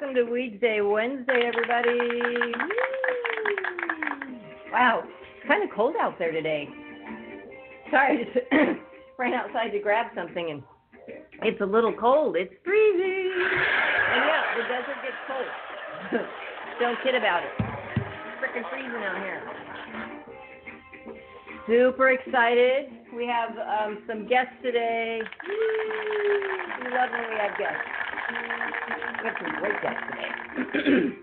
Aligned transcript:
welcome 0.00 0.14
to 0.14 0.30
Weedsday 0.30 0.92
Wednesday, 0.92 1.42
everybody. 1.46 1.98
Wow, 4.72 5.02
it's 5.04 5.48
kind 5.48 5.62
of 5.64 5.70
cold 5.74 5.94
out 6.00 6.18
there 6.18 6.30
today. 6.30 6.68
Sorry, 7.90 8.20
I 8.20 8.24
just 8.24 8.46
ran 9.18 9.34
outside 9.34 9.70
to 9.70 9.80
grab 9.80 10.06
something 10.14 10.50
and 10.50 10.62
it's 11.42 11.60
a 11.60 11.64
little 11.64 11.92
cold. 11.92 12.36
It's 12.36 12.52
freezing. 12.64 13.32
And 13.32 14.24
yeah, 14.24 14.42
the 14.56 14.62
desert 14.68 15.02
gets 15.02 15.16
cold. 15.26 16.26
Don't 16.80 16.98
kid 17.02 17.14
about 17.14 17.42
it. 17.42 17.50
It's 17.58 18.38
freaking 18.44 18.70
freezing 18.70 19.02
out 19.02 19.16
here. 19.16 19.42
Super 21.66 22.10
excited. 22.10 22.86
We 23.16 23.26
have 23.26 23.50
um, 23.58 24.02
some 24.06 24.28
guests 24.28 24.54
today. 24.62 25.22
We 25.48 26.90
love 26.90 27.10
when 27.10 27.30
we 27.30 27.36
have 27.36 27.58
guests. 27.58 27.97
Some 29.18 29.54
great 29.58 29.74
today. 29.82 31.16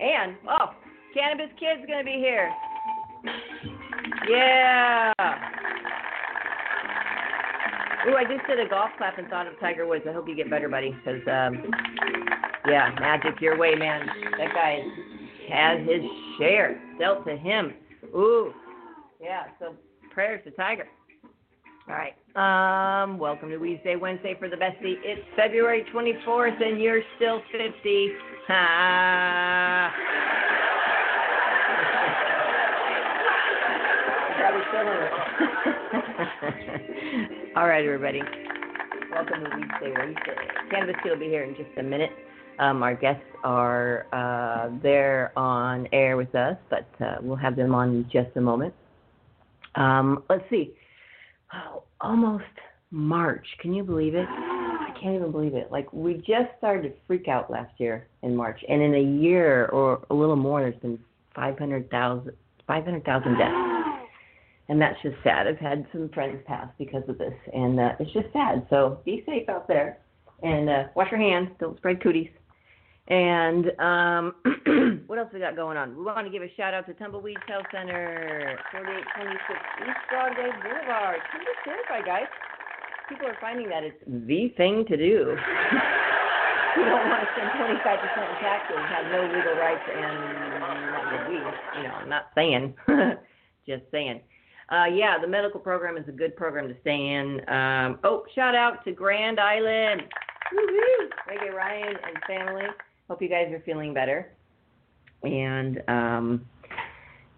and, 0.00 0.36
oh, 0.48 0.74
Cannabis 1.14 1.50
Kid's 1.58 1.86
going 1.86 1.98
to 1.98 2.04
be 2.04 2.18
here. 2.18 2.52
Yeah. 4.28 5.12
Ooh, 8.08 8.14
I 8.14 8.24
just 8.24 8.46
did 8.46 8.60
a 8.60 8.68
golf 8.68 8.90
clap 8.98 9.18
and 9.18 9.28
thought 9.28 9.46
of 9.46 9.58
Tiger 9.60 9.86
Woods. 9.86 10.04
I 10.08 10.12
hope 10.12 10.28
you 10.28 10.36
get 10.36 10.48
better, 10.48 10.68
buddy, 10.68 10.92
because, 10.92 11.20
um, 11.26 11.70
yeah, 12.68 12.94
magic 13.00 13.40
your 13.40 13.58
way, 13.58 13.74
man. 13.74 14.06
That 14.38 14.54
guy 14.54 14.80
has 15.50 15.80
his 15.80 16.02
share 16.38 16.80
dealt 16.98 17.26
to 17.26 17.36
him. 17.36 17.74
Ooh, 18.14 18.52
yeah, 19.20 19.44
so 19.58 19.74
prayers 20.12 20.42
to 20.44 20.50
Tiger. 20.52 20.86
All 21.88 21.94
right. 21.94 22.16
Um, 22.34 23.16
welcome 23.16 23.48
to 23.50 23.58
Weedsday 23.58 23.98
Wednesday 23.98 24.34
for 24.40 24.48
the 24.48 24.56
bestie. 24.56 24.96
It's 25.04 25.22
February 25.36 25.84
24th, 25.94 26.60
and 26.60 26.80
you're 26.82 27.02
still 27.14 27.40
50. 27.52 28.08
Ha. 28.48 29.94
Probably 34.36 34.62
still 34.68 34.80
in 34.80 34.98
it. 37.22 37.56
All 37.56 37.68
right, 37.68 37.84
everybody. 37.84 38.20
Welcome 39.12 39.44
to 39.44 39.50
Wednesday. 39.50 39.94
Cannabis 40.68 40.96
Kid 41.04 41.10
will 41.10 41.20
be 41.20 41.26
here 41.26 41.44
in 41.44 41.54
just 41.54 41.70
a 41.78 41.84
minute. 41.84 42.10
Um, 42.58 42.82
our 42.82 42.96
guests 42.96 43.22
are 43.44 44.06
uh, 44.12 44.70
there 44.82 45.30
on 45.38 45.86
air 45.92 46.16
with 46.16 46.34
us, 46.34 46.56
but 46.68 46.88
uh, 47.00 47.18
we'll 47.20 47.36
have 47.36 47.54
them 47.54 47.76
on 47.76 47.90
in 47.90 48.10
just 48.10 48.36
a 48.36 48.40
moment. 48.40 48.74
Um, 49.76 50.24
let's 50.28 50.42
see. 50.50 50.74
Oh, 51.52 51.84
almost 52.00 52.44
March. 52.90 53.46
Can 53.60 53.72
you 53.72 53.84
believe 53.84 54.14
it? 54.14 54.26
I 54.28 54.90
can't 55.00 55.16
even 55.16 55.30
believe 55.32 55.54
it. 55.54 55.70
Like 55.70 55.92
we 55.92 56.14
just 56.14 56.50
started 56.58 56.82
to 56.82 56.94
freak 57.06 57.28
out 57.28 57.50
last 57.50 57.72
year 57.78 58.08
in 58.22 58.34
March, 58.34 58.60
and 58.68 58.82
in 58.82 58.94
a 58.94 59.22
year 59.22 59.66
or 59.66 60.04
a 60.10 60.14
little 60.14 60.36
more, 60.36 60.60
there's 60.60 60.80
been 60.80 60.98
500,000 61.34 62.32
500,000 62.66 63.38
deaths, 63.38 63.52
and 64.68 64.80
that's 64.80 65.00
just 65.02 65.16
sad. 65.22 65.46
I've 65.46 65.58
had 65.58 65.86
some 65.92 66.08
friends 66.12 66.42
pass 66.46 66.68
because 66.78 67.02
of 67.08 67.18
this, 67.18 67.34
and 67.52 67.78
uh, 67.78 67.90
it's 68.00 68.12
just 68.12 68.32
sad. 68.32 68.66
So 68.70 69.00
be 69.04 69.22
safe 69.26 69.48
out 69.48 69.68
there, 69.68 69.98
and 70.42 70.68
uh, 70.68 70.84
wash 70.94 71.10
your 71.10 71.20
hands. 71.20 71.50
Don't 71.60 71.76
spread 71.76 72.02
cooties. 72.02 72.30
And 73.08 73.70
um, 73.78 74.34
what 75.06 75.18
else 75.18 75.30
we 75.32 75.38
got 75.38 75.54
going 75.54 75.76
on? 75.76 75.96
We 75.96 76.02
want 76.02 76.26
to 76.26 76.32
give 76.32 76.42
a 76.42 76.50
shout 76.56 76.74
out 76.74 76.86
to 76.86 76.94
Tumbleweed 76.94 77.38
Health 77.46 77.66
Center, 77.70 78.58
4826 78.72 79.86
East 79.86 80.02
Broadway 80.10 80.50
Boulevard. 80.58 81.22
Come 81.30 81.42
get 81.46 81.54
certified, 81.62 82.04
guys. 82.04 82.26
People 83.08 83.28
are 83.28 83.38
finding 83.40 83.68
that 83.70 83.84
it's 83.84 84.02
the 84.06 84.50
thing 84.58 84.84
to 84.90 84.96
do. 84.96 85.38
you 86.76 86.82
don't 86.82 87.06
want 87.06 87.22
to 87.22 87.28
spend 87.38 87.54
25% 87.54 87.78
in 87.78 88.36
taxes, 88.42 88.76
have 88.90 89.06
no 89.14 89.22
legal 89.22 89.54
rights, 89.54 89.86
and 89.86 90.58
not 90.58 91.06
good 91.06 91.30
weed. 91.30 91.46
You 91.78 91.82
know, 91.86 91.94
I'm 91.94 92.08
not 92.08 92.34
saying, 92.34 92.74
just 93.68 93.82
saying. 93.92 94.20
Uh, 94.68 94.86
yeah, 94.90 95.14
the 95.16 95.28
medical 95.28 95.60
program 95.60 95.96
is 95.96 96.08
a 96.08 96.12
good 96.12 96.34
program 96.34 96.66
to 96.66 96.74
stay 96.80 97.14
in. 97.14 97.38
Um, 97.48 98.00
oh, 98.02 98.24
shout 98.34 98.56
out 98.56 98.84
to 98.84 98.90
Grand 98.90 99.38
Island. 99.38 100.02
Woo-hoo! 100.52 101.08
Reggae 101.30 101.54
Ryan 101.54 101.94
and 102.02 102.18
family. 102.26 102.66
Hope 103.08 103.22
you 103.22 103.28
guys 103.28 103.52
are 103.52 103.62
feeling 103.64 103.94
better. 103.94 104.32
And 105.22 105.82
um, 105.88 106.46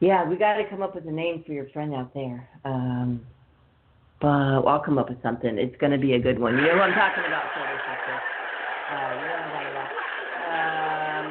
yeah, 0.00 0.24
we 0.26 0.36
got 0.36 0.54
to 0.54 0.68
come 0.68 0.82
up 0.82 0.94
with 0.94 1.06
a 1.06 1.12
name 1.12 1.44
for 1.46 1.52
your 1.52 1.68
friend 1.70 1.94
out 1.94 2.14
there. 2.14 2.48
Um, 2.64 3.20
but 4.20 4.28
I'll 4.28 4.82
come 4.84 4.98
up 4.98 5.08
with 5.08 5.22
something. 5.22 5.58
It's 5.58 5.76
going 5.76 5.92
to 5.92 5.98
be 5.98 6.14
a 6.14 6.18
good 6.18 6.38
one. 6.38 6.56
You 6.56 6.62
know 6.62 6.76
what 6.76 6.90
I'm 6.90 6.94
talking 6.94 7.24
about, 7.26 7.44
Silver 7.54 7.80
Sister. 7.86 8.16
Uh, 8.90 9.10
you 9.14 9.28
know. 9.74 9.88
Um, 10.48 11.26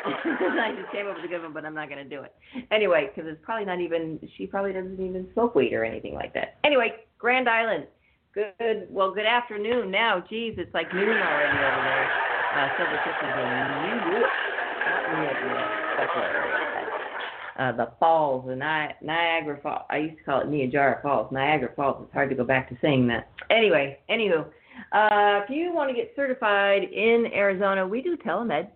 I 0.60 0.74
just 0.80 0.92
came 0.92 1.06
up 1.06 1.16
with 1.16 1.24
a 1.24 1.28
good 1.28 1.42
one, 1.42 1.52
but 1.52 1.64
I'm 1.64 1.74
not 1.74 1.88
going 1.88 2.02
to 2.02 2.16
do 2.16 2.22
it. 2.22 2.34
Anyway, 2.70 3.10
because 3.14 3.30
it's 3.30 3.40
probably 3.42 3.66
not 3.66 3.80
even, 3.80 4.18
she 4.36 4.46
probably 4.46 4.72
doesn't 4.72 5.00
even 5.00 5.28
smoke 5.34 5.54
weed 5.54 5.74
or 5.74 5.84
anything 5.84 6.14
like 6.14 6.32
that. 6.34 6.58
Anyway, 6.64 6.94
Grand 7.18 7.48
Island. 7.48 7.86
Good, 8.32 8.86
well, 8.88 9.12
good 9.12 9.26
afternoon 9.26 9.90
now. 9.90 10.22
Geez, 10.30 10.54
it's 10.56 10.72
like 10.72 10.94
noon 10.94 11.08
already 11.08 11.58
over 11.58 11.82
there. 11.82 12.29
Uh, 12.50 12.68
Silver 12.76 12.98
Sisters 13.06 13.34
in 13.38 13.46
New 13.86 14.18
York. 14.18 14.30
Not 14.86 15.00
New 15.14 15.22
York, 15.22 15.70
special 15.94 16.22
area. 16.22 16.70
Uh, 17.60 17.72
the 17.72 17.92
falls, 18.00 18.44
the 18.46 18.56
Ni- 18.56 19.06
Niagara 19.06 19.60
Falls. 19.62 19.82
I 19.88 19.98
used 19.98 20.18
to 20.18 20.24
call 20.24 20.40
it 20.40 20.48
Niagara 20.48 20.98
Falls. 21.00 21.30
Niagara 21.30 21.70
Falls. 21.76 22.02
It's 22.02 22.12
hard 22.12 22.28
to 22.30 22.34
go 22.34 22.42
back 22.42 22.68
to 22.70 22.76
saying 22.82 23.06
that. 23.06 23.30
Anyway, 23.50 23.98
anywho, 24.10 24.46
uh, 24.92 25.44
if 25.44 25.50
you 25.50 25.72
want 25.72 25.90
to 25.90 25.94
get 25.94 26.12
certified 26.16 26.82
in 26.82 27.26
Arizona, 27.32 27.86
we 27.86 28.02
do 28.02 28.16
telemed, 28.16 28.68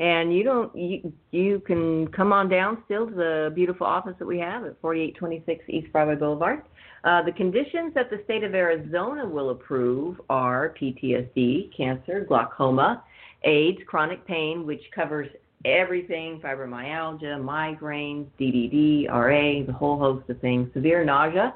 and 0.00 0.34
you 0.34 0.42
don't 0.42 0.74
you 0.74 1.12
you 1.30 1.60
can 1.60 2.08
come 2.08 2.32
on 2.32 2.48
down 2.48 2.82
still 2.86 3.06
to 3.06 3.14
the 3.14 3.52
beautiful 3.54 3.86
office 3.86 4.14
that 4.18 4.26
we 4.26 4.38
have 4.38 4.64
at 4.64 4.80
4826 4.80 5.64
East 5.68 5.92
Broadway 5.92 6.16
Boulevard. 6.16 6.62
Uh, 7.04 7.22
the 7.22 7.32
conditions 7.32 7.94
that 7.94 8.10
the 8.10 8.20
state 8.24 8.42
of 8.42 8.54
Arizona 8.54 9.24
will 9.24 9.50
approve 9.50 10.20
are 10.28 10.74
PTSD, 10.80 11.74
cancer, 11.76 12.24
glaucoma, 12.26 13.04
AIDS, 13.44 13.78
chronic 13.86 14.26
pain, 14.26 14.66
which 14.66 14.82
covers 14.94 15.28
everything 15.64 16.40
fibromyalgia, 16.40 17.40
migraines, 17.40 18.26
DDD, 18.38 19.08
RA, 19.08 19.64
the 19.66 19.72
whole 19.72 19.98
host 19.98 20.28
of 20.30 20.40
things, 20.40 20.68
severe 20.72 21.04
nausea, 21.04 21.54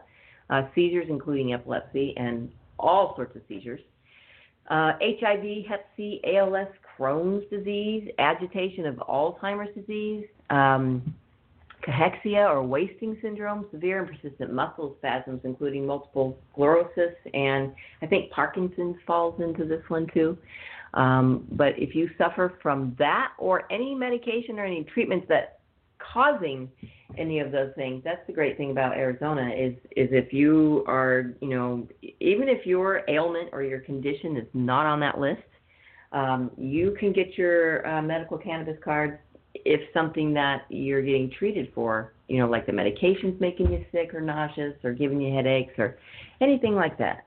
uh, 0.50 0.62
seizures, 0.74 1.06
including 1.08 1.52
epilepsy, 1.52 2.14
and 2.16 2.50
all 2.78 3.14
sorts 3.16 3.34
of 3.36 3.42
seizures, 3.48 3.80
uh, 4.68 4.92
HIV, 5.00 5.66
Hep 5.68 5.86
C, 5.96 6.20
ALS, 6.24 6.68
Crohn's 6.98 7.48
disease, 7.50 8.10
agitation 8.18 8.86
of 8.86 8.96
Alzheimer's 8.96 9.74
disease, 9.74 10.26
um, 10.50 11.14
cachexia 11.86 12.48
or 12.48 12.62
wasting 12.62 13.16
syndrome, 13.20 13.66
severe 13.70 14.02
and 14.02 14.08
persistent 14.08 14.52
muscle 14.52 14.96
spasms, 14.98 15.40
including 15.44 15.86
multiple 15.86 16.38
sclerosis, 16.52 17.14
and 17.34 17.72
I 18.00 18.06
think 18.06 18.30
Parkinson's 18.30 18.96
falls 19.06 19.40
into 19.40 19.64
this 19.64 19.82
one 19.88 20.06
too. 20.14 20.38
Um, 20.94 21.46
but 21.52 21.76
if 21.76 21.94
you 21.94 22.08
suffer 22.16 22.54
from 22.62 22.94
that 22.98 23.32
or 23.38 23.70
any 23.70 23.94
medication 23.94 24.58
or 24.58 24.64
any 24.64 24.84
treatments 24.84 25.26
that 25.28 25.58
causing 25.98 26.70
any 27.18 27.40
of 27.40 27.50
those 27.52 27.72
things, 27.74 28.02
that's 28.04 28.24
the 28.26 28.32
great 28.32 28.56
thing 28.56 28.70
about 28.70 28.96
Arizona 28.96 29.50
is 29.50 29.74
is 29.96 30.08
if 30.12 30.32
you 30.32 30.84
are, 30.86 31.34
you 31.40 31.48
know, 31.48 31.86
even 32.20 32.48
if 32.48 32.64
your 32.64 33.02
ailment 33.08 33.50
or 33.52 33.62
your 33.62 33.80
condition 33.80 34.36
is 34.36 34.46
not 34.54 34.86
on 34.86 35.00
that 35.00 35.18
list, 35.18 35.42
um, 36.12 36.50
you 36.56 36.96
can 36.98 37.12
get 37.12 37.36
your 37.36 37.86
uh, 37.86 38.00
medical 38.00 38.38
cannabis 38.38 38.76
card 38.84 39.18
if 39.54 39.80
something 39.92 40.32
that 40.34 40.62
you're 40.68 41.02
getting 41.02 41.30
treated 41.30 41.72
for, 41.74 42.12
you 42.28 42.38
know, 42.38 42.48
like 42.48 42.66
the 42.66 42.72
medication's 42.72 43.40
making 43.40 43.72
you 43.72 43.84
sick 43.92 44.14
or 44.14 44.20
nauseous 44.20 44.74
or 44.84 44.92
giving 44.92 45.20
you 45.20 45.34
headaches 45.34 45.72
or 45.78 45.98
anything 46.40 46.74
like 46.74 46.98
that. 46.98 47.26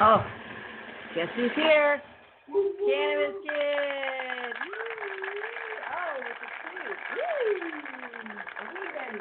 Oh, 0.00 0.24
guess 1.14 1.28
who's 1.36 1.50
here? 1.54 2.02
Cannabis 2.46 3.36
Kid! 3.42 4.54
Woo! 4.64 4.74
Oh, 5.90 6.14
look 6.18 6.40
at 6.42 6.72
you! 6.74 6.82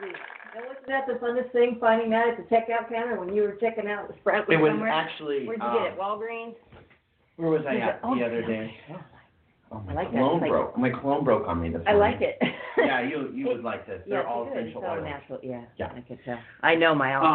Woo! 0.01 0.11
Now, 0.55 0.61
wasn't 0.67 0.87
that 0.87 1.05
the 1.07 1.13
funnest 1.13 1.51
thing, 1.51 1.77
finding 1.79 2.09
that 2.11 2.27
at 2.29 2.37
the 2.37 2.43
checkout 2.55 2.89
counter 2.91 3.19
when 3.19 3.33
you 3.35 3.43
were 3.43 3.53
checking 3.61 3.87
out 3.87 4.07
the 4.07 4.15
Sprout 4.21 4.51
It 4.51 4.57
was 4.57 4.69
somewhere? 4.71 4.89
actually. 4.89 5.45
Where'd 5.47 5.59
you 5.61 5.67
um, 5.67 5.77
get 5.83 5.93
it? 5.93 5.99
Walgreens? 5.99 6.55
Where 7.37 7.49
was 7.49 7.61
I 7.67 7.77
at 7.77 7.99
oh, 8.03 8.15
the 8.15 8.25
other 8.25 8.41
day? 8.41 8.75
gosh. 8.89 8.99
Oh, 9.71 9.77
I 9.77 9.79
my 9.85 9.93
like 9.93 10.11
that. 10.11 10.17
cologne 10.17 10.41
like- 10.41 10.49
broke. 10.51 10.77
My 10.77 10.89
cologne 10.89 11.23
broke 11.23 11.47
on 11.47 11.61
me 11.61 11.69
this 11.69 11.81
I 11.87 11.93
morning. 11.93 12.19
like 12.19 12.21
it. 12.21 12.39
Yeah, 12.75 13.01
you 13.01 13.29
you 13.33 13.45
would 13.47 13.63
like 13.63 13.85
this. 13.85 14.01
They're 14.09 14.23
yeah, 14.23 14.27
all 14.27 14.45
good. 14.45 14.57
essential 14.57 14.81
It's 14.81 14.89
all 14.89 14.95
oils. 14.95 15.03
natural. 15.05 15.39
Yeah, 15.43 15.61
Yeah. 15.77 15.91
I 15.95 16.01
could 16.01 16.17
tell. 16.25 16.39
I 16.63 16.73
know 16.75 16.95
my 16.95 17.13
outfit. 17.13 17.29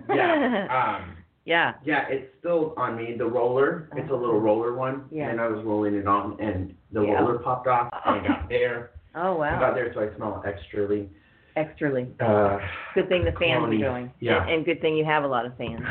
Um, 0.10 0.16
yeah, 0.16 0.98
um, 1.00 1.16
yeah. 1.44 1.74
yeah, 1.84 2.06
it's 2.08 2.26
still 2.40 2.74
on 2.76 2.96
me. 2.96 3.14
The 3.18 3.26
roller, 3.26 3.88
it's 3.96 4.10
a 4.10 4.14
little 4.14 4.40
roller 4.40 4.74
one, 4.74 5.04
Yeah. 5.10 5.28
and 5.30 5.40
I 5.40 5.48
was 5.48 5.64
rolling 5.64 5.94
it 5.94 6.06
on, 6.06 6.38
and 6.40 6.74
the 6.92 7.02
Yeah. 7.02 7.14
roller 7.20 7.38
popped 7.38 7.66
off. 7.66 7.88
I 7.92 8.18
got 8.26 8.48
there, 8.54 8.90
Oh 9.14 9.40
I 9.40 9.50
got 9.52 9.60
wow. 9.60 9.74
there, 9.74 9.92
so 9.94 10.00
I 10.00 10.16
smell 10.16 10.42
extrally. 10.46 11.08
Extrally. 11.56 12.08
Uh, 12.20 12.58
Good 12.94 13.08
thing 13.08 13.24
the 13.24 13.30
fans 13.32 13.64
are 13.64 13.68
Cloney. 13.68 13.80
going. 13.80 14.10
Yeah. 14.20 14.44
And, 14.48 14.64
good 14.64 14.80
thing 14.80 14.96
you 14.96 15.04
have 15.04 15.22
a 15.22 15.28
lot 15.28 15.46
of 15.46 15.56
fans. 15.56 15.80
the 15.84 15.88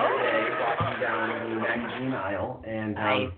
other 0.00 0.22
day, 0.22 0.48
walking 0.60 1.00
down 1.00 1.50
the 1.50 1.56
magazine 1.60 2.12
aisle, 2.14 2.62
and 2.66 2.94
Nice. 2.94 3.26
um, 3.28 3.32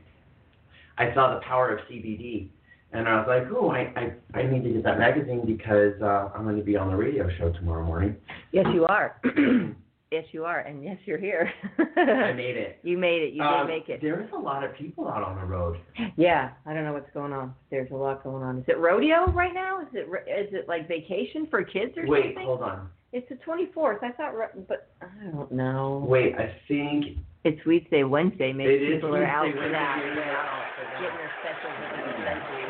I 0.98 1.12
saw 1.14 1.34
the 1.34 1.40
power 1.40 1.70
of 1.70 1.80
CBD, 1.88 2.48
and 2.96 3.08
I 3.08 3.16
was 3.16 3.26
like, 3.28 3.44
oh, 3.54 3.70
I 3.70 3.93
I, 4.34 4.38
I 4.38 4.43
need 4.50 4.64
to 4.64 4.70
get 4.70 4.84
that 4.84 4.98
magazine 4.98 5.43
because 5.46 6.00
uh, 6.02 6.31
I'm 6.34 6.44
going 6.44 6.56
to 6.56 6.62
be 6.64 6.76
on 6.76 6.90
the 6.90 6.96
radio 6.96 7.28
show 7.38 7.52
tomorrow 7.52 7.84
morning. 7.84 8.16
Yes, 8.52 8.66
you 8.72 8.87
are. 8.87 9.20
yes, 10.12 10.25
you 10.32 10.44
are, 10.44 10.60
and 10.60 10.82
yes, 10.82 10.96
you're 11.04 11.19
here. 11.19 11.52
I 11.78 12.32
made 12.32 12.56
it. 12.56 12.78
you 12.84 12.96
made 12.96 13.22
it. 13.22 13.34
You 13.34 13.43
Um, 13.43 13.66
did 13.66 13.72
make 13.72 13.88
it. 13.88 14.00
There's 14.00 14.31
a 14.32 14.38
lot 14.38 14.64
of 14.64 14.75
people 14.75 15.08
out 15.08 15.22
on 15.22 15.37
the 15.37 15.44
road. 15.44 15.78
Yeah, 16.16 16.50
I 16.64 16.72
don't 16.75 16.84
know 16.84 16.93
what's 16.93 17.10
going 17.12 17.32
on. 17.32 17.54
There's 17.70 17.90
a 17.90 17.94
lot 17.94 18.22
going 18.25 18.43
on. 18.43 18.58
Is 18.58 18.64
it 18.69 18.78
rodeo 18.78 19.31
right 19.32 19.54
now? 19.54 19.81
Is 19.82 19.88
it 19.92 20.06
is 20.28 20.54
it 20.54 20.69
like 20.69 20.88
vacation 20.88 21.46
for 21.50 21.62
kids 21.62 21.92
or 21.96 22.06
Wait, 22.06 22.34
something? 22.34 22.37
Wait, 22.37 22.44
hold 22.46 22.62
on. 22.62 22.88
It's 23.12 23.26
the 23.31 23.37
24th. 23.46 24.02
I 24.02 24.10
thought, 24.12 24.34
but 24.69 24.90
I 25.00 25.06
don't 25.31 25.50
know. 25.50 26.04
Wait, 26.06 26.34
I 26.34 26.54
think 26.69 27.16
It's 27.44 27.64
Wednesday. 27.64 28.02
Wednesday. 28.04 28.52
Maybe 28.52 28.75
it 28.75 28.82
is 28.82 28.94
people 28.96 29.14
are 29.14 29.25
out 29.25 29.46
for 29.54 29.69
that. 29.70 29.75
Out 29.75 30.02
for 30.02 30.84
that. 30.84 31.00
Getting 31.00 31.16
their 31.16 31.32
specials 31.40 31.76
at 31.81 31.96
the 31.96 32.02
dispensary. 32.12 32.65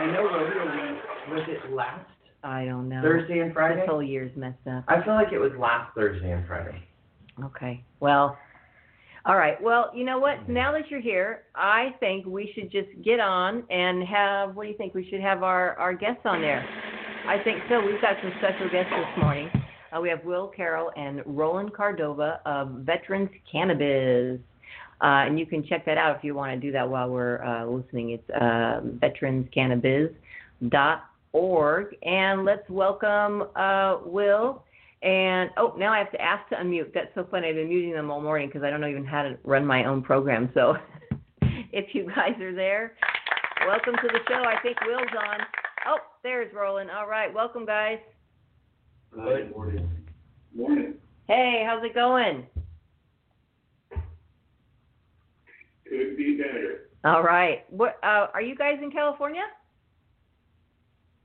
I 0.00 0.06
know 0.06 0.22
rodeo 0.22 0.64
week 0.64 1.02
was 1.28 1.46
it 1.46 1.72
last 1.74 2.06
I 2.42 2.64
don't 2.64 2.88
know. 2.88 3.02
Thursday 3.02 3.40
and 3.40 3.52
Friday? 3.52 3.80
This 3.80 3.88
whole 3.90 4.02
year's 4.02 4.34
messed 4.34 4.66
up. 4.66 4.84
I 4.88 5.04
feel 5.04 5.12
like 5.12 5.30
it 5.30 5.38
was 5.38 5.52
last 5.58 5.94
Thursday 5.94 6.32
and 6.32 6.46
Friday. 6.46 6.82
Okay. 7.44 7.84
Well, 8.00 8.38
all 9.26 9.36
right. 9.36 9.62
Well, 9.62 9.90
you 9.94 10.04
know 10.04 10.18
what? 10.18 10.48
Now 10.48 10.72
that 10.72 10.90
you're 10.90 11.02
here, 11.02 11.42
I 11.54 11.94
think 12.00 12.24
we 12.24 12.50
should 12.54 12.72
just 12.72 12.88
get 13.04 13.20
on 13.20 13.64
and 13.68 14.02
have. 14.04 14.56
What 14.56 14.62
do 14.64 14.70
you 14.70 14.76
think? 14.78 14.94
We 14.94 15.06
should 15.10 15.20
have 15.20 15.42
our 15.42 15.74
our 15.74 15.92
guests 15.92 16.22
on 16.24 16.40
there. 16.40 16.66
I 17.26 17.36
think 17.44 17.58
so. 17.68 17.84
We've 17.84 18.00
got 18.00 18.16
some 18.22 18.32
special 18.38 18.70
guests 18.70 18.90
this 18.90 19.22
morning. 19.22 19.50
Uh, 19.94 20.00
we 20.00 20.08
have 20.08 20.24
Will 20.24 20.48
Carroll 20.48 20.92
and 20.96 21.20
Roland 21.26 21.74
Cordova 21.74 22.40
of 22.46 22.70
Veterans 22.86 23.28
Canna-Biz. 23.52 24.40
Uh, 25.02 25.24
and 25.26 25.38
you 25.38 25.46
can 25.46 25.64
check 25.64 25.86
that 25.86 25.96
out 25.96 26.14
if 26.16 26.24
you 26.24 26.34
want 26.34 26.52
to 26.52 26.60
do 26.60 26.70
that 26.72 26.86
while 26.88 27.08
we're 27.08 27.42
uh, 27.42 27.64
listening. 27.64 28.10
It's 28.10 28.28
uh, 28.30 28.82
veteranscannabiz.org. 28.98 31.96
And 32.02 32.44
let's 32.44 32.68
welcome 32.68 33.44
uh, 33.56 34.00
Will. 34.04 34.62
And 35.02 35.48
oh, 35.56 35.74
now 35.78 35.94
I 35.94 35.98
have 35.98 36.12
to 36.12 36.20
ask 36.20 36.46
to 36.50 36.56
unmute. 36.56 36.92
That's 36.92 37.08
so 37.14 37.26
funny. 37.30 37.48
I've 37.48 37.54
been 37.54 37.68
muting 37.68 37.92
them 37.92 38.10
all 38.10 38.20
morning 38.20 38.48
because 38.48 38.62
I 38.62 38.68
don't 38.68 38.82
know 38.82 38.88
even 38.88 39.06
how 39.06 39.22
to 39.22 39.38
run 39.44 39.64
my 39.64 39.84
own 39.84 40.02
program. 40.02 40.50
So 40.52 40.76
if 41.72 41.94
you 41.94 42.06
guys 42.14 42.38
are 42.40 42.54
there, 42.54 42.92
welcome 43.66 43.94
to 43.94 44.08
the 44.08 44.18
show. 44.28 44.44
I 44.44 44.60
think 44.62 44.78
Will's 44.82 45.08
on. 45.18 45.38
Oh, 45.86 45.96
there's 46.22 46.52
Roland. 46.54 46.90
All 46.90 47.08
right, 47.08 47.32
welcome 47.32 47.64
guys. 47.64 47.98
Good 49.14 49.50
morning. 49.56 49.88
Morning. 50.54 50.96
Hey, 51.26 51.64
how's 51.66 51.82
it 51.82 51.94
going? 51.94 52.46
Could 55.90 56.16
be 56.16 56.36
better. 56.36 56.88
All 57.04 57.22
right. 57.24 57.64
What 57.68 57.98
uh, 58.04 58.28
are 58.32 58.40
you 58.40 58.54
guys 58.54 58.78
in 58.80 58.92
California? 58.92 59.42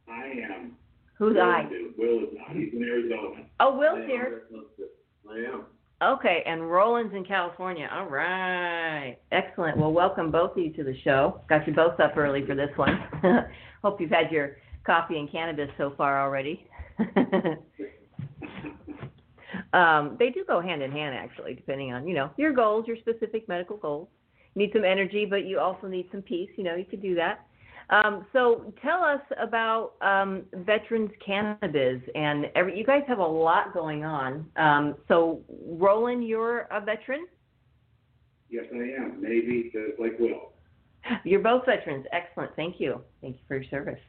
I 0.10 0.26
am. 0.52 0.72
Who's 1.20 1.36
Will 1.36 1.42
I? 1.44 1.62
is- 1.62 1.94
Will 1.98 2.20
is 2.24 2.30
not. 2.34 2.56
He's 2.56 2.74
in 2.74 2.82
Arizona. 2.84 3.46
Oh, 3.60 3.78
Will's 3.78 4.06
here. 4.08 4.44
I 5.30 5.38
am. 5.38 5.66
Okay, 6.02 6.44
and 6.46 6.70
Roland's 6.70 7.14
in 7.14 7.24
California. 7.24 7.88
All 7.94 8.08
right. 8.08 9.18
Excellent. 9.32 9.78
Well, 9.78 9.94
welcome 9.94 10.32
both 10.32 10.52
of 10.52 10.58
you 10.58 10.74
to 10.74 10.84
the 10.84 10.96
show. 11.04 11.42
Got 11.48 11.66
you 11.68 11.74
both 11.74 12.00
up 12.00 12.18
early 12.18 12.46
for 12.46 12.56
this 12.56 12.70
one. 12.76 13.00
Hope 13.84 14.02
you've 14.02 14.10
had 14.10 14.32
your 14.32 14.58
coffee 14.86 15.20
and 15.20 15.32
cannabis 15.32 15.70
so 15.78 15.94
far 15.96 16.22
already. 16.22 16.68
um, 19.74 20.18
they 20.20 20.32
do 20.32 20.44
go 20.46 20.60
hand 20.60 20.82
in 20.82 20.92
hand, 20.92 21.16
actually, 21.16 21.54
depending 21.54 21.94
on, 21.94 22.08
you 22.08 22.16
know, 22.16 22.30
your 22.36 22.52
goals, 22.52 22.86
your 22.88 22.98
specific 22.98 23.48
medical 23.48 23.78
goals. 23.78 24.10
Need 24.56 24.72
some 24.74 24.86
energy, 24.86 25.26
but 25.26 25.46
you 25.46 25.60
also 25.60 25.88
need 25.88 26.08
some 26.12 26.22
peace. 26.22 26.50
You 26.56 26.64
know, 26.64 26.76
you 26.76 26.86
could 26.86 27.02
do 27.02 27.16
that. 27.16 27.46
Um, 27.90 28.26
so 28.34 28.74
tell 28.82 29.04
us 29.04 29.22
about 29.42 29.94
um, 30.02 30.44
Veterans 30.54 31.12
Canna-Biz, 31.24 32.02
and 32.16 32.46
every, 32.56 32.78
you 32.78 32.86
guys 32.86 33.04
have 33.08 33.20
a 33.20 33.26
lot 33.26 33.74
going 33.74 34.04
on. 34.04 34.46
Um, 34.56 34.96
so 35.08 35.42
Roland, 35.68 36.28
you're 36.28 36.62
a 36.72 36.80
veteran. 36.80 37.28
Yes, 38.50 38.66
I 38.74 39.04
am. 39.04 39.22
Maybe 39.22 39.72
just 39.72 40.00
like 40.00 40.18
Will. 40.20 40.54
You're 41.24 41.42
both 41.42 41.66
veterans. 41.66 42.06
Excellent. 42.12 42.56
Thank 42.56 42.80
you. 42.80 43.02
Thank 43.22 43.36
you 43.36 43.42
for 43.48 43.58
your 43.58 43.70
service. 43.70 44.00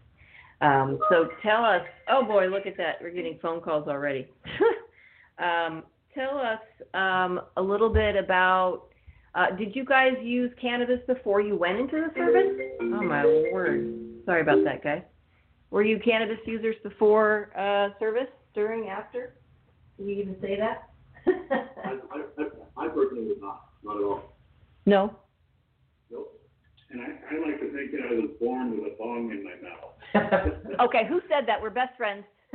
Um, 0.61 0.99
so 1.11 1.29
tell 1.43 1.65
us. 1.65 1.83
Oh 2.09 2.25
boy, 2.25 2.47
look 2.47 2.67
at 2.67 2.77
that. 2.79 2.97
We're 3.03 3.11
getting 3.11 3.39
phone 3.43 3.61
calls 3.61 3.89
already. 3.89 4.29
um, 5.39 5.83
tell 6.15 6.39
us 6.39 6.61
um, 6.95 7.41
a 7.57 7.63
little 7.63 7.91
bit 7.91 8.17
about. 8.17 8.85
Uh, 9.37 9.55
did 9.55 9.77
you 9.77 9.85
guys 9.85 10.15
use 10.23 10.51
cannabis 10.59 10.99
before 11.07 11.43
you 11.43 11.57
went 11.57 11.79
into 11.79 11.97
the 11.97 12.11
service? 12.17 12.53
Oh 12.81 13.03
my 13.03 13.23
word. 13.53 13.95
Sorry 14.25 14.41
about 14.41 14.65
that, 14.65 14.83
guys. 14.83 15.03
Were 15.71 15.83
you 15.83 16.01
cannabis 16.03 16.39
users 16.47 16.77
before 16.83 17.51
uh, 17.55 17.91
service, 18.01 18.29
during, 18.55 18.89
after? 18.89 19.35
Did 19.99 20.07
you 20.07 20.15
even 20.23 20.37
say 20.41 20.57
that? 20.59 20.89
I, 21.27 21.99
I, 22.15 22.23
I, 22.39 22.85
I 22.87 22.89
personally 22.89 23.27
was 23.27 23.37
not. 23.39 23.67
Not 23.85 23.99
at 23.99 24.03
all. 24.03 24.37
no. 24.87 25.15
Nope. 26.11 26.41
And 26.91 27.03
I, 27.03 27.05
I 27.05 27.47
like 27.47 27.61
to 27.61 27.73
think 27.75 27.91
that 27.93 28.09
I 28.09 28.15
was 28.15 28.31
born 28.41 28.71
with 28.71 28.93
a 28.93 28.97
bong 28.97 29.31
in 29.31 29.45
my 29.45 29.55
mouth. 29.69 30.53
Okay, 30.81 31.07
who 31.09 31.21
said 31.29 31.47
that? 31.47 31.61
We're 31.61 31.71
best 31.71 31.97
friends. 31.97 32.25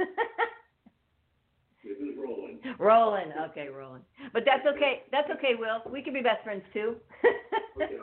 This 1.83 1.97
is 1.97 2.15
Roland. 2.17 2.59
Roland. 2.77 3.33
Okay, 3.49 3.67
Roland. 3.69 4.03
But 4.33 4.43
that's 4.45 4.65
okay. 4.75 5.03
That's 5.11 5.29
okay, 5.31 5.55
Will. 5.57 5.81
We 5.91 6.03
can 6.03 6.13
be 6.13 6.21
best 6.21 6.43
friends 6.43 6.63
too. 6.73 6.95
Okay, 7.81 7.97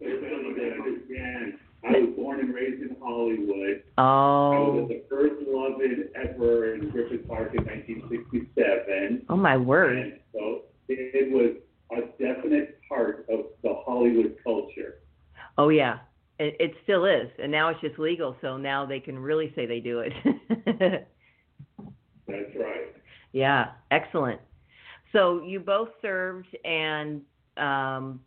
Everybody 0.00 0.54
that 0.54 0.72
understand, 0.78 1.54
I 1.84 1.90
was 1.98 2.14
born 2.16 2.38
and 2.38 2.54
raised 2.54 2.82
in 2.82 2.96
Hollywood. 3.02 3.82
Oh. 3.98 4.52
I 4.52 4.58
was 4.60 4.78
oh. 4.78 4.82
at 4.82 4.88
the 4.88 5.02
first 5.08 5.34
Love-In 5.48 6.08
ever 6.14 6.74
in 6.74 6.90
Griffith 6.90 7.26
Park 7.26 7.54
in 7.54 7.64
1967. 7.64 9.26
Oh 9.28 9.36
my 9.36 9.56
word. 9.56 9.98
And 9.98 10.20
so 10.32 10.62
it 10.88 11.32
was 11.32 11.56
a 11.90 12.06
definite 12.22 12.80
part 12.88 13.26
of 13.28 13.46
the 13.62 13.74
Hollywood 13.84 14.36
culture. 14.44 15.00
Oh 15.56 15.70
yeah. 15.70 15.98
It, 16.38 16.54
it 16.60 16.74
still 16.84 17.04
is, 17.04 17.28
and 17.42 17.50
now 17.50 17.70
it's 17.70 17.80
just 17.80 17.98
legal, 17.98 18.36
so 18.40 18.56
now 18.56 18.86
they 18.86 19.00
can 19.00 19.18
really 19.18 19.52
say 19.56 19.66
they 19.66 19.80
do 19.80 20.04
it. 20.06 21.08
That's 22.28 22.54
right. 22.56 22.94
yeah, 23.32 23.72
excellent. 23.90 24.40
So 25.12 25.42
you 25.42 25.60
both 25.60 25.88
served, 26.02 26.54
and 26.64 27.22
um, 27.56 28.20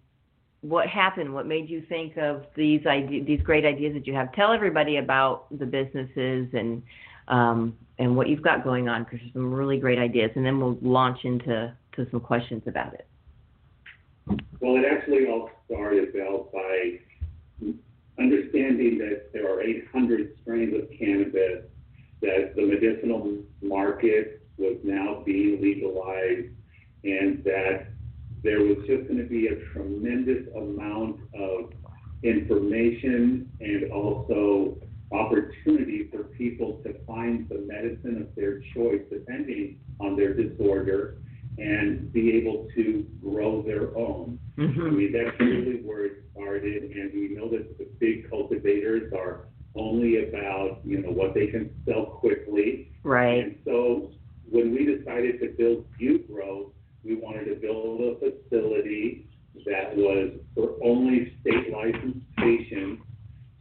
what 0.62 0.88
happened? 0.88 1.34
What 1.34 1.46
made 1.48 1.70
you 1.70 1.84
think 1.88 2.18
of 2.18 2.46
these 2.56 2.82
ide- 2.88 3.26
these 3.26 3.42
great 3.42 3.66
ideas 3.66 3.94
that 3.94 4.08
you 4.08 4.14
have? 4.14 4.34
Tell 4.34 4.52
everybody 4.52 4.98
about 4.98 5.46
the 5.58 5.66
businesses 5.66 6.48
and 6.54 6.82
um, 7.28 7.78
and 8.00 8.16
what 8.16 8.28
you've 8.28 8.42
got 8.42 8.64
going 8.64 8.90
on, 8.90 9.04
because 9.04 9.20
there's 9.20 9.34
some 9.34 9.54
really 9.54 9.78
great 9.78 10.00
ideas, 10.00 10.32
and 10.36 10.46
then 10.46 10.60
we'll 10.60 10.78
launch 10.82 11.20
into 11.24 11.74
to 11.96 12.08
some 12.10 12.20
questions 12.20 12.64
about 12.66 12.94
it. 12.94 13.08
Well, 14.60 14.76
it 14.78 14.86
actually 14.90 15.28
all 15.28 15.50
started, 15.66 16.14
Bell, 16.14 16.50
by 16.54 17.00
understanding 18.20 18.98
that 19.00 19.32
there 19.34 19.52
are 19.52 19.62
800 19.62 20.36
strains 20.42 20.74
of 20.76 20.90
cannabis, 20.98 21.66
that 22.22 22.56
the 22.56 22.66
medicinal 22.66 23.38
market 23.62 24.42
was 24.58 24.78
now 24.84 25.24
being 25.26 25.62
legalized, 25.62 26.50
and 27.04 27.44
that 27.44 27.88
there 28.44 28.60
was 28.62 28.78
just 28.88 29.08
going 29.08 29.18
to 29.18 29.30
be 29.30 29.48
a 29.48 29.56
tremendous 29.74 30.48
amount 30.56 31.20
of 31.36 31.72
information 32.24 33.50
and 33.60 33.92
also 33.92 34.78
opportunity 35.12 36.08
for 36.12 36.24
people 36.24 36.80
to 36.84 36.94
find 37.06 37.50
the 37.50 37.60
medicine 37.68 38.22
of 38.22 38.36
their 38.36 38.62
choice, 38.74 39.02
depending 39.12 39.80
on 40.00 40.16
their 40.16 40.34
disorder, 40.34 41.18
and 41.58 42.12
be 42.14 42.38
able 42.38 42.68
to 42.76 43.06
grow 43.22 43.62
their 43.62 43.96
own. 43.98 44.40
I 44.58 44.62
Mm-hmm. 44.62 44.96
mean, 44.96 45.12
that's 45.14 45.40
really 45.40 45.82
where 45.82 46.06
it 46.06 46.24
started, 46.34 46.84
and 46.84 47.12
we 47.14 47.30
know 47.36 47.50
that 47.50 47.78
the 47.78 47.88
big 48.00 48.30
cultivators 48.30 49.12
are 49.14 49.48
only 49.76 50.28
about, 50.28 50.80
you 50.84 51.02
know, 51.02 51.12
what 51.12 51.34
they 51.34 51.48
can 51.48 51.74
sell 51.86 52.06
quickly. 52.06 52.92
Right. 53.04 53.44
And 53.44 53.56
so 53.66 54.12
when 54.50 54.74
we 54.74 54.86
decided 54.86 55.40
to 55.40 55.54
build 55.58 55.86
UGrow, 56.00 56.72
we 57.04 57.16
wanted 57.16 57.46
to 57.46 57.56
build 57.56 58.02
a 58.02 58.16
facility 58.20 59.28
that 59.66 59.96
was 59.96 60.32
for 60.56 60.76
only 60.84 61.38
state 61.42 61.72
licensed 61.72 62.20
patients 62.38 63.04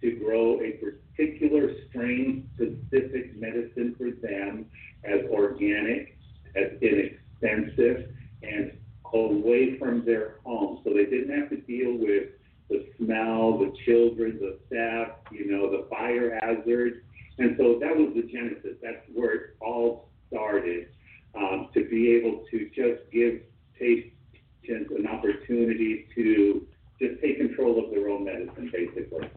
to 0.02 0.12
grow 0.16 0.60
a 0.60 0.72
particular 0.72 1.70
strain 1.88 2.48
specific 2.54 3.38
medicine 3.38 3.94
for 3.98 4.10
them 4.26 4.66
as 5.04 5.20
organic, 5.30 6.16
as 6.56 6.72
inexpensive, 6.80 8.10
and 8.42 8.72
away 9.12 9.78
from 9.78 10.04
their 10.04 10.36
home. 10.44 10.80
So 10.84 10.90
they 10.90 11.04
didn't 11.04 11.38
have 11.38 11.50
to 11.50 11.56
deal 11.58 11.96
with 11.98 12.30
the 12.70 12.86
smell, 12.96 13.58
the 13.58 13.72
children, 13.84 14.38
the 14.40 14.58
staff, 14.68 15.18
you 15.30 15.50
know, 15.50 15.70
the 15.70 15.86
fire 15.90 16.38
hazards. 16.40 16.96
And 17.38 17.56
so 17.58 17.78
that 17.80 17.94
was 17.94 18.12
the 18.14 18.22
genesis. 18.22 18.76
That's 18.82 19.04
where 19.12 19.34
it 19.34 19.56
all 19.60 20.08
started 20.28 20.88
um, 21.34 21.68
to 21.74 21.84
be 21.88 22.12
able 22.12 22.44
to 22.50 22.68
just 22.68 23.10
give 23.12 23.40
patients 23.78 24.92
an 24.96 25.06
opportunity 25.06 26.06
to 26.14 26.66
just 27.00 27.20
take 27.20 27.38
control 27.38 27.84
of 27.84 27.90
their 27.90 28.08
own 28.08 28.24
medicine, 28.24 28.70
basically. 28.72 29.28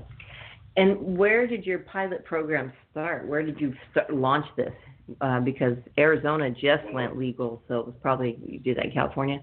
And 0.76 1.18
where 1.18 1.48
did 1.48 1.66
your 1.66 1.80
pilot 1.80 2.26
program 2.26 2.74
start? 2.92 3.28
Where 3.28 3.44
did 3.44 3.60
you 3.60 3.74
start, 3.92 4.14
launch 4.14 4.46
this? 4.58 4.74
Uh, 5.22 5.40
because 5.40 5.78
Arizona 5.98 6.50
just 6.50 6.84
went 6.94 7.18
legal, 7.18 7.62
so 7.68 7.80
it 7.80 7.86
was 7.86 7.96
probably 8.02 8.38
you 8.46 8.60
did 8.60 8.78
that 8.78 8.86
in 8.86 8.92
California. 8.92 9.42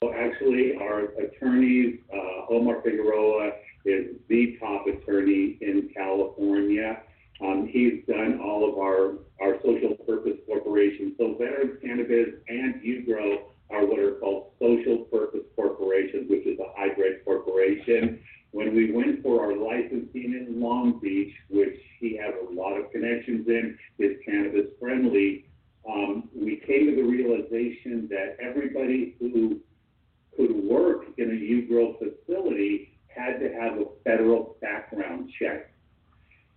Well, 0.00 0.12
actually, 0.14 0.76
our 0.76 1.04
attorneys, 1.18 2.00
uh, 2.12 2.52
Omar 2.52 2.82
Figueroa 2.82 3.52
is 3.86 4.16
the 4.28 4.58
top 4.60 4.86
attorney 4.86 5.56
in 5.62 5.90
California. 5.96 7.00
Um, 7.40 7.66
he's 7.66 8.04
done 8.06 8.40
all 8.42 8.68
of 8.68 8.78
our, 8.78 9.18
our 9.40 9.56
social 9.64 9.94
purpose 10.06 10.38
corporations. 10.46 11.14
So 11.18 11.34
Veterans 11.38 11.78
Canna-Biz 11.82 12.28
and 12.48 12.74
UGrow 12.82 13.38
are 13.70 13.86
what 13.86 13.98
are 13.98 14.16
called 14.16 14.52
social 14.60 14.98
purpose 15.04 15.46
corporations, 15.54 16.28
which 16.28 16.46
is 16.46 16.58
a 16.58 16.72
hybrid 16.76 17.24
corporation. 17.24 18.20
When 18.52 18.74
we 18.74 18.92
went 18.92 19.22
for 19.22 19.40
our 19.40 19.56
licensing 19.56 20.46
in 20.48 20.60
Long 20.60 20.98
Beach, 21.00 21.34
which 21.48 21.78
he 22.00 22.16
has 22.18 22.34
a 22.48 22.52
lot 22.52 22.76
of 22.76 22.90
connections 22.90 23.48
in, 23.48 23.78
is 23.98 24.16
cannabis 24.26 24.66
friendly, 24.78 25.46
um, 25.88 26.28
we 26.34 26.56
came 26.66 26.86
to 26.86 26.96
the 26.96 27.02
realization 27.02 28.08
that 28.10 28.36
everybody 28.40 29.14
who 29.20 29.60
could 30.36 30.54
work 30.54 31.04
in 31.18 31.30
a 31.30 31.34
U-Grow 31.34 31.96
facility 31.98 32.92
had 33.08 33.40
to 33.40 33.48
have 33.54 33.78
a 33.78 33.84
federal 34.04 34.56
background 34.60 35.30
check. 35.38 35.70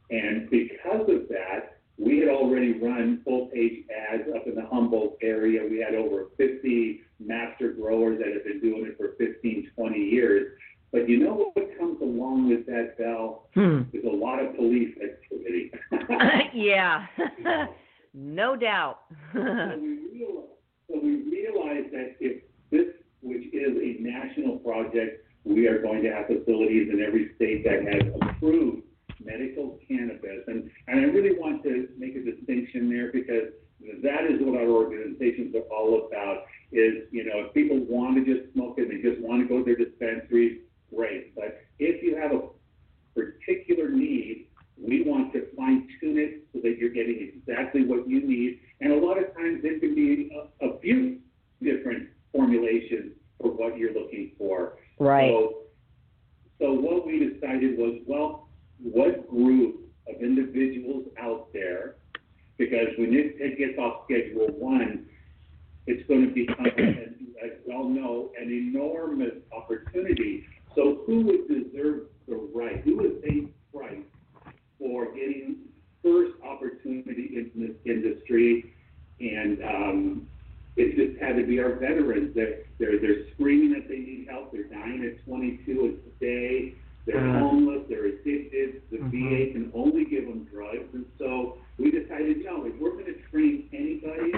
And 0.10 0.50
because 0.50 1.08
of 1.08 1.28
that, 1.30 1.80
we 1.98 2.20
had 2.20 2.30
already 2.30 2.80
run 2.80 3.22
full-page 3.26 3.86
ads 4.12 4.24
up 4.36 4.48
in 4.48 4.56
the 4.56 4.66
Humboldt 4.66 5.18
area. 5.22 5.62
We 5.70 5.80
had 5.80 5.96
over 5.96 6.28
50 6.38 7.02
master 7.20 7.74
growers 7.74 8.20
that 8.20 8.28
had 8.28 8.44
been 8.46 8.62
doing 8.62 8.86
it 8.86 8.98
for 8.98 9.16
15, 9.18 9.72
20 9.76 10.00
years. 10.00 10.54
But 10.92 11.08
you 11.08 11.20
know 11.20 11.52
what 11.54 11.78
comes 11.78 12.02
along 12.02 12.50
with 12.50 12.66
that, 12.66 12.98
Bell? 12.98 13.50
Hmm. 13.54 13.82
There's 13.92 14.06
a 14.06 14.10
lot 14.10 14.44
of 14.44 14.56
police 14.56 14.96
activity. 14.98 15.72
yeah, 16.54 17.06
no 18.14 18.56
doubt. 18.56 19.02
so, 19.34 19.78
we 19.80 20.00
realized, 20.12 20.48
so 20.90 21.00
we 21.04 21.16
realized 21.30 21.94
that 21.94 22.16
if 22.20 22.42
this, 22.72 22.88
which 23.22 23.54
is 23.54 23.78
a 23.78 24.02
national 24.02 24.58
project, 24.60 25.26
we 25.44 25.68
are 25.68 25.82
going 25.82 26.02
to 26.04 26.10
have 26.12 26.28
facilities 26.60 26.90
in 26.92 27.02
every 27.02 27.32
state 27.36 27.64
that 27.64 27.84
has 27.92 28.12
approved 28.22 28.84
medical 29.24 29.78
cannabis. 29.88 30.44
And, 30.48 30.70
and 30.88 31.00
I 31.00 31.04
really 31.04 31.38
want 31.38 31.64
to 31.64 31.88
make 31.98 32.16
a 32.16 32.24
distinction 32.24 32.90
there 32.90 33.12
because 33.12 33.50
that 34.04 34.26
is 34.30 34.40
what 34.42 34.60
our 34.60 34.68
organizations 34.70 35.56
are 35.56 35.68
all 35.74 36.08
about 36.08 36.44
is, 36.72 37.08
you 37.12 37.26
know, 37.26 37.46
if 37.48 37.54
people 37.54 37.80
want 37.90 38.16
to 38.16 38.26
just 38.26 38.54
smoke 38.54 38.76
it, 38.78 38.90
they 38.90 38.98
just 39.08 39.22
want 39.22 39.42
to 39.42 39.48
go 39.48 39.60
to 39.60 39.66
their 39.66 39.76
dispensaries, 39.76 40.60
great. 40.94 41.36
But 41.36 41.62
if 41.80 42.04
you 42.04 42.16
have 42.18 42.32
a 42.32 42.42
particular 43.16 43.90
need, 43.90 44.48
we 44.82 45.04
want 45.04 45.34
to 45.34 45.48
fine 45.58 45.88
tune 46.00 46.18
it 46.18 46.46
so 46.54 46.60
that 46.62 46.78
you're 46.80 46.90
getting 46.92 47.34
exactly 47.36 47.86
what 47.86 48.08
you 48.08 48.26
need. 48.26 48.60
And 48.80 48.94
a 48.94 48.96
lot 48.98 49.18
of 49.18 49.34
times 49.36 49.62
it 49.64 49.82
can 49.82 49.94
be 49.96 50.32
a, 50.62 50.66
a 50.66 50.80
few 50.80 51.20
different 51.62 52.10
formulations 52.32 53.12
for 53.42 53.52
what 53.52 53.78
you're 53.78 53.94
looking 53.94 54.32
for. 54.38 54.74
right. 55.00 55.30
So, 55.32 55.56
so 56.60 56.74
what 56.74 57.06
we 57.08 57.20
decided 57.20 57.78
was, 57.78 58.00
well, 58.06 58.50
what 58.82 59.30
group 59.30 59.80
of 60.08 60.22
individuals 60.22 61.06
out 61.18 61.48
there, 61.54 61.96
because 62.58 62.88
when 62.98 63.14
it, 63.14 63.36
it 63.40 63.58
gets 63.58 63.78
off 63.80 64.06
Schedule 64.06 64.48
One, 64.58 65.06
it's 65.88 66.06
going 66.08 66.28
to 66.28 66.34
become, 66.34 66.66
as 66.68 67.52
we 67.66 67.74
all 67.74 67.88
know, 67.90 68.32
an 68.40 68.50
enormous 68.52 69.36
opportunity. 69.56 70.46
So 70.76 71.02
who 71.06 71.22
would 71.26 71.48
deserve 71.48 72.04
the 72.28 72.36
right? 72.54 72.82
Who 72.82 72.98
would 72.98 73.24
pay 73.24 73.48
price 73.74 73.98
for 74.78 75.06
getting 75.14 75.58
first 76.04 76.34
opportunity 76.44 77.32
in 77.36 77.52
this 77.56 77.76
industry? 77.86 78.74
And 79.22 79.62
um, 79.64 80.28
it 80.76 80.96
just 80.96 81.22
had 81.22 81.36
to 81.38 81.46
be 81.46 81.60
our 81.60 81.76
veterans. 81.76 82.36
They're, 82.36 82.60
they're, 82.80 83.00
they're 83.00 83.28
screaming 83.34 83.74
that 83.80 83.90
they 83.90 83.98
need 83.98 84.28
help. 84.30 84.52
They're 84.52 84.64
dying 84.64 85.04
at 85.12 85.26
22 85.26 85.98
a 86.06 86.24
day. 86.24 86.76
They're 87.06 87.28
Uh. 87.28 87.40
homeless. 87.40 87.82
They're 87.90 88.06
addicted. 88.06 88.82
The 88.92 88.98
Mhm. 88.98 89.12
VA 89.12 89.54
can 89.54 89.72
only 89.74 90.06
give 90.06 90.26
them 90.28 90.48
drugs. 90.52 90.88
And 90.94 91.06
so 91.18 91.58
we 91.80 91.90
decided, 91.92 92.46
no, 92.46 92.66
if 92.66 92.76
we're 92.80 92.92
going 92.92 93.06
to 93.06 93.20
train 93.32 93.68
anybody, 93.74 94.32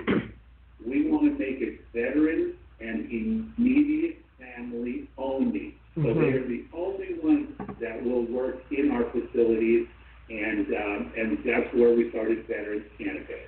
we 0.84 1.08
want 1.12 1.26
to 1.26 1.38
make 1.38 1.62
it 1.62 1.82
veteran 1.94 2.54
and 2.80 3.12
immediate 3.12 4.18
family 4.40 5.08
only. 5.18 5.76
So 5.96 6.02
Mhm. 6.02 6.20
they 6.22 6.34
are 6.38 6.48
the 6.48 6.64
only 6.74 7.14
ones 7.22 7.50
that 7.80 8.04
will 8.04 8.24
work 8.24 8.64
in 8.72 8.90
our 8.92 9.04
facilities, 9.12 9.86
and 10.32 10.66
um, 10.74 11.12
and 11.18 11.38
that's 11.44 11.72
where 11.76 11.94
we 11.94 12.10
started 12.10 12.48
Veterans 12.48 12.86
Canna-Biz. 12.98 13.48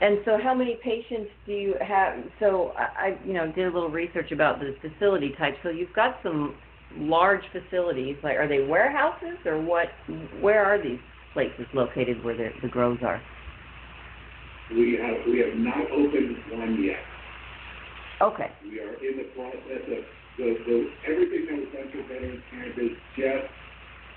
And 0.00 0.20
so, 0.26 0.36
how 0.38 0.54
many 0.54 0.74
patients 0.76 1.30
do 1.46 1.52
you 1.52 1.74
have? 1.80 2.22
So, 2.38 2.72
I, 2.76 2.82
I, 3.06 3.18
you 3.24 3.32
know, 3.32 3.45
did 3.56 3.66
a 3.66 3.74
little 3.74 3.90
research 3.90 4.30
about 4.30 4.60
the 4.60 4.76
facility 4.80 5.34
type. 5.36 5.56
So, 5.64 5.70
you've 5.70 5.92
got 5.94 6.18
some 6.22 6.54
large 6.96 7.42
facilities. 7.52 8.16
Like, 8.22 8.36
are 8.36 8.48
they 8.48 8.62
warehouses 8.62 9.38
or 9.44 9.60
what? 9.60 9.88
Where 10.40 10.64
are 10.64 10.82
these 10.82 11.00
places 11.32 11.66
located 11.74 12.24
where 12.24 12.36
the, 12.36 12.50
the 12.62 12.68
grows 12.68 12.98
are? 13.02 13.20
We 14.70 14.98
have 15.00 15.26
we 15.26 15.38
have 15.40 15.56
not 15.58 15.90
opened 15.92 16.36
one 16.52 16.82
yet. 16.82 17.02
Okay. 18.22 18.50
We 18.64 18.80
are 18.80 18.94
in 18.94 19.18
the 19.18 19.28
process 19.36 19.84
of 19.84 20.02
the, 20.38 20.56
the 20.66 20.76
everything 21.06 21.46
that 21.46 21.56
was 21.60 21.70
done 21.76 21.88
for 21.92 22.02
veterans 22.08 22.42
cannabis 22.50 22.96
just 23.14 23.46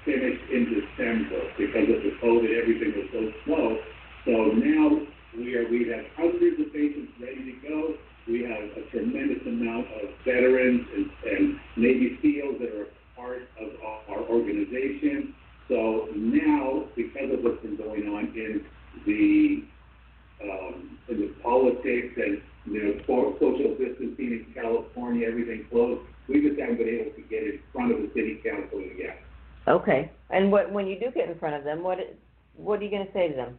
finished 0.06 0.44
in 0.50 0.64
December 0.72 1.42
because 1.60 1.88
of 1.92 2.00
the 2.02 2.14
COVID. 2.24 2.50
Everything 2.56 2.92
was 2.96 3.08
so 3.12 3.22
slow. 3.46 3.78
So 4.26 4.32
now 4.56 5.04
we 5.38 5.56
are 5.56 5.68
we 5.70 5.92
have 5.92 6.08
hundreds 6.16 6.60
of 6.60 6.72
patients 6.74 7.12
ready 7.20 7.44
to 7.52 7.56
go. 7.68 7.94
We 8.30 8.44
have 8.44 8.78
a 8.78 8.90
tremendous 8.92 9.42
amount 9.48 9.88
of 9.88 10.10
veterans 10.24 10.86
and, 10.96 11.10
and 11.26 11.60
Navy 11.78 12.20
SEALs 12.22 12.60
that 12.60 12.70
are 12.80 12.88
part 13.16 13.42
of 13.60 13.70
our 14.08 14.22
organization. 14.30 15.34
So 15.68 16.10
now, 16.16 16.86
because 16.96 17.34
of 17.34 17.44
what's 17.44 17.62
been 17.64 17.76
going 17.76 18.08
on 18.08 18.26
in 18.36 18.66
the 19.06 19.64
um, 20.44 21.00
in 21.10 21.22
the 21.22 21.34
politics 21.42 22.14
and 22.18 22.42
you 22.66 23.02
know 23.08 23.34
social 23.40 23.76
distancing 23.78 24.46
in 24.46 24.46
California, 24.54 25.28
everything 25.28 25.66
closed, 25.72 26.02
we 26.28 26.48
just 26.48 26.60
haven't 26.60 26.78
been 26.78 26.88
able 26.88 27.12
to 27.12 27.22
get 27.30 27.44
in 27.44 27.60
front 27.74 27.92
of 27.92 27.98
the 27.98 28.10
city 28.14 28.42
council 28.46 28.80
yet. 28.96 29.20
Okay. 29.68 30.12
And 30.30 30.52
what 30.52 30.72
when 30.72 30.86
you 30.86 31.00
do 31.00 31.12
get 31.12 31.30
in 31.30 31.40
front 31.40 31.56
of 31.56 31.64
them, 31.64 31.82
what 31.82 31.98
what 32.56 32.80
are 32.80 32.84
you 32.84 32.92
going 32.92 33.08
to 33.08 33.14
say 33.14 33.30
to 33.30 33.36
them? 33.36 33.58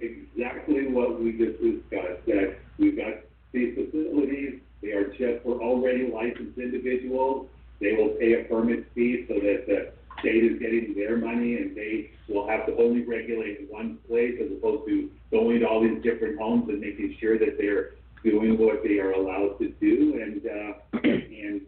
Exactly 0.00 0.88
what 0.88 1.20
we 1.20 1.32
just 1.32 1.60
discussed. 1.60 2.26
That 2.26 2.58
we've 2.78 2.96
got 2.96 3.14
these 3.52 3.74
facilities. 3.74 4.60
They 4.82 4.92
are 4.92 5.08
just 5.08 5.42
for 5.42 5.60
already 5.62 6.10
licensed 6.12 6.58
individuals. 6.58 7.48
They 7.80 7.92
will 7.92 8.10
pay 8.20 8.40
a 8.40 8.44
permit 8.44 8.86
fee 8.94 9.24
so 9.28 9.34
that 9.34 9.66
the 9.66 9.92
state 10.20 10.44
is 10.44 10.58
getting 10.58 10.94
their 10.94 11.16
money 11.16 11.56
and 11.56 11.76
they 11.76 12.10
will 12.28 12.48
have 12.48 12.66
to 12.66 12.76
only 12.76 13.04
regulate 13.04 13.70
one 13.70 13.98
place 14.08 14.34
as 14.42 14.50
opposed 14.50 14.88
to 14.88 15.10
going 15.30 15.60
to 15.60 15.66
all 15.66 15.82
these 15.82 16.02
different 16.02 16.38
homes 16.38 16.68
and 16.68 16.80
making 16.80 17.16
sure 17.20 17.38
that 17.38 17.56
they're 17.58 17.92
doing 18.24 18.58
what 18.58 18.82
they 18.82 18.98
are 18.98 19.12
allowed 19.12 19.58
to 19.58 19.68
do 19.80 20.18
and 20.20 20.46
uh, 20.46 20.98
and 21.04 21.60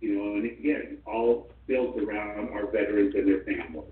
you 0.00 0.14
know 0.14 0.34
and 0.34 0.44
again 0.44 0.98
all 1.06 1.48
built 1.66 1.96
around 1.98 2.50
our 2.50 2.66
veterans 2.66 3.14
and 3.14 3.26
their 3.26 3.42
families. 3.44 3.84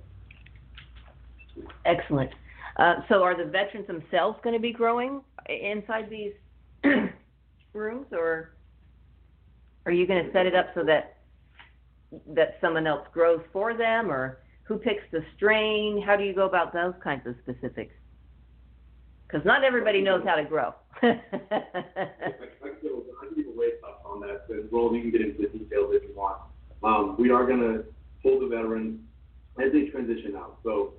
Excellent. 1.84 2.30
Uh, 2.76 2.94
so 3.08 3.22
are 3.22 3.36
the 3.36 3.50
veterans 3.50 3.86
themselves 3.86 4.38
going 4.42 4.54
to 4.54 4.60
be 4.60 4.72
growing 4.72 5.20
inside 5.48 6.10
these 6.10 6.32
rooms 7.72 8.06
or 8.12 8.54
are 9.86 9.92
you 9.92 10.06
going 10.06 10.24
to 10.24 10.32
set 10.32 10.46
it 10.46 10.54
up 10.54 10.68
so 10.74 10.82
that 10.84 11.18
that 12.28 12.58
someone 12.60 12.86
else 12.86 13.06
grows 13.12 13.40
for 13.52 13.74
them, 13.74 14.10
or 14.10 14.38
who 14.64 14.78
picks 14.78 15.02
the 15.12 15.24
strain? 15.36 16.00
How 16.00 16.16
do 16.16 16.24
you 16.24 16.34
go 16.34 16.46
about 16.46 16.72
those 16.72 16.94
kinds 17.02 17.26
of 17.26 17.34
specifics? 17.42 17.94
Because 19.26 19.44
not 19.44 19.64
everybody 19.64 20.00
knows 20.00 20.22
how 20.24 20.36
to 20.36 20.44
grow. 20.44 20.74
I, 21.02 21.06
I, 21.06 21.10
I 21.10 22.68
can 22.70 23.34
give 23.36 23.46
away 23.48 23.70
stuff 23.80 23.96
on 24.04 24.20
that, 24.20 24.46
but 24.48 24.72
Roland, 24.72 24.96
you 24.96 25.10
can 25.10 25.10
get 25.10 25.20
into 25.28 25.42
the 25.42 25.58
details 25.58 25.90
if 25.92 26.02
you 26.04 26.14
want. 26.14 26.40
Um, 26.82 27.16
we 27.18 27.30
are 27.30 27.44
going 27.46 27.60
to 27.60 27.84
hold 28.22 28.42
the 28.42 28.46
veterans 28.46 29.00
as 29.62 29.72
they 29.72 29.86
transition 29.86 30.36
out. 30.36 30.58
So 30.62 30.94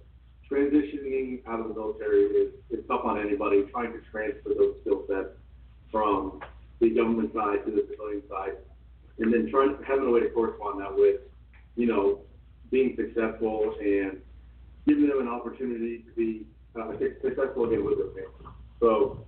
transitioning 0.52 1.42
out 1.48 1.60
of 1.60 1.70
the 1.70 1.74
military 1.74 2.24
is, 2.24 2.54
is 2.70 2.80
tough 2.88 3.02
on 3.04 3.20
anybody. 3.20 3.64
Trying 3.72 3.94
to 3.94 4.00
transfer 4.12 4.50
those 4.58 4.76
skill 4.82 5.04
sets 5.08 5.30
from 5.92 6.42
the 6.80 6.90
government 6.90 7.34
side 7.34 7.66
to 7.66 7.72
the 7.72 7.88
civilian 7.90 8.22
side 8.30 8.58
and 9.20 9.34
then 9.34 9.50
trying 9.50 9.78
to 9.78 9.84
having 9.84 10.08
a 10.08 10.12
way 10.12 10.20
to 10.20 10.30
correspond 10.30 10.82
that 10.82 10.94
with, 10.94 11.22
you 11.76 11.88
know, 11.88 12.20
being 12.72 12.96
successful 12.98 13.76
and 13.80 14.20
giving 14.88 15.08
them 15.08 15.22
an 15.22 15.28
opportunity 15.28 16.00
to 16.00 16.12
be 16.16 16.46
uh, 16.80 16.92
successful 17.22 17.66
again 17.66 17.86
with 17.86 17.98
their 17.98 18.08
family. 18.08 18.54
So 18.80 19.26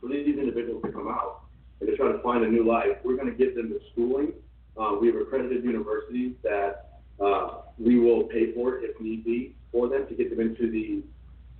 for 0.00 0.08
these 0.08 0.38
individuals 0.38 0.82
to 0.84 0.92
come 0.92 1.08
out 1.08 1.42
and 1.80 1.90
to 1.90 1.96
try 1.96 2.10
to 2.10 2.18
find 2.22 2.44
a 2.44 2.48
new 2.48 2.66
life, 2.66 2.96
we're 3.04 3.16
going 3.16 3.30
to 3.30 3.36
give 3.36 3.54
them 3.54 3.68
the 3.68 3.80
schooling. 3.92 4.32
Uh, 4.78 4.96
we 5.00 5.08
have 5.08 5.16
accredited 5.16 5.64
universities 5.64 6.32
that 6.42 7.00
uh, 7.22 7.62
we 7.78 7.98
will 7.98 8.24
pay 8.24 8.52
for 8.52 8.78
if 8.78 8.98
need 9.00 9.24
be 9.24 9.54
for 9.76 9.88
them 9.88 10.06
to 10.08 10.14
get 10.14 10.30
them 10.30 10.40
into 10.40 10.70
the 10.70 11.04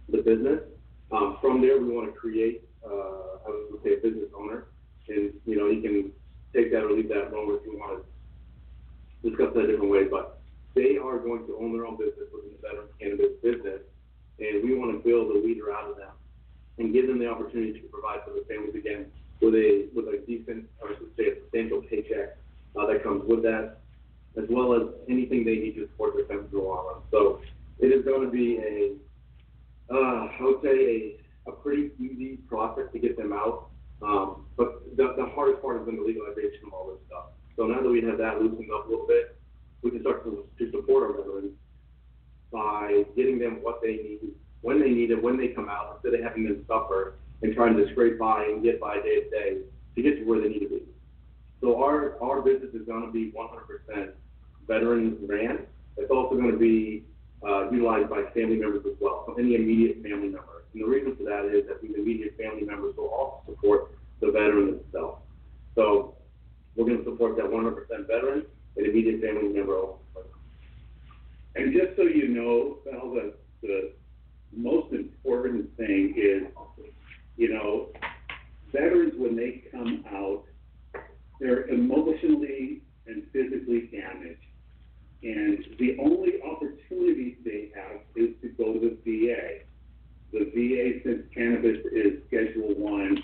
the 0.09 0.23
business. 0.23 0.61
Um, 1.13 1.37
from 1.41 1.61
there, 1.61 1.79
we 1.79 1.93
want 1.93 2.09
to 2.09 2.19
create, 2.19 2.65
uh, 2.83 3.45
I 3.45 3.49
would 3.71 3.83
say, 3.85 3.93
a 3.93 4.01
business 4.01 4.31
owner, 4.35 4.65
and 5.09 5.35
you 5.45 5.57
know, 5.57 5.69
he 5.69 5.83
can 5.83 6.11
take 6.55 6.73
that 6.73 6.85
or 6.85 6.93
leave 6.93 7.11
that 7.11 7.29
alone 7.29 7.59
if 7.61 7.67
you 7.67 7.77
want 7.77 8.01
to 8.01 9.29
discuss 9.29 9.53
that 9.55 9.65
a 9.65 9.67
different 9.67 9.91
way. 9.91 10.05
But 10.05 10.41
they 10.75 10.97
are 10.97 11.19
going 11.19 11.47
to 11.47 11.59
own 11.61 11.77
their 11.77 11.85
own 11.85 11.97
business 11.99 12.25
within 12.33 12.57
the 12.57 12.61
veteran 12.65 12.89
cannabis 12.99 13.37
business, 13.43 13.85
and 14.41 14.65
we 14.65 14.75
want 14.75 14.97
to 14.97 14.99
build 15.05 15.37
a 15.37 15.39
leader 15.39 15.71
out 15.77 15.91
of 15.91 15.97
them 15.99 16.15
and 16.79 16.95
give 16.95 17.07
them 17.07 17.19
the 17.19 17.29
opportunity 17.29 17.79
to 17.81 17.87
provide 17.89 18.25
for 18.25 18.33
their 18.33 18.49
families 18.49 18.75
again 18.75 19.13
with 19.43 19.55
a 19.55 19.93
with 19.95 20.07
a 20.09 20.25
decent, 20.27 20.65
or 20.81 20.97
say, 21.19 21.29
a 21.29 21.35
substantial 21.45 21.83
paycheck 21.83 22.41
uh, 22.81 22.87
that 22.87 23.05
comes 23.05 23.29
with 23.29 23.43
that, 23.43 23.77
as 24.41 24.49
well 24.49 24.73
as 24.73 24.89
anything 25.07 25.45
they 25.45 25.61
need 25.61 25.77
to 25.77 25.85
support 25.93 26.17
their 26.17 26.25
families 26.25 26.49
in 26.51 26.59
the 26.59 26.65
long 26.65 26.87
run. 26.87 27.03
So 27.13 27.45
it 27.79 27.87
is 27.87 28.05
going 28.05 28.23
to 28.23 28.31
be 28.31 28.59
a, 28.59 29.95
uh, 29.95 30.29
I 30.29 30.39
would 30.41 30.63
say 30.63 31.19
a, 31.47 31.51
a 31.51 31.53
pretty 31.53 31.91
easy 31.99 32.39
process 32.49 32.85
to 32.93 32.99
get 32.99 33.17
them 33.17 33.33
out. 33.33 33.71
Um, 34.03 34.47
but 34.57 34.97
the, 34.97 35.15
the 35.17 35.27
hardest 35.35 35.63
part 35.63 35.79
has 35.79 35.87
been 35.87 35.97
the 35.97 36.03
legalization 36.03 36.67
of 36.67 36.73
all 36.73 36.89
this 36.89 36.99
stuff. 37.07 37.27
So 37.57 37.67
now 37.67 37.81
that 37.81 37.89
we 37.89 38.03
have 38.03 38.19
that 38.19 38.41
loosened 38.41 38.69
up 38.75 38.87
a 38.87 38.91
little 38.91 39.07
bit, 39.07 39.39
we 39.83 39.91
can 39.91 40.01
start 40.01 40.25
to, 40.25 40.47
to 40.59 40.71
support 40.71 41.05
our 41.05 41.17
veterans 41.17 41.53
by 42.53 43.05
getting 43.17 43.39
them 43.39 43.59
what 43.63 43.81
they 43.83 43.97
need, 43.97 44.21
when 44.61 44.81
they 44.81 44.91
need 44.91 45.11
it, 45.11 45.23
when 45.23 45.37
they 45.37 45.49
come 45.49 45.69
out, 45.69 46.01
instead 46.03 46.19
of 46.19 46.27
having 46.27 46.45
them 46.45 46.65
suffer 46.67 47.15
and 47.43 47.55
trying 47.55 47.77
to 47.77 47.91
scrape 47.93 48.19
by 48.19 48.45
and 48.45 48.63
get 48.63 48.81
by 48.81 48.97
day 48.97 49.21
to 49.21 49.31
day 49.31 49.59
to 49.95 50.03
get 50.03 50.17
to 50.19 50.25
where 50.25 50.41
they 50.41 50.49
need 50.49 50.61
to 50.61 50.69
be. 50.69 50.83
So 51.61 51.83
our, 51.83 52.23
our 52.23 52.43
business 52.43 52.75
is 52.75 52.87
going 52.87 53.07
to 53.07 53.13
be 53.13 53.33
100% 53.33 54.11
veteran 54.67 55.19
ran. 55.27 55.61
It's 55.97 56.11
also 56.11 56.37
going 56.37 56.53
to 56.53 56.59
be 56.59 57.05
uh, 57.47 57.71
utilized 57.71 58.11
by 58.11 58.25
family 58.35 58.57
members 58.57 58.85
as 58.87 58.97
well, 59.01 59.25
so 59.27 59.35
any 59.35 59.55
immediate 59.55 60.03
family 60.03 60.29
member. 60.29 60.65
And 60.73 60.83
the 60.83 60.87
reason 60.87 61.17
for 61.17 61.23
that 61.25 61.45
is 61.47 61.67
that 61.69 61.81
these 61.81 61.95
immediate 61.97 62.37
family 62.37 62.65
members 62.65 62.97
will 62.97 63.09
also 63.09 63.43
support 63.47 63.97
the 64.21 64.31
veteran 64.31 64.81
itself. 64.81 65.21
So 65.75 66.17
we're 66.75 66.87
going 66.87 66.99
to 66.99 67.05
support 67.05 67.37
that 67.37 67.47
100% 67.47 68.07
veteran 68.07 68.47
and 68.77 68.87
immediate 68.87 69.21
family 69.21 69.49
member. 69.49 69.83
And 71.55 71.73
just 71.73 71.97
so 71.97 72.03
you 72.03 72.29
know, 72.29 72.79
Val, 72.85 73.11
the, 73.15 73.35
the 73.63 73.93
most 74.53 74.93
important 74.93 75.75
thing 75.77 76.15
is, 76.17 76.43
you 77.37 77.55
know, 77.55 77.89
veterans 78.73 79.15
when 79.17 79.37
they 79.37 79.63
come 79.71 80.05
out, 80.11 80.45
they're 81.41 81.67
emotionally 81.69 82.83
and 83.07 83.23
physically 83.33 83.89
damaged. 83.93 84.46
And 85.27 85.65
the 85.79 85.97
only 85.99 86.41
opportunity 86.43 87.37
they 87.45 87.71
have 87.75 88.01
is 88.15 88.31
to 88.43 88.49
go 88.57 88.75
to 88.75 88.79
the 88.79 88.97
VA 89.05 89.67
the 90.33 90.45
VA, 90.55 91.01
since 91.05 91.23
cannabis 91.35 91.79
is 91.93 92.23
Schedule 92.27 92.75
One, 92.77 93.23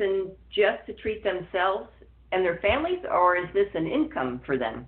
medicine 0.00 0.32
just 0.50 0.86
to 0.86 0.94
treat 0.94 1.22
themselves 1.22 1.88
and 2.32 2.44
their 2.44 2.58
families, 2.58 3.00
or 3.10 3.36
is 3.36 3.46
this 3.54 3.68
an 3.74 3.86
income 3.86 4.40
for 4.46 4.56
them? 4.56 4.86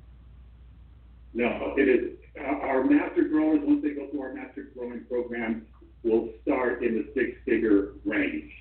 No, 1.35 1.75
it 1.77 1.89
is. 1.89 2.19
Uh, 2.39 2.45
our 2.45 2.85
master 2.85 3.25
growers, 3.25 3.61
once 3.63 3.83
they 3.83 3.91
go 3.91 4.09
through 4.11 4.23
our 4.23 4.33
master 4.33 4.69
growing 4.77 5.05
program, 5.09 5.67
will 6.05 6.29
start 6.43 6.83
in 6.83 6.95
the 6.95 7.09
six-figure 7.15 7.95
range. 8.05 8.53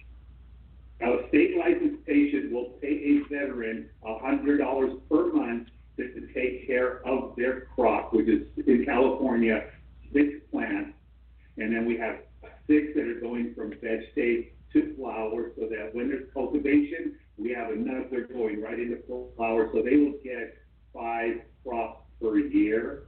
Now, 1.00 1.20
a 1.20 1.28
state 1.30 1.58
licensed 1.58 2.06
patient 2.06 2.52
will 2.52 2.78
pay 2.82 2.88
a 2.88 3.30
veteran 3.30 3.90
$100 4.04 5.02
per 5.10 5.34
month 5.34 5.68
to 5.98 6.28
take 6.34 6.68
care 6.68 7.06
of 7.08 7.36
their 7.36 7.68
crop, 7.76 8.14
which 8.14 8.28
is 8.28 8.48
in 8.66 8.86
California, 8.86 9.66
six 10.14 10.30
plants. 10.52 10.92
And 11.58 11.76
then 11.76 11.86
we 11.86 11.98
have 11.98 12.18
six 12.68 12.88
that 12.96 13.06
are 13.06 13.20
going 13.20 13.54
from 13.56 13.72
veg 13.82 14.12
state 14.12 14.54
to 14.74 14.96
flower 14.96 15.52
so 15.58 15.68
that 15.70 15.94
when 15.94 16.10
there's 16.10 16.32
cultivation, 16.34 17.16
we 17.38 17.54
have 17.54 17.72
another 17.72 18.28
going 18.32 18.62
right 18.62 18.80
into 18.80 18.98
flower. 19.36 19.70
So 19.74 19.82
they 19.82 19.98
will 19.98 20.18
get 20.24 20.58
five 20.94 21.42
crops 21.66 22.02
per 22.22 22.38
year. 22.38 23.04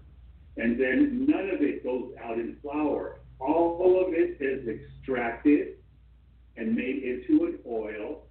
And 0.57 0.79
then 0.79 1.25
none 1.27 1.49
of 1.49 1.61
it 1.61 1.83
goes 1.83 2.11
out 2.23 2.37
in 2.37 2.57
flower. 2.61 3.19
All 3.39 4.05
of 4.05 4.13
it 4.13 4.37
is 4.39 4.67
extracted 4.67 5.77
and 6.55 6.75
made 6.75 7.03
into 7.03 7.45
an 7.45 7.59
oil, 7.67 8.23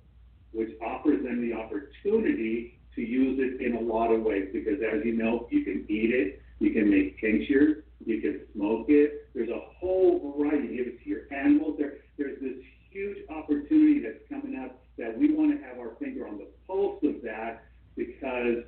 which 0.53 0.71
offers 0.81 1.23
them 1.25 1.41
the 1.41 1.55
opportunity 1.55 2.81
to 2.95 3.03
use 3.03 3.39
it 3.41 3.65
in 3.65 3.77
a 3.77 3.81
lot 3.81 4.13
of 4.13 4.23
ways. 4.23 4.49
Because 4.53 4.79
as 4.81 5.05
you 5.05 5.17
know, 5.17 5.49
you 5.51 5.65
can 5.65 5.85
eat 5.89 6.11
it, 6.15 6.43
you 6.61 6.71
can 6.71 6.91
make 6.91 7.21
tinctures, 7.21 7.83
you 8.05 8.21
can 8.21 8.41
smoke 8.55 8.87
it. 8.89 9.29
There's 9.35 9.49
a 9.49 9.61
whole 9.79 10.37
variety. 10.37 10.69
You 10.69 10.85
Give 10.85 10.95
it 10.95 11.03
to 11.03 11.09
your 11.09 11.21
animals. 11.33 11.77
There, 11.79 11.95
there's 12.19 12.41
this 12.41 12.55
huge 12.93 13.19
opportunity 13.29 14.01
that's 14.01 14.23
coming 14.29 14.59
up 14.59 14.79
that 14.99 15.17
we 15.17 15.33
want 15.35 15.51
to 15.51 15.67
have 15.67 15.79
our 15.79 15.95
finger 15.99 16.27
on 16.29 16.39
the 16.39 16.47
pulse 16.67 17.03
of 17.03 17.23
that 17.23 17.65
because 17.97 18.65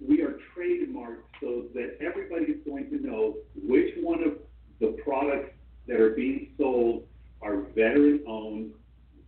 we 0.00 0.22
are 0.22 0.38
trademarked 0.56 1.24
so 1.40 1.64
that 1.74 1.96
everybody 2.00 2.44
is 2.44 2.58
going 2.66 2.88
to 2.90 3.04
know 3.04 3.36
which 3.66 3.94
one 4.00 4.22
of 4.22 4.34
the 4.80 4.96
products 5.02 5.50
that 5.86 6.00
are 6.00 6.10
being 6.10 6.52
sold 6.58 7.04
are 7.42 7.62
veteran 7.74 8.22
owned, 8.28 8.72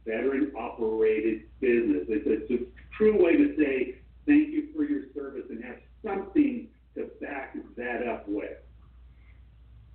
veteran 0.06 0.52
operated 0.58 1.42
business. 1.60 2.04
It's 2.08 2.50
a 2.50 2.96
true 2.96 3.22
way 3.22 3.36
to 3.36 3.56
say 3.56 3.96
thank 4.26 4.50
you 4.50 4.68
for 4.76 4.84
your 4.84 5.02
service 5.14 5.46
and 5.48 5.64
have 5.64 5.76
something 6.04 6.68
to 6.94 7.10
back 7.20 7.56
that 7.76 8.06
up 8.06 8.28
with. 8.28 8.58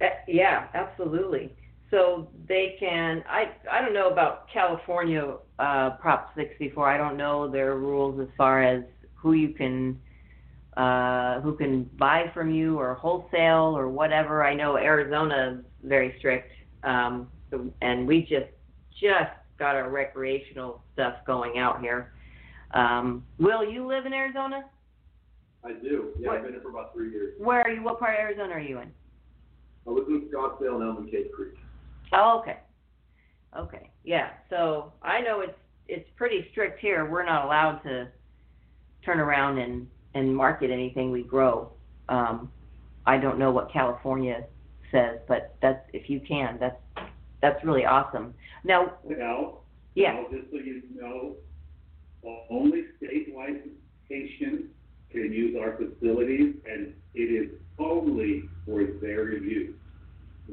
Uh, 0.02 0.08
yeah, 0.28 0.68
absolutely. 0.74 1.56
So 1.91 2.30
they 2.48 2.76
can. 2.80 3.24
I 3.30 3.52
I 3.71 3.82
don't 3.82 3.93
know 3.93 4.10
about 4.10 4.48
California 4.52 5.36
uh, 5.60 5.91
Prop 5.91 6.32
64. 6.36 6.89
I 6.89 6.98
don't 6.98 7.17
know 7.17 7.50
their 7.50 7.76
rules 7.76 8.19
as 8.19 8.28
far 8.38 8.63
as 8.63 8.84
who 9.13 9.34
you 9.34 9.50
can 9.50 10.00
uh, 10.78 11.39
who 11.41 11.56
can 11.56 11.84
buy 11.98 12.30
from 12.34 12.54
you 12.54 12.78
or 12.80 12.95
wholesale 12.95 13.74
or 13.78 13.88
whatever. 13.88 14.43
I 14.43 14.54
know 14.54 14.78
Arizona 14.78 15.58
is 15.60 15.65
very 15.84 16.15
strict, 16.19 16.52
um, 16.84 17.30
and 17.82 18.08
we 18.08 18.21
just 18.21 18.52
just 19.00 19.32
got 19.58 19.76
our 19.76 19.89
recreational 19.89 20.82
stuff 20.93 21.15
going 21.26 21.58
out 21.60 21.82
here. 21.82 22.13
Um, 22.74 23.24
Will, 23.39 23.63
you 23.63 23.88
live 23.88 24.06
in 24.06 24.13
Arizona? 24.13 24.65
I 25.63 25.74
do. 25.74 26.12
Yeah, 26.19 26.28
What- 26.30 26.38
I've 26.38 26.43
been 26.43 26.54
here 26.54 26.62
for 26.62 26.69
about 26.69 26.93
three 26.93 27.10
years. 27.12 27.36
Where 27.39 27.62
are 27.62 27.69
you? 27.69 27.82
What 27.84 28.00
part 28.00 28.15
of 28.15 28.19
Arizona 28.19 28.54
are 28.54 28.60
you 28.60 28.80
in? 28.80 28.91
I 29.88 29.91
was 29.91 30.04
in 30.08 30.30
Scottsdale 30.30 30.76
and 30.76 30.84
Elm 30.84 31.08
Cave 31.10 31.28
Creek. 31.34 31.54
Oh, 32.13 32.39
okay. 32.41 32.60
Okay. 33.58 33.89
Yeah. 34.04 34.30
So 34.50 34.94
I 35.02 35.22
know 35.22 35.41
it's 35.41 35.58
it's 35.88 36.10
pretty 36.15 36.48
strict 36.52 36.80
here. 36.80 37.10
We're 37.10 37.26
not 37.26 37.46
allowed 37.46 37.80
to 37.84 38.08
turn 39.06 39.20
around 39.20 39.60
and 39.60 39.88
and 40.13 40.36
market 40.36 40.72
anything 40.72 41.12
we 41.12 41.24
grow. 41.24 41.72
Um, 42.10 42.52
I 43.06 43.18
don't 43.18 43.38
know 43.38 43.52
what 43.52 43.72
California 43.72 44.46
says, 44.91 45.20
but 45.28 45.56
that's 45.62 45.84
if 45.94 46.10
you 46.10 46.20
can, 46.20 46.58
that's 46.60 46.78
that's 47.41 47.63
really 47.63 47.86
awesome. 47.86 48.34
Now, 48.63 48.94
Now, 49.08 49.60
yeah. 49.94 50.13
now, 50.13 50.26
just 50.32 50.52
so 50.52 50.58
you 50.58 50.82
know, 50.96 51.36
only 52.50 52.84
state 52.98 53.36
licensed 53.36 53.70
patients 54.10 54.70
can 55.12 55.32
use 55.32 55.56
our 55.62 55.78
facilities, 55.78 56.56
and 56.65 56.94
it 57.13 57.20
is 57.20 57.52
only 57.78 58.50
for 58.65 58.84
their 59.02 59.34
use. 59.38 59.76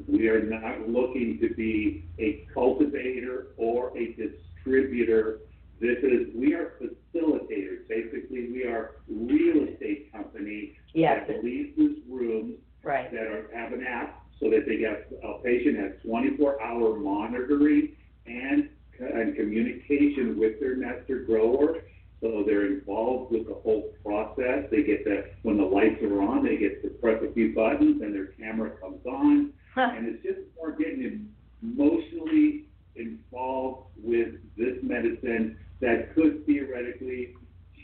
We 0.07 0.27
are 0.29 0.41
not 0.43 0.89
looking 0.89 1.39
to 1.41 1.53
be 1.53 2.05
a 2.19 2.47
cultivator 2.53 3.47
or 3.57 3.95
a 3.97 4.13
distributor. 4.13 5.39
This 5.79 5.97
is, 6.01 6.27
we 6.35 6.53
are 6.53 6.73
facilitators. 6.81 7.87
Basically, 7.87 8.49
we 8.51 8.63
are 8.65 8.91
real 9.07 9.67
estate 9.67 10.11
company 10.11 10.73
Yes. 10.93 11.25
that 11.27 11.43
leases 11.43 11.97
rooms 12.09 12.55
Right. 12.83 13.11
that 13.11 13.21
are, 13.23 13.49
have 13.53 13.71
an 13.73 13.85
app 13.85 14.23
so 14.39 14.49
that 14.49 14.65
they 14.67 14.77
get, 14.77 15.11
a 15.23 15.41
patient 15.43 15.77
has 15.77 15.91
24-hour 16.05 16.99
monitoring 16.99 17.95
and, 18.25 18.69
and 18.99 19.35
communication 19.35 20.37
with 20.39 20.59
their 20.59 20.75
master 20.75 21.19
grower. 21.19 21.77
So 22.21 22.43
they're 22.45 22.65
involved 22.67 23.31
with 23.31 23.47
the 23.47 23.53
whole 23.53 23.91
process. 24.03 24.65
They 24.71 24.83
get 24.83 25.03
that 25.05 25.33
when 25.43 25.57
the 25.57 25.63
lights 25.63 26.01
are 26.03 26.21
on, 26.21 26.43
they 26.43 26.57
get 26.57 26.81
to 26.83 26.89
press 26.89 27.21
a 27.21 27.31
few 27.33 27.53
buttons 27.53 28.01
and 28.01 28.13
their 28.13 28.27
camera 28.27 28.71
comes 28.81 29.05
on. 29.05 29.51
And 29.95 30.07
it's 30.07 30.23
just 30.23 30.39
more 30.55 30.71
getting 30.71 31.29
emotionally 31.61 32.65
involved 32.95 33.87
with 34.01 34.35
this 34.57 34.77
medicine 34.83 35.57
that 35.81 36.13
could 36.13 36.45
theoretically 36.45 37.33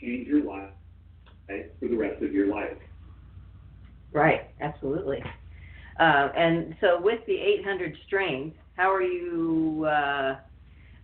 change 0.00 0.28
your 0.28 0.44
life 0.44 0.70
right, 1.48 1.72
for 1.80 1.88
the 1.88 1.96
rest 1.96 2.22
of 2.22 2.32
your 2.32 2.46
life. 2.46 2.76
Right. 4.12 4.50
Absolutely. 4.60 5.22
Uh, 5.98 6.28
and 6.36 6.74
so 6.80 7.00
with 7.00 7.20
the 7.26 7.36
800 7.36 7.96
strains, 8.06 8.54
how 8.76 8.92
are 8.92 9.02
you? 9.02 9.84
Uh, 9.84 10.36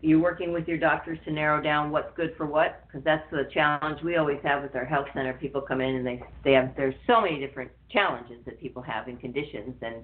you 0.02 0.20
working 0.20 0.52
with 0.52 0.68
your 0.68 0.78
doctors 0.78 1.18
to 1.24 1.32
narrow 1.32 1.60
down 1.62 1.90
what's 1.90 2.14
good 2.16 2.34
for 2.36 2.46
what? 2.46 2.84
Because 2.86 3.02
that's 3.04 3.28
the 3.30 3.48
challenge 3.52 4.02
we 4.02 4.16
always 4.16 4.38
have 4.44 4.62
with 4.62 4.76
our 4.76 4.84
health 4.84 5.06
center. 5.14 5.32
People 5.34 5.60
come 5.60 5.80
in 5.80 5.96
and 5.96 6.06
they 6.06 6.22
they 6.44 6.52
have 6.52 6.74
there's 6.76 6.94
so 7.06 7.20
many 7.20 7.40
different 7.40 7.70
challenges 7.90 8.38
that 8.44 8.60
people 8.60 8.82
have 8.82 9.08
in 9.08 9.16
conditions, 9.16 9.74
and 9.82 9.96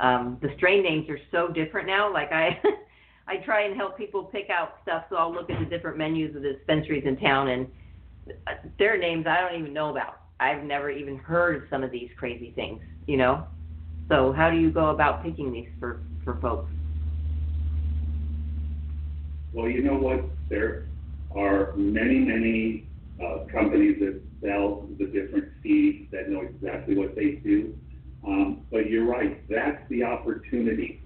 um, 0.00 0.38
the 0.40 0.48
strain 0.56 0.82
names 0.82 1.08
are 1.08 1.20
so 1.30 1.48
different 1.48 1.86
now. 1.86 2.12
Like 2.12 2.32
I. 2.32 2.60
I 3.28 3.36
try 3.36 3.62
and 3.62 3.76
help 3.76 3.96
people 3.96 4.24
pick 4.24 4.50
out 4.50 4.78
stuff, 4.82 5.04
so 5.08 5.14
I'll 5.14 5.32
look 5.32 5.50
at 5.50 5.60
the 5.60 5.64
different 5.64 5.96
menus 5.96 6.34
of 6.34 6.42
the 6.42 6.54
dispensaries 6.54 7.04
in 7.06 7.16
town, 7.16 7.46
and 7.46 7.68
uh, 8.48 8.54
their 8.76 8.98
names 8.98 9.24
I 9.28 9.40
don't 9.40 9.60
even 9.60 9.72
know 9.72 9.90
about. 9.90 10.22
I've 10.40 10.64
never 10.64 10.90
even 10.90 11.16
heard 11.16 11.54
of 11.54 11.62
some 11.70 11.84
of 11.84 11.92
these 11.92 12.10
crazy 12.16 12.50
things, 12.56 12.82
you 13.06 13.16
know. 13.16 13.46
So 14.08 14.32
how 14.32 14.50
do 14.50 14.56
you 14.56 14.72
go 14.72 14.90
about 14.90 15.22
picking 15.22 15.52
these 15.52 15.68
for 15.78 16.00
for 16.24 16.40
folks? 16.40 16.72
Well, 19.52 19.68
you 19.68 19.82
know 19.82 19.96
what? 19.96 20.24
There 20.48 20.86
are 21.36 21.72
many, 21.76 22.18
many 22.18 22.88
uh, 23.22 23.44
companies 23.52 23.98
that 24.00 24.20
sell 24.42 24.88
the 24.98 25.06
different 25.06 25.52
seeds 25.62 26.10
that 26.10 26.28
know 26.28 26.40
exactly 26.40 26.96
what 26.96 27.14
they 27.14 27.32
do. 27.44 27.76
Um, 28.26 28.66
but 28.70 28.90
you're 28.90 29.06
right, 29.06 29.48
that's 29.48 29.82
the 29.88 30.04
opportunity. 30.04 31.02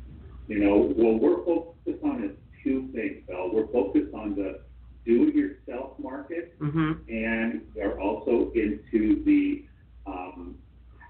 You 0.48 0.58
know, 0.58 0.76
what 0.76 1.20
we're 1.20 1.44
focused 1.44 2.04
on 2.04 2.24
is 2.24 2.30
two 2.62 2.88
things, 2.92 3.22
Val. 3.28 3.50
We're 3.52 3.68
focused 3.68 4.12
on 4.14 4.34
the 4.34 4.60
do 5.04 5.28
it 5.28 5.34
yourself 5.34 5.98
market, 5.98 6.58
mm-hmm. 6.58 6.92
and 7.08 7.62
they're 7.74 8.00
also 8.00 8.50
into 8.54 9.22
the 9.24 9.64
um, 10.06 10.56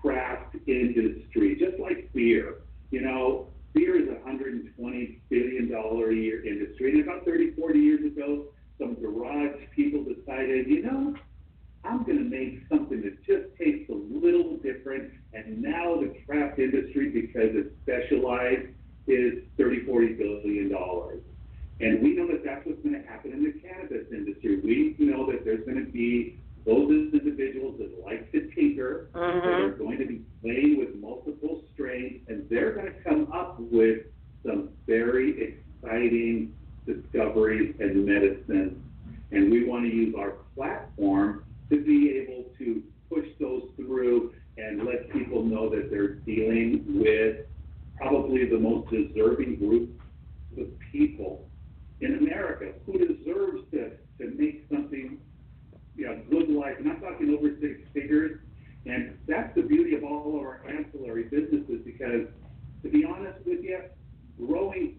craft 0.03 0.57
industry, 0.67 1.57
just 1.59 1.79
like 1.79 2.13
beer. 2.13 2.57
You 2.91 3.03
know, 3.03 3.49
beer 3.73 4.01
is 4.01 4.09
a 4.09 4.29
$120 4.29 5.21
billion 5.31 5.73
a 5.73 6.13
year 6.13 6.45
industry, 6.45 6.93
and 6.93 7.09
about 7.09 7.25
30, 7.25 7.53
40 7.53 7.79
years 7.79 8.05
ago, 8.05 8.47
some 8.79 8.95
garage 8.95 9.61
people 9.75 10.05
decided, 10.05 10.67
you 10.67 10.83
know, 10.83 11.15
make 11.89 12.61
something 12.69 13.03
that 13.03 13.23
just 13.25 13.45
tastes 13.59 13.89
a 13.91 13.95
little 13.95 14.57
different. 14.57 15.11
And 15.33 15.63
now 15.63 15.97
the 15.97 16.15
craft 16.27 16.59
industry, 16.59 17.11
because 17.11 17.51
it's 17.55 17.71
specialized, 17.83 18.69
is 19.07 19.45
30, 19.59 19.85
40 19.85 20.15
billion 20.15 20.71
dollars. 20.71 21.21
And 21.81 22.03
we 22.03 22.15
know 22.15 22.27
that 22.29 22.45
that's 22.45 22.65
what's 22.67 22.81
going 22.83 23.01
to 23.01 23.07
happen 23.09 23.33
in 23.33 23.45
the 23.45 23.53
cannabis 23.53 24.07
industry. 24.13 24.61
We 24.61 24.95
know 24.99 25.31
that 25.31 25.45
there's 25.45 25.65
going 25.65 25.85
to 25.85 25.91
be 25.91 26.39
those 26.65 26.89
individuals 26.91 27.79
that 27.79 27.91
like 28.05 28.31
to 28.33 28.49
tinker, 28.55 29.09
Mhm. 29.13 29.43
that 29.43 29.61
are 29.61 29.71
going 29.73 29.99
to 29.99 30.07
be 30.07 30.23
playing 30.41 30.79
with 30.79 30.95
multiple 30.97 31.63
strains, 31.75 32.21
and 32.29 32.49
they're 32.49 32.73
going 32.73 32.87
to 32.87 32.99
come 33.07 33.31
up 33.33 33.61
with 33.61 34.05
some 34.47 34.71
very 34.87 35.55
exciting 35.83 36.55
discoveries 36.87 37.75
and 37.81 38.07
medicines. 38.07 38.79
And 39.33 39.51
we 39.51 39.65
want 39.65 39.85
to 39.85 39.95
use 39.95 40.15
our 40.15 40.35
platform 40.55 41.45
to 41.75 41.85
be 41.85 42.11
able 42.23 42.45
to 42.59 42.83
push 43.09 43.27
those 43.41 43.69
through 43.77 44.33
and 44.57 44.85
let 44.85 45.11
people 45.13 45.43
know 45.43 45.69
that 45.69 45.91
they're 45.91 46.15
dealing 46.15 46.85
with 46.89 47.47
probably 47.97 48.45
the 48.49 48.59
most 48.59 48.91
deserving 48.91 49.57
group 49.57 49.91
of 50.59 50.67
people 50.93 51.49
in 52.01 52.19
America 52.19 52.73
who 52.87 52.99
deserves 52.99 53.63
to, 53.73 53.91
to 54.19 54.35
make 54.37 54.65
something, 54.71 55.19
you 55.97 56.07
know, 56.07 56.21
good 56.31 56.49
life. 56.51 56.75
And 56.79 56.89
I'm 56.91 57.01
talking 57.01 57.37
over 57.37 57.51
six 57.61 57.81
figures. 57.93 58.41
And 58.87 59.17
that's 59.27 59.55
the 59.55 59.63
beauty 59.63 59.95
of 59.97 60.05
all 60.05 60.29
of 60.29 60.35
our 60.43 60.61
ancillary 60.69 61.25
businesses 61.25 61.81
because, 61.85 62.29
to 62.83 62.89
be 62.91 63.05
honest 63.05 63.39
with 63.47 63.63
you, 63.63 63.81
growing 64.39 64.99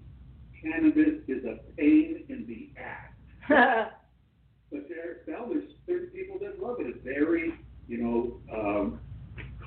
cannabis 0.62 1.22
is 1.28 1.46
a 1.46 1.60
pain 1.78 2.24
in 2.30 2.46
the 2.48 2.72
ass. 2.82 3.92
But 4.72 4.90
there, 4.90 5.18
well, 5.28 5.48
there's 5.50 5.70
certain 5.88 6.08
people 6.08 6.40
that 6.40 6.60
love 6.60 6.78
it. 6.80 6.88
It's 6.88 7.04
very, 7.04 7.54
you 7.88 7.98
know, 8.00 8.40
um, 8.52 9.00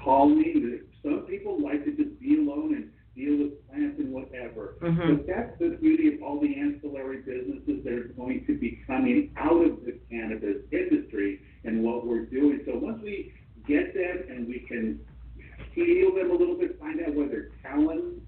calming. 0.03 0.81
Some 1.03 1.21
people 1.29 1.63
like 1.63 1.85
to 1.85 1.93
just 1.93 2.19
be 2.19 2.39
alone 2.39 2.75
and 2.75 2.91
deal 3.15 3.39
with 3.39 3.69
plants 3.69 3.99
and 4.01 4.13
whatever. 4.13 4.75
Mhm. 4.81 5.19
But 5.19 5.27
that's 5.27 5.59
the 5.61 5.71
beauty 5.81 6.15
of 6.15 6.23
all 6.23 6.41
the 6.41 6.55
ancillary 6.57 7.19
businesses 7.19 7.85
that 7.85 7.93
are 7.93 8.09
going 8.17 8.45
to 8.47 8.59
be 8.59 8.81
coming 8.87 9.31
out 9.37 9.65
of 9.65 9.85
the 9.85 9.93
cannabis 10.11 10.59
industry 10.73 11.41
and 11.65 11.83
what 11.85 12.05
we're 12.07 12.25
doing. 12.27 12.61
So 12.67 12.77
once 12.79 13.01
we 13.03 13.33
get 13.67 13.95
them 13.95 14.25
and 14.31 14.49
we 14.49 14.61
can 14.61 14.99
heal 15.73 16.15
them 16.15 16.31
a 16.31 16.35
little 16.35 16.57
bit, 16.57 16.79
find 16.81 17.01
out 17.03 17.15
what 17.15 17.31
their 17.31 17.51
talents, 17.63 18.21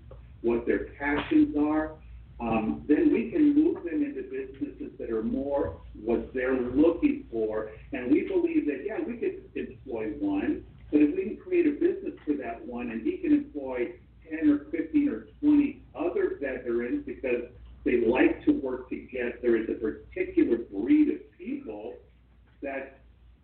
what 0.42 0.66
their 0.66 0.86
passions 0.98 1.56
are, 1.56 1.92
um, 2.40 2.82
then 2.88 3.12
we 3.12 3.30
can 3.30 3.54
move 3.54 3.84
them 3.84 4.02
into 4.02 4.22
businesses 4.22 4.92
that 4.98 5.10
are 5.10 5.22
more 5.22 5.76
what 6.02 6.32
they're 6.32 6.58
looking 6.60 7.26
for. 7.30 7.70
And 7.92 8.10
we 8.10 8.26
believe 8.26 8.66
that, 8.66 8.82
yeah, 8.84 8.98
we 9.06 9.16
could 9.18 9.44
employ 9.54 10.08
one, 10.18 10.64
but 10.90 11.00
if 11.02 11.14
we 11.14 11.22
can 11.24 11.36
create 11.36 11.66
a 11.66 11.72
business 11.72 12.14
for 12.26 12.32
that 12.34 12.66
one 12.66 12.90
and 12.90 13.02
he 13.02 13.18
can 13.18 13.32
employ 13.32 13.92
10 14.28 14.48
or 14.50 14.58
15 14.70 15.08
or 15.08 15.26
20 15.40 15.82
other 15.94 16.36
veterans 16.40 17.04
because 17.04 17.42
they 17.84 18.06
like 18.06 18.42
to 18.44 18.52
work 18.52 18.88
together 18.88 19.56
as 19.56 19.68
a 19.68 19.74
particular 19.74 20.58
breed 20.72 21.08
of 21.10 21.38
people, 21.38 21.94
that 22.62 22.96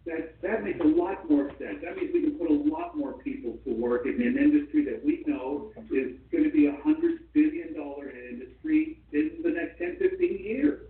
that 0.07 0.41
that 0.41 0.63
makes 0.63 0.79
a 0.81 0.85
lot 0.85 1.29
more 1.29 1.49
sense. 1.59 1.79
That 1.83 1.97
means 1.97 2.11
we 2.15 2.23
can 2.23 2.39
put 2.39 2.49
a 2.49 2.55
lot 2.55 2.97
more 2.97 3.15
people 3.15 3.59
to 3.65 3.73
work 3.75 4.07
in 4.07 4.15
an 4.23 4.39
industry 4.39 4.85
that 4.85 5.05
we 5.05 5.25
know 5.27 5.73
is 5.91 6.13
going 6.31 6.45
to 6.45 6.51
be 6.51 6.67
a 6.67 6.77
hundred 6.85 7.33
billion 7.33 7.75
dollar 7.75 8.11
industry 8.11 9.01
in 9.13 9.33
the 9.43 9.51
next 9.51 9.79
10, 9.79 9.97
15 9.99 10.39
years. 10.39 10.83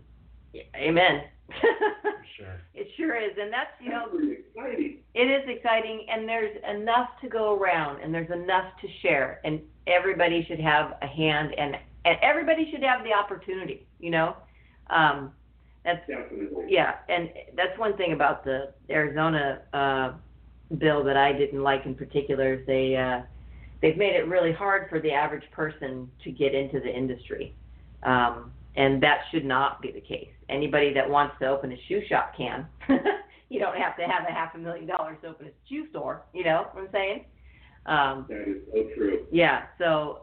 Amen. 0.75 1.23
Sure. 2.37 2.61
it 2.75 2.89
sure 2.99 3.17
is, 3.17 3.33
and 3.41 3.51
that's 3.51 3.71
you 3.81 3.89
know 3.89 4.09
That's 4.11 4.13
really 4.21 4.37
exciting. 4.45 4.99
it 5.15 5.21
is 5.25 5.49
exciting, 5.49 6.05
and 6.11 6.29
there's 6.29 6.55
enough 6.69 7.09
to 7.23 7.29
go 7.29 7.57
around, 7.59 8.03
to 8.81 8.89
share, 9.03 9.41
and 9.45 9.61
everybody 9.87 10.45
should 10.49 10.61
have 10.61 10.97
a 11.03 11.07
hand, 11.07 11.55
and 11.59 11.77
and 12.05 12.17
everybody 12.23 12.71
should 12.71 12.83
have 12.83 13.05
the 13.05 13.13
opportunity. 13.13 13.87
You 13.99 14.11
know, 14.11 14.37
um, 14.91 15.33
that's 15.85 16.07
Definitely. 16.07 16.65
yeah, 16.69 16.97
and 17.09 17.31
that's 17.57 17.79
one 17.79 17.97
thing 17.97 18.13
about 18.13 18.45
the 18.45 18.73
Arizona 18.91 19.63
uh, 19.73 20.13
bill 20.79 21.05
that 21.05 21.17
I 21.17 21.33
didn't 21.33 21.63
like 21.63 21.87
in 21.87 21.95
particular. 21.95 22.55
Is 22.55 22.67
they 22.67 22.97
uh, 22.97 23.23
they've 23.83 23.97
made 23.97 24.15
it 24.15 24.27
really 24.27 24.53
hard 24.53 24.89
for 24.91 25.01
the 25.01 25.13
average 25.13 25.49
person 25.53 26.11
to 26.25 26.31
get 26.31 26.55
into 26.55 26.81
the 26.81 26.95
industry, 26.95 27.55
um, 28.03 28.53
and 28.77 29.03
that 29.03 29.21
should 29.31 29.45
not 29.45 29.81
be 29.81 29.93
the 29.93 30.01
case. 30.01 30.31
Anybody 30.49 30.93
that 30.95 31.09
wants 31.09 31.37
to 31.41 31.49
open 31.49 31.73
a 31.73 31.77
shoe 31.89 32.03
shop 32.09 32.35
can. 32.37 32.67
you 33.49 33.61
don't 33.61 33.77
have 33.77 33.97
to 33.97 34.03
have 34.03 34.25
a 34.29 34.33
half 34.33 34.55
a 34.55 34.59
million 34.59 34.87
dollars 34.87 35.19
to 35.23 35.29
open 35.29 35.47
a 35.47 35.51
shoe 35.69 35.89
store. 35.91 36.23
You 36.33 36.45
know 36.45 36.67
what 36.73 36.85
I'm 36.85 36.89
saying? 36.93 37.25
Um, 37.87 38.27
That 38.29 38.49
is 38.49 38.63
so 38.73 38.89
true. 38.97 39.27
yeah, 39.31 39.63
so 39.79 40.23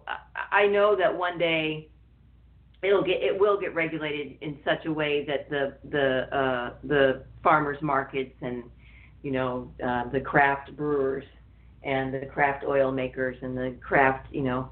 I, 0.51 0.67
know 0.67 0.95
that 0.95 1.17
one 1.17 1.37
day 1.37 1.87
it'll 2.83 3.03
get 3.03 3.23
it 3.23 3.39
will 3.39 3.59
get 3.59 3.73
regulated 3.73 4.37
in 4.41 4.57
such 4.65 4.85
a 4.85 4.91
way 4.91 5.25
that 5.25 5.49
the 5.49 5.73
the 5.89 6.37
uh, 6.37 6.73
the 6.83 7.23
farmers 7.41 7.81
markets 7.81 8.35
and 8.41 8.63
you 9.21 9.31
know 9.31 9.71
uh, 9.85 10.09
the 10.09 10.19
craft 10.19 10.75
brewers 10.75 11.23
and 11.83 12.13
the 12.13 12.25
craft 12.25 12.65
oil 12.65 12.91
makers 12.91 13.37
and 13.41 13.57
the 13.57 13.75
craft 13.81 14.27
you 14.33 14.41
know 14.41 14.69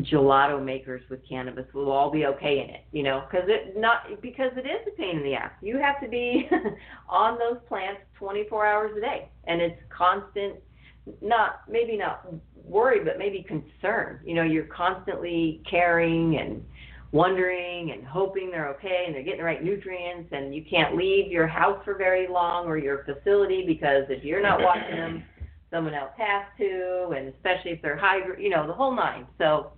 gelato 0.00 0.62
makers 0.62 1.00
with 1.08 1.26
cannabis 1.26 1.64
will 1.72 1.90
all 1.90 2.10
be 2.10 2.26
okay 2.26 2.60
in 2.62 2.68
it 2.68 2.84
you 2.92 3.02
know 3.02 3.24
because 3.30 3.48
it 3.48 3.74
not 3.78 4.02
because 4.20 4.50
it 4.54 4.66
is 4.66 4.86
a 4.86 4.90
pain 4.98 5.16
in 5.16 5.22
the 5.22 5.34
ass 5.34 5.50
you 5.62 5.78
have 5.78 5.98
to 5.98 6.08
be 6.08 6.46
on 7.08 7.38
those 7.38 7.56
plants 7.66 8.00
24 8.18 8.66
hours 8.66 8.90
a 8.98 9.00
day 9.00 9.28
and 9.44 9.62
it's 9.62 9.80
constant 9.88 10.56
not 11.20 11.62
maybe 11.68 11.96
not 11.96 12.26
worry 12.64 13.02
but 13.04 13.18
maybe 13.18 13.44
concern 13.46 14.20
you 14.24 14.34
know 14.34 14.42
you're 14.42 14.64
constantly 14.64 15.62
caring 15.68 16.38
and 16.38 16.64
wondering 17.12 17.92
and 17.92 18.04
hoping 18.04 18.50
they're 18.50 18.68
okay 18.68 19.04
and 19.06 19.14
they're 19.14 19.22
getting 19.22 19.38
the 19.38 19.44
right 19.44 19.62
nutrients 19.62 20.28
and 20.32 20.54
you 20.54 20.64
can't 20.68 20.96
leave 20.96 21.30
your 21.30 21.46
house 21.46 21.80
for 21.84 21.94
very 21.94 22.26
long 22.28 22.66
or 22.66 22.76
your 22.76 23.04
facility 23.04 23.64
because 23.66 24.04
if 24.08 24.24
you're 24.24 24.42
not 24.42 24.60
watching 24.60 24.96
them 24.96 25.22
someone 25.70 25.94
else 25.94 26.10
has 26.16 26.44
to 26.58 27.12
and 27.16 27.32
especially 27.34 27.70
if 27.70 27.82
they're 27.82 27.96
high 27.96 28.18
you 28.38 28.50
know 28.50 28.66
the 28.66 28.72
whole 28.72 28.94
nine. 28.94 29.26
So 29.38 29.72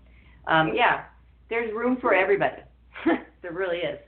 um 0.47 0.73
yeah 0.75 1.05
there's 1.51 1.73
room 1.73 1.97
for 2.01 2.14
everybody. 2.14 2.62
There 3.41 3.53
really 3.53 3.79
is. 3.79 4.01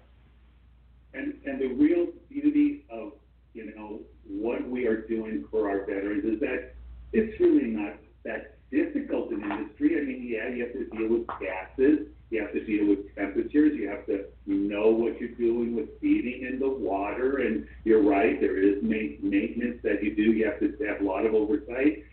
And 1.14 1.34
and 1.46 1.60
the 1.60 1.68
real 1.68 2.08
beauty 2.28 2.84
of 2.90 3.12
you 3.54 3.72
know 3.76 4.00
what 4.26 4.68
we 4.68 4.86
are 4.86 5.02
doing 5.02 5.44
for 5.50 5.70
our 5.70 5.86
veterans 5.86 6.24
is 6.24 6.40
that 6.40 6.74
it's 7.12 7.38
really 7.40 7.68
not 7.68 7.94
that 8.24 8.58
difficult 8.70 9.30
an 9.30 9.42
industry. 9.42 9.98
I 10.00 10.04
mean, 10.04 10.26
yeah, 10.28 10.48
you 10.48 10.64
have 10.64 10.72
to 10.74 10.96
deal 10.96 11.08
with 11.18 11.26
gases, 11.40 12.06
you 12.30 12.40
have 12.40 12.52
to 12.52 12.64
deal 12.64 12.88
with 12.88 13.14
temperatures, 13.16 13.72
you 13.76 13.88
have 13.88 14.06
to 14.06 14.24
know 14.46 14.88
what 14.88 15.20
you're 15.20 15.30
doing 15.30 15.74
with 15.74 15.88
feeding 16.00 16.46
in 16.50 16.60
the 16.60 16.68
water, 16.68 17.38
and 17.38 17.66
you're 17.84 18.02
right, 18.02 18.40
there 18.40 18.56
is 18.58 18.76
ma- 18.82 19.18
maintenance 19.22 19.78
that 19.82 20.02
you 20.02 20.14
do. 20.14 20.22
You 20.22 20.46
have 20.46 20.60
to 20.60 20.72
have 20.86 21.00
a 21.00 21.04
lot 21.04 21.26
of 21.26 21.34
oversight, 21.34 22.04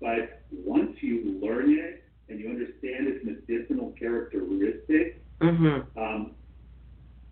but 0.00 0.42
once 0.52 0.92
you 1.00 1.40
learn 1.42 1.70
it 1.70 2.04
and 2.28 2.38
you 2.38 2.48
understand 2.48 3.08
its 3.08 3.24
medicinal 3.24 3.92
characteristics, 3.98 5.18
mhm 5.40 5.84
um, 5.96 6.32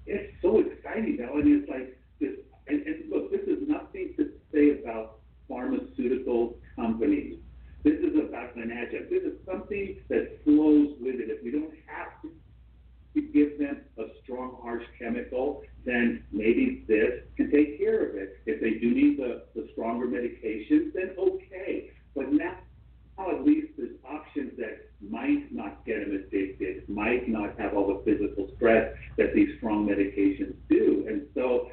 it's 0.07 0.33
so 0.43 0.61
exciting 0.61 1.17
now, 1.21 1.35
and 1.35 1.49
it's 1.49 1.71
like 1.71 1.97
this. 2.21 2.31
And, 2.67 2.83
and 2.87 3.11
look, 3.11 3.31
this 3.31 3.43
is 3.47 3.69
nothing 3.69 4.15
to 4.17 4.31
say 4.53 4.81
about 4.83 5.21
pharmaceutical 5.49 6.55
companies. 6.83 7.39
This 7.85 7.99
is 7.99 8.15
about 8.17 8.55
an 8.57 8.71
adjunct. 8.71 9.11
This 9.11 9.23
is 9.23 9.35
something 9.47 9.97
that 10.09 10.45
flows 10.45 10.95
with 11.01 11.17
it. 11.17 11.31
If 11.31 11.43
we 11.43 11.51
don't 11.51 11.75
have 11.87 12.23
to 12.23 13.21
give 13.21 13.59
them 13.59 13.83
a 13.99 14.05
strong, 14.23 14.57
harsh 14.63 14.85
chemical, 14.99 15.63
then 15.85 16.25
maybe 16.33 16.85
this 16.89 17.23
can 17.37 17.51
take 17.51 17.79
care 17.79 18.09
of 18.09 18.15
it. 18.17 18.39
If 18.47 18.61
they 18.61 18.79
do 18.79 18.95
need 18.95 19.19
the, 19.19 19.43
the 19.55 19.69
stronger 19.73 20.07
medications, 20.07 20.93
then 20.95 21.15
okay. 21.19 21.91
But 22.15 22.33
now, 22.33 22.57
at 23.19 23.45
least 23.45 23.73
there's 23.77 23.97
options 24.09 24.53
that 24.59 24.91
might 25.01 25.53
not 25.53 25.85
get 25.85 26.01
them 26.01 26.15
addicted, 26.15 26.89
might 26.89 27.29
not 27.29 27.59
have 27.59 27.75
all 27.75 27.87
the 27.89 28.03
physical 28.05 28.49
stress 28.57 28.95
that 29.19 29.35
these 29.35 29.57
strong 29.59 29.87
medications 29.87 30.55
do. 30.69 31.05
And 31.09 31.27
so, 31.35 31.71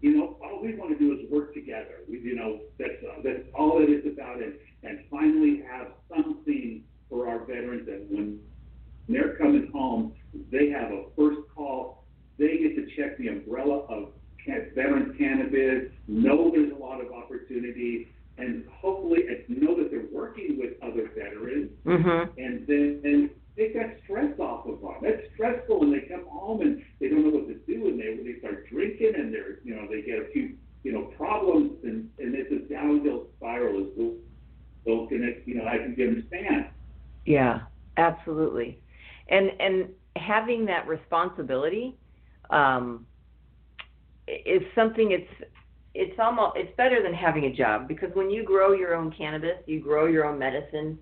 you 0.00 0.16
know, 0.16 0.36
all 0.42 0.62
we 0.62 0.74
want 0.74 0.96
to 0.96 0.98
do 0.98 1.12
is 1.12 1.30
work 1.30 1.54
together. 1.54 2.04
We, 2.08 2.20
you 2.20 2.36
know, 2.36 2.60
that's 2.78 3.02
uh, 3.02 3.20
that's 3.24 3.42
all 3.54 3.82
it 3.82 3.90
is 3.90 4.06
about, 4.12 4.42
and 4.42 4.54
and 4.82 5.00
finally 5.10 5.62
have 5.70 5.88
something 6.08 6.84
for 7.08 7.28
our 7.28 7.44
veterans 7.44 7.86
that 7.86 8.06
when 8.10 8.38
they're 9.08 9.36
coming 9.36 9.70
home, 9.72 10.12
they 10.52 10.70
have 10.70 10.92
a 10.92 11.04
first 11.16 11.40
call. 11.54 12.04
They 12.38 12.58
get 12.58 12.76
to 12.76 12.86
check 12.96 13.18
the 13.18 13.28
umbrella 13.28 13.80
of 13.88 14.10
can- 14.44 14.70
veteran 14.74 15.16
cannabis, 15.18 15.90
know 16.06 16.50
there's 16.54 16.72
a 16.72 16.76
lot 16.76 17.00
of 17.00 17.12
opportunity, 17.12 18.08
and 18.36 18.64
hopefully 18.80 19.22
and 19.26 19.60
know 19.60 19.76
that 19.76 19.90
they're 19.90 20.06
working 20.12 20.58
with 20.58 20.74
other 20.82 21.10
veterans 21.16 21.70
mhm 21.84 22.28
and 22.38 22.66
then 22.66 23.00
and 23.04 23.30
take 23.56 23.74
that 23.74 23.98
stress 24.04 24.38
off 24.38 24.66
of 24.66 24.80
them. 24.80 24.94
That's 25.02 25.22
stressful 25.34 25.80
when 25.80 25.90
they 25.90 26.06
come 26.06 26.24
home 26.28 26.60
and 26.60 26.80
they 27.00 27.08
don't 27.08 27.24
know 27.24 27.30
what 27.30 27.48
to 27.48 27.54
do 27.66 27.88
and 27.88 27.98
they 27.98 28.14
they 28.22 28.38
start 28.38 28.68
drinking 28.68 29.14
and 29.16 29.34
they're 29.34 29.58
you 29.64 29.74
know 29.74 29.86
they 29.90 30.02
get 30.02 30.20
a 30.20 30.30
few 30.32 30.54
you 30.84 30.92
know 30.92 31.10
problems 31.16 31.72
and 31.82 32.08
and 32.18 32.34
it's 32.36 32.52
a 32.52 32.72
down 32.72 33.02
know, 35.54 35.66
I 35.66 35.78
can 35.78 35.94
understand. 36.08 36.66
Yeah, 37.24 37.60
absolutely. 37.96 38.80
And 39.28 39.50
and 39.60 39.88
having 40.16 40.64
that 40.66 40.77
responsibility 40.88 41.96
um, 42.50 43.06
is 44.26 44.62
something 44.74 45.12
it's 45.12 45.50
it's 45.94 46.18
almost 46.18 46.56
it's 46.56 46.74
better 46.76 47.02
than 47.02 47.14
having 47.14 47.44
a 47.44 47.52
job 47.52 47.88
because 47.88 48.10
when 48.14 48.30
you 48.30 48.44
grow 48.44 48.72
your 48.72 48.94
own 48.94 49.10
cannabis, 49.10 49.58
you 49.66 49.80
grow 49.80 50.06
your 50.06 50.26
own 50.26 50.38
medicine. 50.38 50.98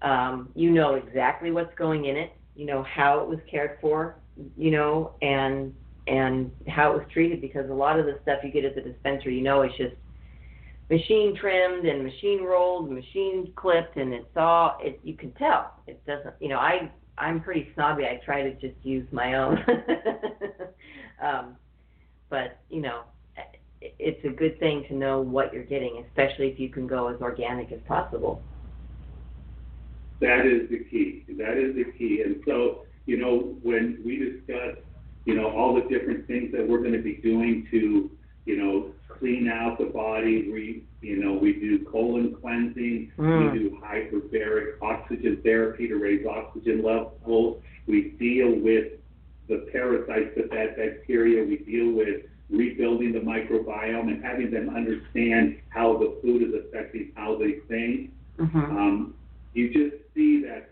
Um, 0.00 0.48
you 0.54 0.70
know 0.70 0.94
exactly 0.94 1.52
what's 1.52 1.74
going 1.76 2.06
in 2.06 2.16
it. 2.16 2.32
You 2.56 2.66
know 2.66 2.82
how 2.82 3.20
it 3.20 3.28
was 3.28 3.38
cared 3.50 3.78
for. 3.80 4.16
You 4.56 4.70
know 4.70 5.14
and 5.20 5.74
and 6.06 6.50
how 6.68 6.92
it 6.92 6.98
was 6.98 7.06
treated 7.12 7.40
because 7.40 7.70
a 7.70 7.74
lot 7.74 7.98
of 7.98 8.06
the 8.06 8.18
stuff 8.22 8.38
you 8.42 8.50
get 8.50 8.64
at 8.64 8.74
the 8.74 8.80
dispensary, 8.80 9.36
you 9.36 9.42
know, 9.42 9.62
it's 9.62 9.76
just 9.76 9.94
machine 10.90 11.36
trimmed 11.40 11.86
and 11.86 12.02
machine 12.02 12.42
rolled, 12.42 12.90
machine 12.90 13.52
clipped, 13.54 13.96
and 13.96 14.12
it's 14.12 14.36
all 14.36 14.78
it. 14.80 15.00
You 15.02 15.14
can 15.14 15.32
tell 15.32 15.74
it 15.86 16.04
doesn't. 16.06 16.34
You 16.40 16.48
know, 16.48 16.58
I 16.58 16.90
I'm 17.22 17.40
pretty 17.40 17.70
snobby. 17.74 18.04
I 18.04 18.20
try 18.24 18.42
to 18.42 18.52
just 18.54 18.74
use 18.82 19.06
my 19.12 19.34
own. 19.34 19.64
um, 21.22 21.56
but 22.28 22.58
you 22.68 22.80
know, 22.80 23.02
it's 23.80 24.24
a 24.24 24.28
good 24.28 24.58
thing 24.58 24.84
to 24.88 24.94
know 24.94 25.20
what 25.20 25.54
you're 25.54 25.62
getting, 25.62 26.04
especially 26.08 26.48
if 26.48 26.58
you 26.58 26.68
can 26.68 26.88
go 26.88 27.08
as 27.08 27.20
organic 27.20 27.70
as 27.70 27.78
possible. 27.86 28.42
That 30.20 30.46
is 30.46 30.68
the 30.68 30.84
key. 30.90 31.24
That 31.38 31.56
is 31.56 31.76
the 31.76 31.92
key. 31.96 32.22
And 32.24 32.42
so, 32.44 32.86
you 33.06 33.18
know, 33.18 33.56
when 33.62 34.00
we 34.04 34.18
discuss, 34.18 34.82
you 35.24 35.34
know, 35.34 35.48
all 35.50 35.74
the 35.74 35.88
different 35.88 36.26
things 36.26 36.50
that 36.52 36.68
we're 36.68 36.80
going 36.80 36.92
to 36.92 37.02
be 37.02 37.16
doing 37.22 37.68
to, 37.70 38.10
you 38.46 38.56
know, 38.56 38.90
clean 39.08 39.48
out 39.48 39.78
the 39.78 39.86
body, 39.86 40.50
we, 40.50 40.84
you 41.02 41.22
know, 41.22 41.32
we 41.32 41.54
do 41.54 41.84
colon 41.84 42.36
cleansing, 42.40 43.12
mm. 43.18 43.52
we 43.52 43.58
do 43.58 43.80
hyperbaric 43.82 44.80
oxygen 44.80 45.40
therapy 45.42 45.88
to 45.88 45.96
raise 45.96 46.24
oxygen 46.26 46.82
levels, 46.82 47.60
we 47.86 48.10
deal 48.18 48.54
with 48.54 48.92
the 49.48 49.68
parasites, 49.72 50.30
the 50.36 50.44
bad 50.44 50.76
bacteria, 50.76 51.44
we 51.44 51.58
deal 51.58 51.92
with 51.92 52.24
rebuilding 52.48 53.12
the 53.12 53.18
microbiome 53.18 54.08
and 54.08 54.22
having 54.22 54.50
them 54.50 54.74
understand 54.74 55.58
how 55.70 55.96
the 55.98 56.18
food 56.22 56.42
is 56.42 56.54
affecting 56.54 57.10
how 57.16 57.36
they 57.36 57.58
think. 57.68 58.12
Mm-hmm. 58.38 58.76
Um, 58.76 59.14
you 59.54 59.72
just 59.72 60.02
see 60.14 60.42
that 60.42 60.70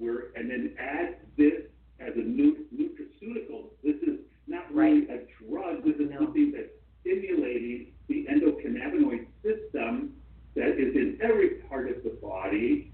we're, 0.00 0.32
and 0.34 0.50
then 0.50 0.74
add 0.78 1.16
this 1.36 1.62
as 2.00 2.14
a 2.14 2.20
new 2.20 2.64
nutraceutical. 2.74 3.64
This 3.84 3.96
is 3.96 4.20
not 4.46 4.72
really 4.72 5.06
right. 5.06 5.20
a 5.20 5.44
drug. 5.44 5.84
This 5.84 5.96
is 5.96 6.10
no. 6.10 6.18
something 6.20 6.52
that's 6.52 6.70
stimulating 7.00 7.92
the 8.08 8.26
endocannabinoid 8.30 9.26
system 9.42 10.14
that 10.54 10.70
is 10.78 10.94
in 10.94 11.18
every 11.22 11.62
part 11.68 11.88
of 11.90 12.02
the 12.02 12.18
body. 12.22 12.92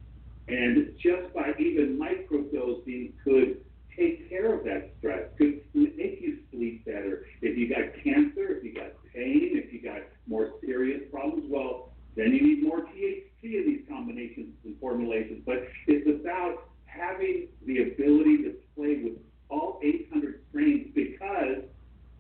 And 0.49 0.93
just 0.99 1.33
by 1.33 1.53
even 1.59 1.99
microdosing 1.99 3.13
could 3.23 3.65
take 3.97 4.29
care 4.29 4.55
of 4.55 4.65
that 4.65 4.91
stress, 4.99 5.29
could 5.39 5.61
make 5.73 6.21
you 6.21 6.39
sleep 6.51 6.85
better. 6.85 7.27
If 7.41 7.57
you 7.57 7.69
got 7.69 7.95
cancer, 8.03 8.59
if 8.59 8.65
you 8.65 8.75
got 8.75 8.93
pain, 9.15 9.51
if 9.53 9.73
you 9.73 9.81
got 9.83 10.03
more 10.27 10.53
serious 10.61 11.03
problems, 11.11 11.45
well, 11.49 11.93
then 12.17 12.33
you 12.33 12.43
need 12.43 12.63
more 12.63 12.81
THC 12.81 13.43
in 13.43 13.65
these 13.67 13.81
combinations 13.89 14.55
and 14.65 14.79
formulations. 14.81 15.43
But 15.47 15.67
it's 15.87 16.09
about 16.09 16.69
having 16.87 17.49
the 17.67 17.83
ability 17.83 18.43
to 18.45 18.55
play 18.77 19.01
with 19.03 19.15
all 19.49 19.81
800 19.83 20.41
strains 20.51 20.89
because 20.95 21.65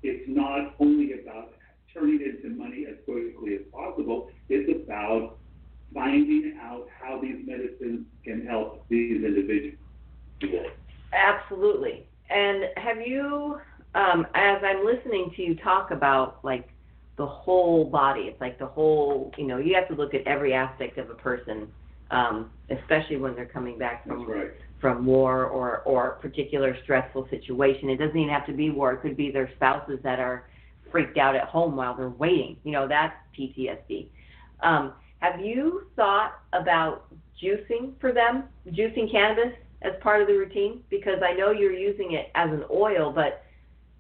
it's 0.03 0.25
not 0.29 0.75
only 0.81 1.21
about 1.21 1.55
turning 1.93 2.21
it 2.21 2.45
into 2.45 2.57
money 2.57 2.87
as 2.89 2.97
quickly 3.05 3.55
as 3.55 3.61
possible, 3.73 4.31
it's 4.49 4.85
about 4.85 5.39
finding 5.95 6.59
out 6.61 6.89
how 7.01 7.21
these 7.21 7.47
medicines 7.47 8.05
can 8.25 8.45
help 8.47 8.85
these 8.89 9.25
individuals. 9.25 9.79
Absolutely. 11.13 12.07
And 12.31 12.65
have 12.77 13.01
you, 13.01 13.61
um, 13.95 14.27
as 14.35 14.59
I'm 14.63 14.85
listening 14.85 15.31
to 15.37 15.43
you 15.43 15.55
talk 15.57 15.93
about 15.93 16.45
like 16.45 16.69
the 17.17 17.27
whole 17.27 17.85
body, 17.85 18.23
it's 18.23 18.41
like 18.41 18.59
the 18.59 18.67
whole, 18.67 19.33
you 19.39 19.47
know, 19.47 19.59
you 19.59 19.75
have 19.75 19.84
to 19.95 20.03
look 20.03 20.15
at 20.15 20.27
every 20.27 20.55
aspect 20.55 20.99
of 20.99 21.11
a 21.11 21.15
person, 21.15 21.69
um, 22.11 22.51
especially 22.71 23.17
when 23.17 23.35
they're 23.35 23.47
coming 23.47 23.79
back 23.79 24.07
from 24.07 24.27
right. 24.27 24.53
from 24.81 25.07
war 25.07 25.45
or 25.45 25.79
or 25.81 26.13
a 26.13 26.21
particular 26.21 26.77
stressful 26.83 27.29
situation. 27.31 27.91
It 27.91 27.97
doesn't 27.97 28.17
even 28.17 28.33
have 28.33 28.47
to 28.47 28.53
be 28.53 28.71
war. 28.71 28.93
It 28.93 29.03
could 29.03 29.17
be 29.17 29.31
their 29.31 29.51
spouses 29.57 29.99
that 30.03 30.19
are 30.21 30.49
freaked 30.91 31.19
out 31.19 31.35
at 31.35 31.45
home 31.45 31.77
while 31.77 31.97
they're 31.97 32.09
waiting. 32.09 32.57
You 32.65 32.73
know, 32.73 32.89
that's 32.89 33.15
PTSD. 33.39 34.09
Um, 34.63 34.93
have 35.21 35.41
you 35.41 35.87
thought 35.97 36.41
about 36.53 37.07
juicing 37.43 37.99
for 38.01 38.13
them, 38.13 38.45
juicing 38.69 39.11
cannabis? 39.11 39.55
as 39.85 39.93
part 40.01 40.21
of 40.23 40.27
the 40.27 40.35
routine? 40.35 40.83
Because 40.91 41.21
I 41.23 41.35
know 41.35 41.53
you're 41.53 41.73
using 41.73 42.13
it 42.13 42.31
as 42.35 42.51
an 42.51 42.65
oil, 42.71 43.13
but 43.13 43.45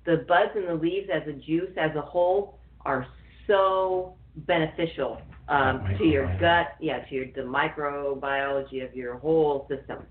the 0.06 0.24
buds 0.28 0.50
and 0.56 0.68
the 0.68 0.74
leaves 0.74 1.08
as 1.12 1.22
a 1.28 1.32
juice 1.32 1.70
as 1.76 1.94
a 1.94 2.00
whole 2.00 2.58
are 2.84 3.06
so 3.46 4.14
beneficial 4.36 5.20
um, 5.48 5.84
to 5.98 6.04
your 6.04 6.26
gut, 6.38 6.68
yeah, 6.80 7.00
to 7.00 7.14
your 7.14 7.26
the 7.34 7.42
microbiology 7.42 8.84
of 8.84 8.94
your 8.94 9.18
whole 9.18 9.66
system. 9.68 10.06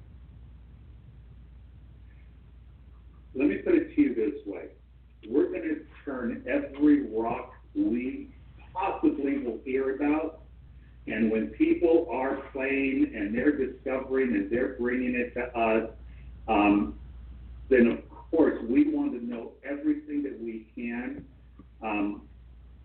Let 3.36 3.48
me 3.48 3.58
put 3.58 3.76
it 3.76 3.96
to 3.96 4.02
you 4.02 4.16
this 4.16 4.46
way: 4.46 4.66
we're 5.30 5.50
going 5.50 5.64
to 5.64 5.82
turn 6.06 6.44
every 6.48 7.08
rock 7.12 7.52
we 7.76 8.30
possibly 8.74 9.40
will 9.40 9.60
hear 9.66 9.96
about 9.96 10.44
and 11.08 11.30
when 11.32 11.48
people 11.48 12.08
are 12.12 12.38
playing 12.54 13.12
and 13.14 13.36
they're 13.36 13.58
discovering 13.58 14.36
and 14.36 14.50
they're 14.50 14.76
bringing 14.80 15.16
it 15.16 15.34
to 15.34 15.60
us, 15.60 15.90
um, 16.48 16.94
then 17.70 17.88
of 17.88 18.10
course 18.32 18.58
we 18.70 18.94
want 18.94 19.12
to 19.14 19.26
know 19.26 19.52
everything 19.70 20.24
that 20.24 20.40
we 20.42 20.68
can. 20.76 21.26
Um, 21.84 22.22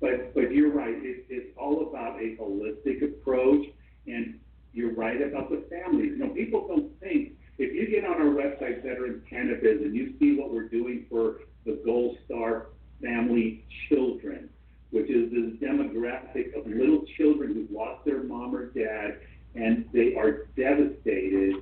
but 0.00 0.34
but 0.34 0.52
you're 0.52 0.72
right. 0.72 0.94
It, 0.94 1.26
it's 1.28 1.56
all 1.58 1.88
about 1.88 2.20
a 2.20 2.36
holistic 2.36 3.02
approach, 3.02 3.66
and 4.06 4.38
you're 4.72 4.94
right 4.94 5.20
about 5.20 5.50
the 5.50 5.64
families. 5.70 6.12
You 6.16 6.18
know, 6.18 6.30
people 6.30 6.68
don't 6.68 6.98
think 7.00 7.32
if 7.58 7.74
you 7.74 7.88
get 7.88 8.08
on 8.08 8.20
our 8.20 8.32
website, 8.34 8.82
Veterans 8.82 9.24
Canna-Biz, 9.28 9.80
and 9.82 9.94
you 9.94 10.14
see 10.20 10.36
what 10.36 10.52
we're 10.52 10.68
doing 10.68 11.06
for 11.10 11.40
the 11.66 11.80
Gold 11.84 12.18
Star 12.26 12.68
family 13.02 13.64
children 13.88 14.48
which 14.90 15.10
is 15.10 15.30
this 15.30 15.68
demographic 15.68 16.56
of 16.56 16.66
little 16.66 17.04
children 17.16 17.54
who've 17.54 17.70
lost 17.70 18.04
their 18.04 18.22
mom 18.22 18.54
or 18.54 18.66
dad 18.66 19.18
and 19.54 19.84
they 19.92 20.14
are 20.14 20.46
devastated, 20.56 21.56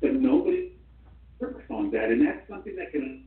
but 0.00 0.14
nobody 0.14 0.72
works 1.38 1.64
on 1.70 1.90
that. 1.90 2.04
And 2.04 2.26
that's 2.26 2.48
something 2.48 2.76
that 2.76 2.92
can 2.92 3.26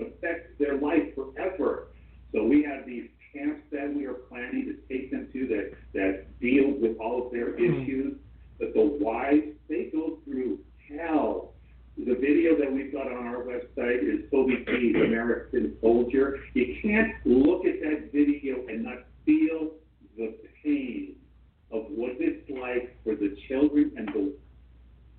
affect 0.00 0.58
their 0.58 0.78
life 0.78 1.14
forever. 1.14 1.88
So 2.32 2.44
we 2.44 2.62
have 2.62 2.86
these 2.86 3.08
camps 3.32 3.62
that 3.72 3.92
we 3.94 4.06
are 4.06 4.14
planning 4.14 4.66
to 4.66 4.94
take 4.94 5.10
them 5.10 5.28
to 5.32 5.46
that, 5.48 5.72
that 5.94 6.40
deal 6.40 6.70
with 6.70 6.98
all 6.98 7.26
of 7.26 7.32
their 7.32 7.52
mm-hmm. 7.52 7.82
issues. 7.82 8.16
But 8.58 8.74
the 8.74 8.98
wives, 9.00 9.56
they 9.68 9.90
go 9.92 10.18
through 10.24 10.60
hell 10.88 11.54
the 12.06 12.14
video 12.14 12.56
that 12.56 12.72
we've 12.72 12.92
got 12.92 13.10
on 13.10 13.26
our 13.26 13.42
website 13.42 14.02
is 14.02 14.30
Toby 14.30 14.64
Keith, 14.66 14.94
American 14.94 15.76
Soldier. 15.80 16.38
You 16.54 16.76
can't 16.80 17.12
look 17.24 17.66
at 17.66 17.80
that 17.80 18.10
video 18.12 18.64
and 18.68 18.84
not 18.84 18.98
feel 19.26 19.72
the 20.16 20.36
pain 20.62 21.16
of 21.72 21.86
what 21.88 22.12
it's 22.20 22.48
like 22.50 22.96
for 23.02 23.16
the 23.16 23.36
children 23.48 23.92
and 23.96 24.08
the 24.08 24.32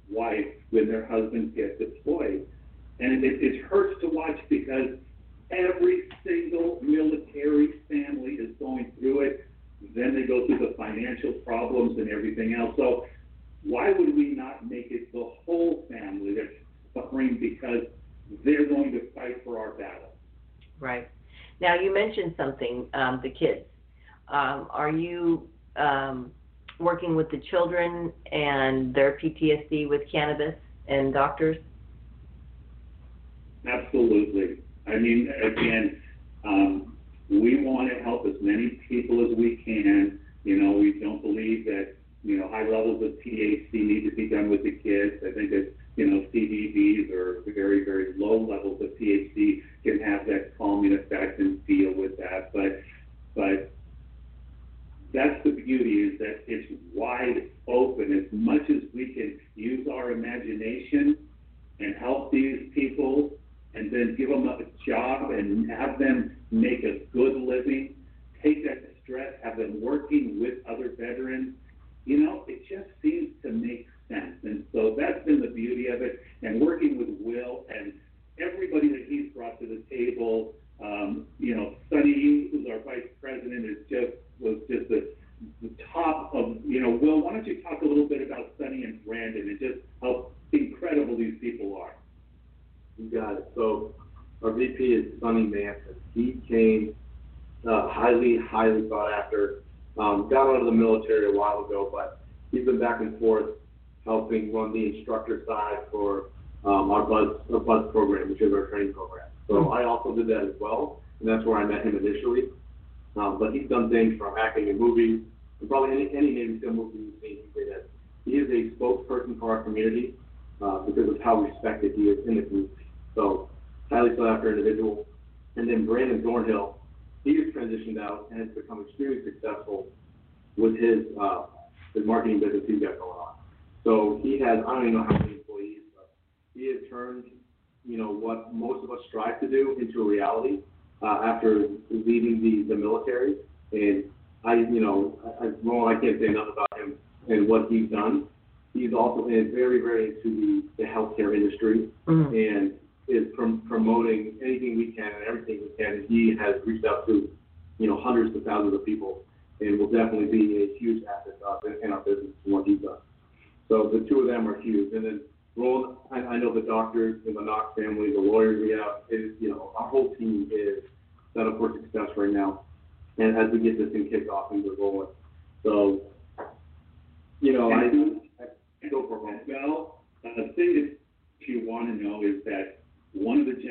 wife 0.09 0.47
when 0.69 0.87
their 0.87 1.05
husbands 1.05 1.53
get 1.53 1.79
deployed. 1.79 2.47
And 3.01 3.25
it, 3.25 3.43
it 3.43 3.65
hurts 3.65 3.99
to 4.01 4.07
watch 4.07 4.39
because 4.47 4.97
every 5.51 6.09
single 6.25 6.79
military 6.81 7.81
family 7.89 8.33
is 8.33 8.55
going 8.57 8.93
through 8.99 9.21
it. 9.21 9.49
Then 9.95 10.15
they 10.15 10.23
go 10.23 10.47
through 10.47 10.59
the 10.59 10.75
financial 10.77 11.33
problems 11.33 11.97
and 11.97 12.09
everything 12.09 12.53
else. 12.53 12.73
So 12.77 13.05
why 13.63 13.91
would 13.91 14.15
we 14.15 14.29
not 14.29 14.69
make 14.69 14.87
it 14.91 15.11
the 15.11 15.33
whole 15.45 15.85
family 15.89 16.35
that's 16.35 16.53
suffering 16.93 17.37
because 17.39 17.83
they're 18.43 18.65
going 18.65 18.91
to 18.91 19.11
fight 19.13 19.43
for 19.43 19.59
our 19.59 19.71
battle. 19.71 20.13
Right. 20.79 21.09
Now 21.59 21.75
you 21.75 21.93
mentioned 21.93 22.35
something, 22.37 22.87
the 23.21 23.29
kids. 23.29 23.65
Um, 24.27 24.67
are 24.71 24.91
you 24.91 25.47
um, 25.75 26.31
working 26.79 27.15
with 27.15 27.29
the 27.31 27.41
children 27.49 28.11
and 28.31 28.93
their 28.93 29.17
PTSD 29.21 29.89
with 29.89 30.01
cannabis 30.11 30.55
and 30.87 31.13
doctors? 31.13 31.57
Absolutely. 33.67 34.61
I 34.87 34.97
mean, 34.97 35.31
again, 35.43 36.01
um, 36.45 36.97
we 37.29 37.63
want 37.63 37.89
to 37.91 38.03
help 38.03 38.25
as 38.25 38.35
many 38.41 38.79
people 38.87 39.25
as 39.29 39.37
we 39.37 39.57
can. 39.57 40.19
You 40.43 40.61
know, 40.61 40.71
we 40.71 40.99
don't 40.99 41.21
believe 41.21 41.65
that 41.65 41.95
you 42.23 42.37
know 42.37 42.47
high 42.49 42.63
levels 42.63 43.03
of 43.03 43.11
THC 43.19 43.73
need 43.73 44.09
to 44.09 44.15
be 44.15 44.29
done 44.29 44.49
with 44.49 44.63
the 44.63 44.71
kids. 44.71 45.23
I 45.25 45.31
think 45.31 45.51
that 45.51 45.73
you 45.99 46.09
know, 46.09 46.25
CBDs 46.33 47.11
or 47.11 47.43
very, 47.45 47.83
very 47.83 48.13
low 48.17 48.39
levels 48.39 48.81
of 48.81 48.87
THC 48.97 49.63
can 49.83 49.99
have 49.99 50.25
that 50.27 50.57
calming 50.57 50.93
effect 50.93 51.39
and 51.39 51.65
deal 51.67 51.93
with 51.93 52.15
that. 52.17 52.53
But, 52.53 52.81
but 53.39 53.71
that's 55.13 55.41
the 55.45 55.51
beauty 55.51 56.01
is 56.01 56.19
that 56.19 56.43
it's 56.45 56.73
wide 56.93 57.51
open. 57.69 58.11
As 58.11 58.25
much 58.33 58.69
as 58.69 58.81
we 58.93 59.13
can 59.13 59.39
use 59.55 59.87
our 59.87 60.11
imagination 60.11 61.17
and 61.79 61.95
help 61.95 62.33
these 62.33 62.69
people 62.75 63.31
and 63.75 63.89
then 63.89 64.15
give 64.17 64.27
them 64.27 64.49
a 64.49 64.57
job 64.85 65.31
and 65.31 65.71
have 65.71 65.97
them 65.99 66.35
make 66.51 66.83
a 66.83 67.05
good 67.13 67.37
living, 67.37 67.95
take 68.43 68.65
that 68.65 68.83
stress, 69.03 69.35
have 69.41 69.55
them 69.57 69.81
working 69.81 70.37
with 70.37 70.55
other 70.69 70.91
veterans 70.99 71.55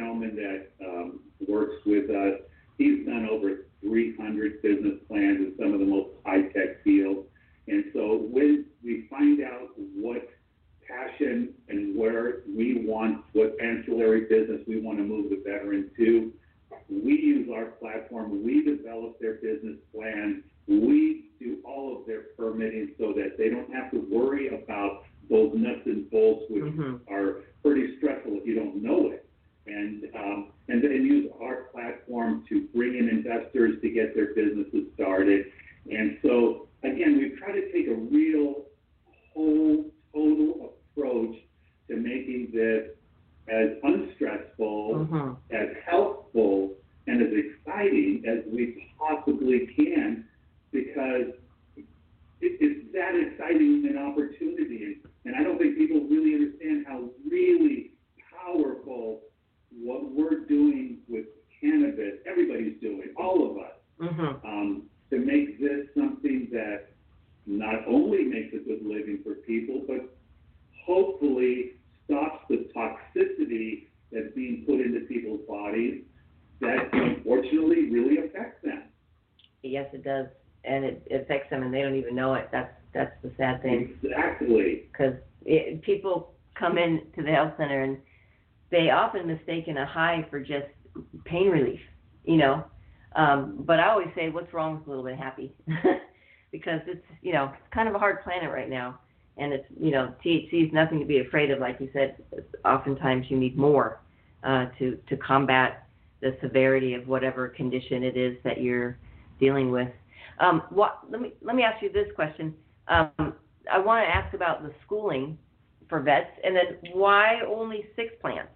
one 0.09 0.23
of 0.23 0.35
the 0.35 0.43
gentlemen 0.43 0.69
that 0.81 0.87
um, 0.87 1.21
works 1.47 1.77
with 1.87 2.11
us, 2.11 2.41
he's 2.77 3.07
done 3.07 3.29
over 3.31 3.67
300 3.83 4.63
business 4.63 4.95
plans 5.09 5.39
in 5.39 5.55
some 5.59 5.73
of 5.73 5.81
the 5.81 5.87
most 5.87 6.11
high-tech 6.25 6.83
fields. 6.83 7.27
And 7.67 7.85
so 7.93 8.27
when 8.31 8.67
we 8.83 9.07
find 9.11 9.43
out 9.43 9.69
what 9.77 10.29
passion 10.87 11.53
and 11.69 11.97
where 11.97 12.41
we 12.49 12.87
want, 12.87 13.25
what 13.33 13.55
ancillary 13.63 14.23
business 14.23 14.63
we 14.67 14.81
want 14.81 14.99
to 14.99 15.05
move 15.05 15.31
the 15.31 15.43
veteran 15.45 15.91
to, 15.99 16.33
we 16.89 17.13
use 17.13 17.49
our 17.55 17.67
platform. 17.67 18.43
We 18.45 18.65
develop 18.65 19.21
their 19.21 19.35
business 19.35 19.77
plan. 19.95 20.43
We 20.67 21.27
do 21.39 21.59
all 21.65 21.99
of 21.99 22.07
their 22.07 22.23
permitting 22.37 22.95
so 22.99 23.13
that 23.15 23.37
they 23.37 23.51
don't 23.51 23.73
have 23.73 23.91
to 23.91 23.99
worry 24.11 24.49
about 24.49 25.05
those 25.29 25.53
nuts 25.55 25.83
and 25.85 26.11
bolts, 26.11 26.45
which 26.49 26.65
mm-hmm. 26.65 27.13
are 27.13 27.43
pretty 27.63 27.99
stressful 27.99 28.39
if 28.39 28.47
you 28.47 28.55
don't 28.55 28.83
know 28.83 29.11
it 29.11 29.28
and 29.69 30.05
um, 30.15 30.53
and 30.69 30.83
then 30.83 31.05
use 31.05 31.31
our 31.43 31.65
platform 31.73 32.45
to 32.49 32.69
bring 32.75 32.97
in 32.99 33.09
investors 33.09 33.81
to 33.83 33.91
get 33.91 34.15
their 34.15 34.35
businesses 34.35 34.87
started. 34.95 35.47
And 35.91 36.19
so 36.23 36.69
again, 36.83 37.19
we've 37.19 37.39
tried 37.39 37.53
to 37.53 37.73
take 37.73 37.89
a 37.89 37.95
real 37.95 38.65
whole 39.33 39.85
total 40.13 40.75
approach 40.97 41.37
to 41.89 41.97
making 41.97 42.51
this 42.53 42.91
as 43.49 43.71
unstressful, 43.83 45.07
mm-hmm. 45.11 45.33
as 45.55 45.69
helpful, 45.87 46.75
and 47.07 47.23
as 47.23 47.29
exciting 47.33 48.23
as 48.29 48.45
we 48.53 48.93
possibly 48.99 49.67
can, 49.75 50.25
because 50.71 51.33
it, 51.77 51.87
it's 52.61 52.93
that 52.93 53.15
exciting 53.15 53.87
an 53.89 53.97
opportunity. 53.97 54.99
And 55.25 55.35
I 55.35 55.43
don't 55.43 55.59
think 55.59 55.77
people 55.77 56.01
really 56.09 56.35
understand 56.35 56.87
how 56.87 57.09
really 57.29 57.93
powerful 58.45 59.21
what 59.83 60.11
we're 60.11 60.47
doing 60.47 60.99
with 61.09 61.27
cannabis, 61.61 62.15
everybody's 62.29 62.81
doing, 62.81 63.15
all 63.17 63.51
of 63.51 63.59
us, 63.59 63.73
mm-hmm. 64.01 64.47
um, 64.47 64.83
to 65.11 65.19
make 65.19 65.61
this 65.61 65.87
something 65.97 66.49
that 66.53 66.91
not 67.47 67.87
only 67.87 68.25
makes 68.25 68.55
a 68.55 68.59
good 68.59 68.85
living 68.85 69.21
for 69.25 69.35
people, 69.35 69.83
but 69.87 70.15
hopefully 70.85 71.73
stops 72.05 72.45
the 72.49 72.69
toxicity 72.75 73.87
that's 74.13 74.35
being 74.35 74.65
put 74.67 74.81
into 74.81 75.01
people's 75.07 75.41
bodies 75.49 76.03
that 76.61 76.89
unfortunately 76.93 77.91
really 77.91 78.19
affects 78.27 78.63
them. 78.65 78.85
Yes, 79.63 79.89
it 79.93 80.05
does, 80.05 80.27
and 80.65 80.85
it, 80.85 81.03
it 81.07 81.23
affects 81.23 81.51
them, 81.51 81.63
and 81.63 81.73
they 81.73 81.83
don't 81.83 81.97
even 81.97 82.15
know 82.15 82.35
it. 82.35 82.49
That's 82.51 82.73
that's 82.95 83.13
the 83.23 83.31
sad 83.37 83.63
thing. 83.63 83.97
Exactly. 84.03 84.87
Because 84.91 85.15
people 85.83 86.33
come 86.55 86.79
in 86.79 87.03
to 87.17 87.23
the 87.23 87.31
health 87.31 87.53
center 87.57 87.83
and 87.83 87.99
they 88.71 88.91
often 88.91 89.27
mistaken 89.27 89.77
a 89.79 89.87
high 89.87 90.27
for 90.31 90.41
just 90.41 90.67
pain 91.25 91.49
relief, 91.49 91.81
you 92.25 92.37
know. 92.37 92.65
Um, 93.17 93.63
but 93.67 93.81
I 93.81 93.89
always 93.89 94.09
say, 94.15 94.29
what's 94.29 94.53
wrong 94.53 94.79
with 94.79 94.87
a 94.87 94.91
little 94.91 95.05
bit 95.05 95.19
happy? 95.19 95.53
because 96.53 96.81
it's, 96.87 97.05
you 97.23 97.33
know, 97.33 97.53
it's 97.55 97.75
kind 97.75 97.89
of 97.89 97.95
a 97.95 97.99
hard 97.99 98.23
planet 98.23 98.51
right 98.51 98.69
now. 98.69 98.99
And 99.37 99.53
it's, 99.53 99.67
you 99.81 99.91
know, 99.91 100.13
THC 100.25 100.67
is 100.67 100.73
nothing 100.73 100.99
to 100.99 101.07
be 101.07 101.21
afraid 101.21 101.51
of. 101.51 101.61
Like 101.61 101.81
you 101.81 101.89
said, 101.93 102.17
oftentimes 102.65 103.27
you 103.29 103.37
need 103.37 103.57
more 103.57 104.01
uh, 104.43 104.67
to, 104.79 104.99
to 105.09 105.17
combat 105.17 105.89
the 106.21 106.37
severity 106.43 106.95
of 106.95 107.07
whatever 107.07 107.49
condition 107.49 108.03
it 108.03 108.17
is 108.17 108.37
that 108.45 108.61
you're 108.61 108.99
dealing 109.39 109.71
with. 109.71 109.89
Um, 110.41 110.63
what, 110.71 111.01
let, 111.11 111.21
me, 111.21 111.33
let 111.43 111.55
me 111.57 111.63
ask 111.63 111.83
you 111.83 111.93
this 111.93 112.09
question. 112.15 112.55
Um, 112.89 113.35
I 113.71 113.79
want 113.79 114.05
to 114.05 114.15
ask 114.15 114.35
about 114.35 114.63
the 114.63 114.73
schooling 114.85 115.39
for 115.89 116.01
vets, 116.01 116.31
and 116.45 116.57
then 116.57 116.93
why 116.93 117.41
only 117.47 117.87
six 117.97 118.13
plants? 118.21 118.51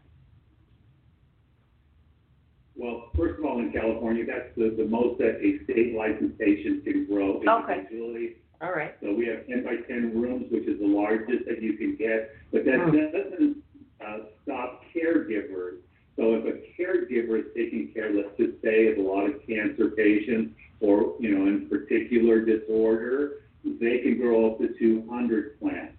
Well, 2.82 3.10
first 3.16 3.38
of 3.38 3.44
all, 3.44 3.60
in 3.60 3.70
California, 3.70 4.24
that's 4.26 4.50
the, 4.56 4.74
the 4.76 4.84
most 4.84 5.18
that 5.18 5.38
a 5.38 5.62
state 5.62 5.94
licensed 5.94 6.36
patient 6.36 6.82
can 6.82 7.06
grow 7.06 7.40
individually. 7.40 8.34
Okay. 8.34 8.36
All 8.60 8.72
right. 8.72 8.96
So 9.00 9.14
we 9.14 9.24
have 9.26 9.46
10 9.46 9.62
by 9.62 9.76
10 9.86 10.20
rooms, 10.20 10.50
which 10.50 10.66
is 10.66 10.80
the 10.80 10.86
largest 10.86 11.46
that 11.46 11.62
you 11.62 11.74
can 11.74 11.94
get, 11.94 12.34
but 12.50 12.64
that 12.64 12.80
hmm. 12.82 12.90
doesn't 12.90 13.56
uh, 14.04 14.26
stop 14.42 14.82
caregivers. 14.92 15.78
So 16.16 16.34
if 16.34 16.44
a 16.44 16.58
caregiver 16.74 17.38
is 17.38 17.46
taking 17.54 17.92
care, 17.94 18.12
let's 18.12 18.36
just 18.36 18.60
say, 18.62 18.88
of 18.88 18.98
a 18.98 19.00
lot 19.00 19.30
of 19.30 19.46
cancer 19.46 19.90
patients 19.90 20.56
or, 20.80 21.14
you 21.20 21.38
know, 21.38 21.46
in 21.46 21.68
particular 21.68 22.44
disorder, 22.44 23.44
they 23.64 23.98
can 23.98 24.18
grow 24.18 24.50
up 24.50 24.58
to 24.58 24.74
200 24.76 25.60
plants. 25.60 25.94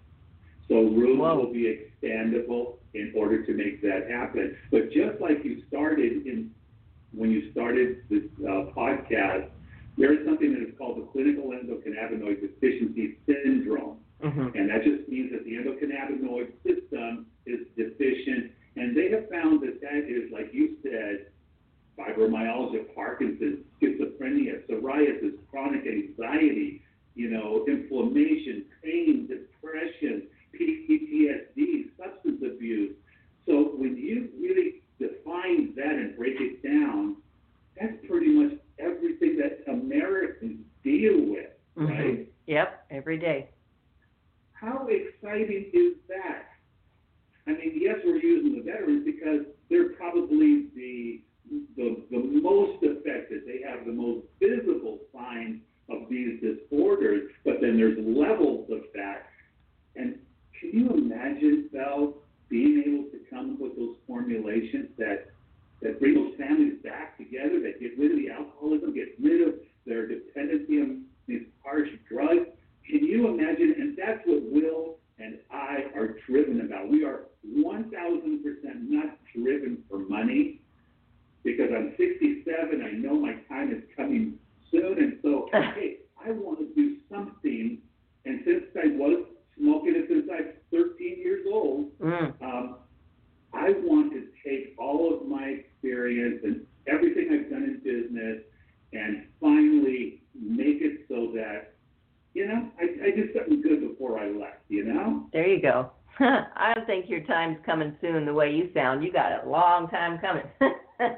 So 0.68 0.82
rooms 0.82 1.18
Whoa. 1.18 1.36
will 1.36 1.52
be 1.52 1.64
expandable 1.64 2.76
in 2.92 3.14
order 3.16 3.44
to 3.44 3.54
make 3.54 3.80
that 3.80 4.10
happen. 4.10 4.56
But 4.70 4.92
just 4.92 5.18
like 5.20 5.42
you 5.44 5.62
started 5.68 6.26
in 6.26 6.50
when 7.16 7.30
you 7.30 7.50
started 7.52 8.02
this 8.10 8.24
uh, 8.42 8.70
podcast, 8.76 9.48
there 9.96 10.12
is 10.12 10.26
something 10.26 10.52
that 10.52 10.62
is 10.62 10.74
called 10.76 10.98
the 10.98 11.06
clinical 11.12 11.44
endocannabinoid 11.50 12.40
deficiency 12.40 13.18
syndrome. 13.26 13.98
Mm-hmm. 14.22 14.56
And 14.56 14.70
that 14.70 14.82
just 14.84 15.08
means 15.08 15.32
that 15.32 15.44
the 15.44 15.52
endocannabinoid 15.52 16.52
system 16.64 17.26
is 17.46 17.60
deficient. 17.76 18.52
And 18.76 18.96
they 18.96 19.10
have 19.10 19.28
found 19.28 19.60
that 19.62 19.80
that 19.80 20.04
is, 20.08 20.32
like 20.32 20.50
you 20.52 20.76
said, 20.82 21.26
fibromyalgia, 21.98 22.92
Parkinson's, 22.94 23.64
schizophrenia, 23.80 24.66
psoriasis, 24.68 25.34
chronic 25.50 25.86
anxiety, 25.86 26.82
you 27.14 27.30
know, 27.30 27.64
inflammation, 27.68 28.64
pain, 28.82 29.28
depression, 29.28 30.26
PTSD, 30.58 31.90
substance 31.96 32.42
abuse. 32.44 32.94
So 33.46 33.72
when 33.76 33.96
you 33.96 34.30
really 34.40 34.82
define 34.98 35.74
that 35.76 35.92
and 35.92 36.16
break 36.16 36.36
it 36.40 36.62
down, 36.62 37.16
that's 37.80 37.94
pretty 38.08 38.28
much 38.28 38.52
everything 38.78 39.38
that 39.38 39.70
Americans 39.70 40.60
deal 40.82 41.16
with, 41.30 41.50
mm-hmm. 41.76 41.86
right? 41.86 42.28
Yep, 42.46 42.86
every 42.90 43.18
day. 43.18 43.48
How 44.52 44.86
exciting 44.88 45.70
is 45.72 45.94
that? 46.08 46.46
I 47.46 47.50
mean, 47.50 47.72
yes, 47.74 47.96
we're 48.04 48.16
using 48.16 48.56
the 48.56 48.62
veterans 48.62 49.04
because 49.04 49.46
they're 49.68 49.90
probably 49.90 50.68
the 50.74 51.20
the, 51.76 52.02
the 52.10 52.18
most 52.18 52.82
affected. 52.82 53.42
They 53.46 53.60
have 53.68 53.84
the 53.84 53.92
most 53.92 54.26
visible 54.40 55.00
signs 55.12 55.60
of 55.90 56.08
these 56.08 56.40
disorders, 56.40 57.30
but 57.44 57.60
then 57.60 57.76
there's 57.76 57.98
levels 57.98 58.70
of 58.70 58.80
that. 58.94 59.26
And 59.94 60.18
can 60.58 60.70
you 60.72 60.90
imagine, 60.90 61.68
Belle, 61.72 62.14
being 62.48 62.82
able 62.86 63.04
to 63.10 63.18
come 63.30 63.54
up 63.54 63.60
with 63.60 63.76
those 63.76 63.96
formulations 64.06 64.88
that 64.98 65.30
that 65.82 66.00
bring 66.00 66.14
those 66.14 66.32
families 66.38 66.74
back 66.82 67.18
together, 67.18 67.60
that 67.60 67.78
get 67.80 67.98
rid 67.98 68.12
of 68.12 68.16
the 68.18 68.30
alcoholism, 68.30 68.94
get 68.94 69.08
rid 69.20 69.46
of 69.46 69.54
their 69.86 70.06
dependency 70.06 70.80
on 70.80 71.02
these 71.26 71.42
harsh 71.62 71.88
drugs. 72.08 72.46
Can 72.88 73.04
you 73.04 73.28
imagine? 73.28 73.74
And 73.78 73.96
that's 73.96 74.20
what 74.24 74.42
Will 74.50 74.96
and 75.18 75.38
I 75.50 75.84
are 75.94 76.16
driven 76.26 76.62
about. 76.62 76.88
We 76.88 77.04
are 77.04 77.24
1,000% 77.46 78.42
not 78.88 79.18
driven 79.34 79.82
for 79.90 79.98
money 79.98 80.60
because 81.42 81.68
I'm 81.74 81.92
67. 81.98 82.82
I 82.82 82.92
know 82.92 83.18
my 83.18 83.34
time 83.48 83.70
is 83.72 83.82
coming 83.96 84.38
soon. 84.70 84.98
And 84.98 85.18
so, 85.22 85.48
hey, 85.52 85.98
I 86.24 86.30
want 86.30 86.60
to 86.60 86.74
do 86.74 86.96
something. 87.10 87.78
And 88.24 88.40
since 88.46 88.64
I 88.76 88.86
was 88.96 89.24
smoking 89.58 89.94
it 89.96 90.06
since 90.08 90.28
I 90.32 90.40
was 90.42 90.54
13 90.98 91.18
years 91.18 91.46
old, 91.52 91.90
Mm. 92.00 92.42
um, 92.42 92.76
I 93.52 93.70
want 93.84 94.12
to 94.14 94.26
take 94.44 94.74
all 94.78 95.14
of 95.14 95.28
my 95.28 95.44
experience 95.44 96.40
and 96.42 96.66
everything 96.88 97.28
I've 97.32 97.48
done 97.50 97.62
in 97.62 97.80
business 97.84 98.42
and 98.92 99.26
finally 99.40 100.22
make 100.34 100.80
it 100.82 101.06
so 101.08 101.30
that, 101.36 101.74
you 102.34 102.48
know, 102.48 102.68
I, 102.80 102.84
I 103.06 103.10
did 103.12 103.30
something 103.32 103.62
good 103.62 103.80
before 103.88 104.18
I 104.18 104.28
left, 104.28 104.62
you 104.68 104.84
know? 104.84 105.28
There 105.32 105.46
you 105.46 105.62
go. 105.62 105.92
I 106.18 106.74
think 106.86 107.08
your 107.08 107.20
time's 107.20 107.58
coming 107.64 107.96
soon. 108.00 108.24
The 108.26 108.34
way 108.34 108.52
you 108.52 108.70
sound, 108.74 109.03
you 109.03 109.03
got 109.14 109.44
a 109.46 109.48
long 109.48 109.88
time 109.88 110.18
coming. 110.18 110.42
I 110.60 111.16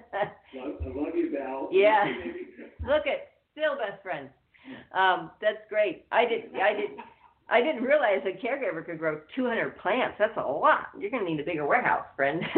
love 0.95 1.15
you, 1.17 1.31
Val. 1.37 1.69
Yeah. 1.73 2.05
Look 2.87 3.07
at 3.07 3.33
still 3.53 3.75
best 3.77 4.01
friends. 4.03 4.29
Um, 4.93 5.31
that's 5.41 5.59
great. 5.69 6.05
I 6.13 6.25
did. 6.27 6.45
I 6.55 6.73
did. 6.75 6.91
I 7.49 7.61
didn't 7.63 7.83
realize 7.85 8.21
a 8.25 8.33
caregiver 8.45 8.85
could 8.85 8.99
grow 8.99 9.21
200 9.35 9.79
plants. 9.79 10.17
That's 10.19 10.37
a 10.37 10.41
lot. 10.41 10.89
You're 10.99 11.11
gonna 11.11 11.25
need 11.25 11.41
a 11.41 11.45
bigger 11.45 11.67
warehouse, 11.67 12.05
friend. 12.17 12.43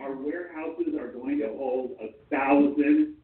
Our 0.00 0.16
warehouses 0.16 0.94
are 0.98 1.08
going 1.12 1.38
to 1.40 1.48
hold 1.48 1.92
a 2.00 2.08
thousand 2.34 3.16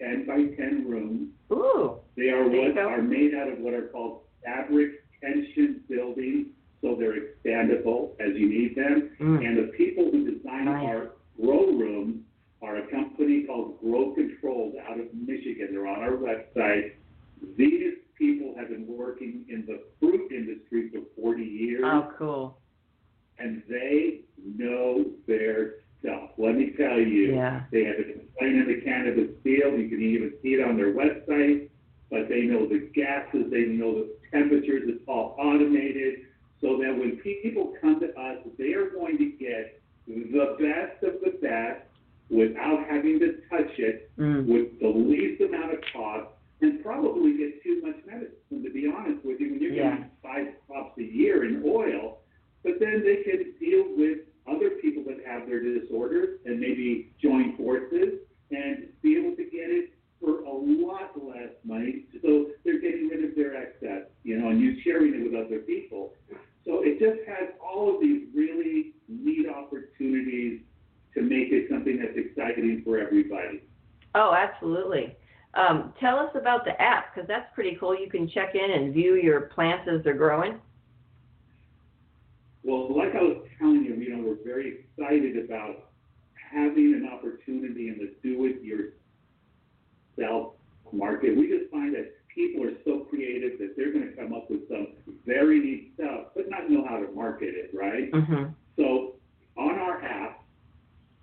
10 0.00 0.26
by 0.26 0.36
10 0.56 0.84
rooms. 0.88 1.28
Ooh. 1.52 1.98
They 2.16 2.30
are 2.30 2.48
There 2.48 2.54
you 2.60 2.66
what 2.68 2.74
go. 2.74 2.88
are 2.88 3.02
made 3.02 3.34
out 3.34 3.48
of 3.48 3.58
what 3.60 3.72
are 3.72 3.86
called 3.88 4.22
fabric 4.44 5.04
tension 5.20 5.80
buildings, 5.88 6.48
so 6.82 6.96
they're 6.98 7.14
expandable 7.20 8.10
as 8.20 8.34
you 8.36 8.48
need 8.48 8.74
them. 8.76 9.10
Mm. 9.20 9.46
And 9.46 9.56
the 9.58 9.72
people 9.76 10.10
who 10.10 10.24
design 10.34 10.64
Nice. 10.66 10.84
our 10.86 11.10
grow 11.40 11.66
rooms 11.66 12.22
are 12.62 12.76
a 12.78 12.86
company 12.90 13.44
called 13.44 13.80
Grow 13.80 14.12
Controlled 14.14 14.74
out 14.88 14.98
of 14.98 15.06
Michigan. 15.14 15.68
They're 15.70 15.86
on 15.86 16.00
our 16.02 16.16
website. 16.16 16.94
These 17.56 17.94
people 18.18 18.54
have 18.58 18.68
been 18.70 18.86
working 18.88 19.44
in 19.48 19.66
the 19.66 19.80
fruit 20.00 20.32
industry 20.32 20.90
for 20.90 21.00
40 21.20 21.42
years, 21.44 21.82
Oh, 21.84 22.10
cool. 22.18 22.58
and 23.38 23.62
they 23.68 24.20
know 24.44 25.04
their 25.26 25.74
stuff. 26.00 26.30
Let 26.38 26.54
me 26.56 26.72
tell 26.76 26.98
you. 26.98 27.34
Yeah. 27.34 27.62
They 27.72 27.84
have 27.84 27.96
been 27.96 28.20
playing 28.38 28.58
in 28.60 28.66
the 28.68 28.80
cannabis 28.82 29.30
field. 29.42 29.78
You 29.80 29.88
can 29.88 30.00
even 30.02 30.32
see 30.42 30.50
it 30.54 30.64
on 30.66 30.76
their 30.76 30.92
website. 30.94 31.68
But 32.10 32.28
they 32.28 32.42
know 32.42 32.66
the 32.68 32.90
gases, 32.94 33.50
they 33.50 33.64
know 33.64 33.94
the 33.94 34.10
temperatures. 34.30 34.82
It's 34.86 35.02
all 35.08 35.34
automated, 35.38 36.20
so 36.60 36.76
that 36.78 36.96
when 36.96 37.16
people 37.22 37.74
come 37.80 37.98
to 38.00 38.08
us, 38.18 38.38
they 38.58 38.72
are 38.74 38.88
going 38.90 39.18
to 39.18 39.30
get 39.38 39.80
the 40.06 40.56
best 40.60 41.02
of 41.02 41.20
the 41.22 41.36
best 41.42 41.80
without 42.30 42.84
having 42.88 43.18
to 43.20 43.38
touch 43.50 43.78
it, 43.78 44.10
Mm. 44.18 44.46
with 44.46 44.78
the 44.80 44.88
least 44.88 45.40
amount 45.42 45.72
of 45.72 45.80
cost, 45.92 46.26
and 46.60 46.82
probably 46.82 47.36
get 47.36 47.62
too 47.62 47.80
much 47.82 47.96
medicine. 48.06 48.62
To 48.62 48.70
be 48.70 48.86
honest 48.86 49.24
with 49.24 49.40
you, 49.40 49.50
when 49.52 49.60
you're 49.60 49.72
Yeah. 49.72 49.90
getting 49.96 50.10
five 50.22 50.54
crops 50.66 50.96
a 50.98 51.02
year 51.02 51.44
in 51.44 51.62
oil, 51.66 52.20
but 52.62 52.78
then 52.78 53.02
they 53.02 53.16
can 53.24 53.52
deal 53.58 53.84
with 53.96 54.18
other 54.46 54.70
people 54.70 55.02
that 55.04 55.24
have 55.26 55.46
their 55.48 55.60
disorders 55.60 56.38
and 56.46 56.60
maybe 56.60 57.10
join 57.20 57.56
forces 57.56 58.20
and 58.50 58.88
be 59.02 59.16
able 59.16 59.34
to 59.36 59.44
get 59.44 59.70
it 59.70 59.90
for 60.20 60.40
a 60.44 60.52
lot 60.52 61.12
less 61.22 61.50
money. 61.64 61.93
So 62.22 62.46
they're 62.64 62.80
getting 62.80 63.08
rid 63.08 63.24
of 63.24 63.36
their 63.36 63.56
excess, 63.56 64.08
you 64.22 64.38
know, 64.38 64.48
and 64.48 64.60
you're 64.60 64.80
sharing 64.82 65.14
it 65.14 65.30
with 65.30 65.34
other 65.34 65.60
people. 65.60 66.14
So 66.64 66.82
it 66.82 66.98
just 66.98 67.28
has 67.28 67.50
all 67.62 67.94
of 67.94 68.00
these 68.00 68.28
really 68.34 68.94
neat 69.08 69.46
opportunities 69.48 70.60
to 71.14 71.22
make 71.22 71.52
it 71.52 71.68
something 71.70 71.98
that's 71.98 72.16
exciting 72.16 72.82
for 72.84 72.98
everybody. 72.98 73.62
Oh, 74.14 74.34
absolutely. 74.34 75.16
Um, 75.54 75.92
tell 76.00 76.18
us 76.18 76.30
about 76.34 76.64
the 76.64 76.80
app 76.80 77.14
because 77.14 77.28
that's 77.28 77.52
pretty 77.54 77.76
cool. 77.78 77.98
You 77.98 78.10
can 78.10 78.28
check 78.28 78.54
in 78.54 78.70
and 78.70 78.92
view 78.92 79.14
your 79.14 79.42
plants 79.42 79.88
as 79.92 80.02
they're 80.02 80.14
growing. 80.14 80.60
Well, 82.64 82.96
like 82.96 83.14
I 83.14 83.20
was 83.20 83.46
telling 83.58 83.84
you, 83.84 83.94
you 83.94 84.16
know, 84.16 84.22
we're 84.26 84.42
very 84.42 84.80
excited 84.80 85.36
about 85.44 85.90
having 86.34 86.94
an 86.94 87.06
opportunity 87.12 87.88
in 87.88 87.98
the 87.98 88.14
do-it-yourself 88.22 90.54
market. 90.94 91.36
We 91.36 91.48
just 91.48 91.70
find 91.70 91.94
that 91.94 92.12
people 92.34 92.64
are 92.64 92.72
so 92.84 93.06
creative 93.10 93.58
that 93.58 93.76
they're 93.76 93.92
going 93.92 94.10
to 94.10 94.16
come 94.16 94.32
up 94.32 94.50
with 94.50 94.68
some 94.68 94.88
very 95.26 95.60
neat 95.60 95.92
stuff, 95.94 96.28
but 96.34 96.48
not 96.48 96.70
know 96.70 96.84
how 96.88 96.98
to 96.98 97.10
market 97.12 97.54
it, 97.54 97.70
right? 97.74 98.10
Mm-hmm. 98.10 98.50
So 98.76 99.14
on 99.56 99.78
our 99.78 100.02
app, 100.02 100.42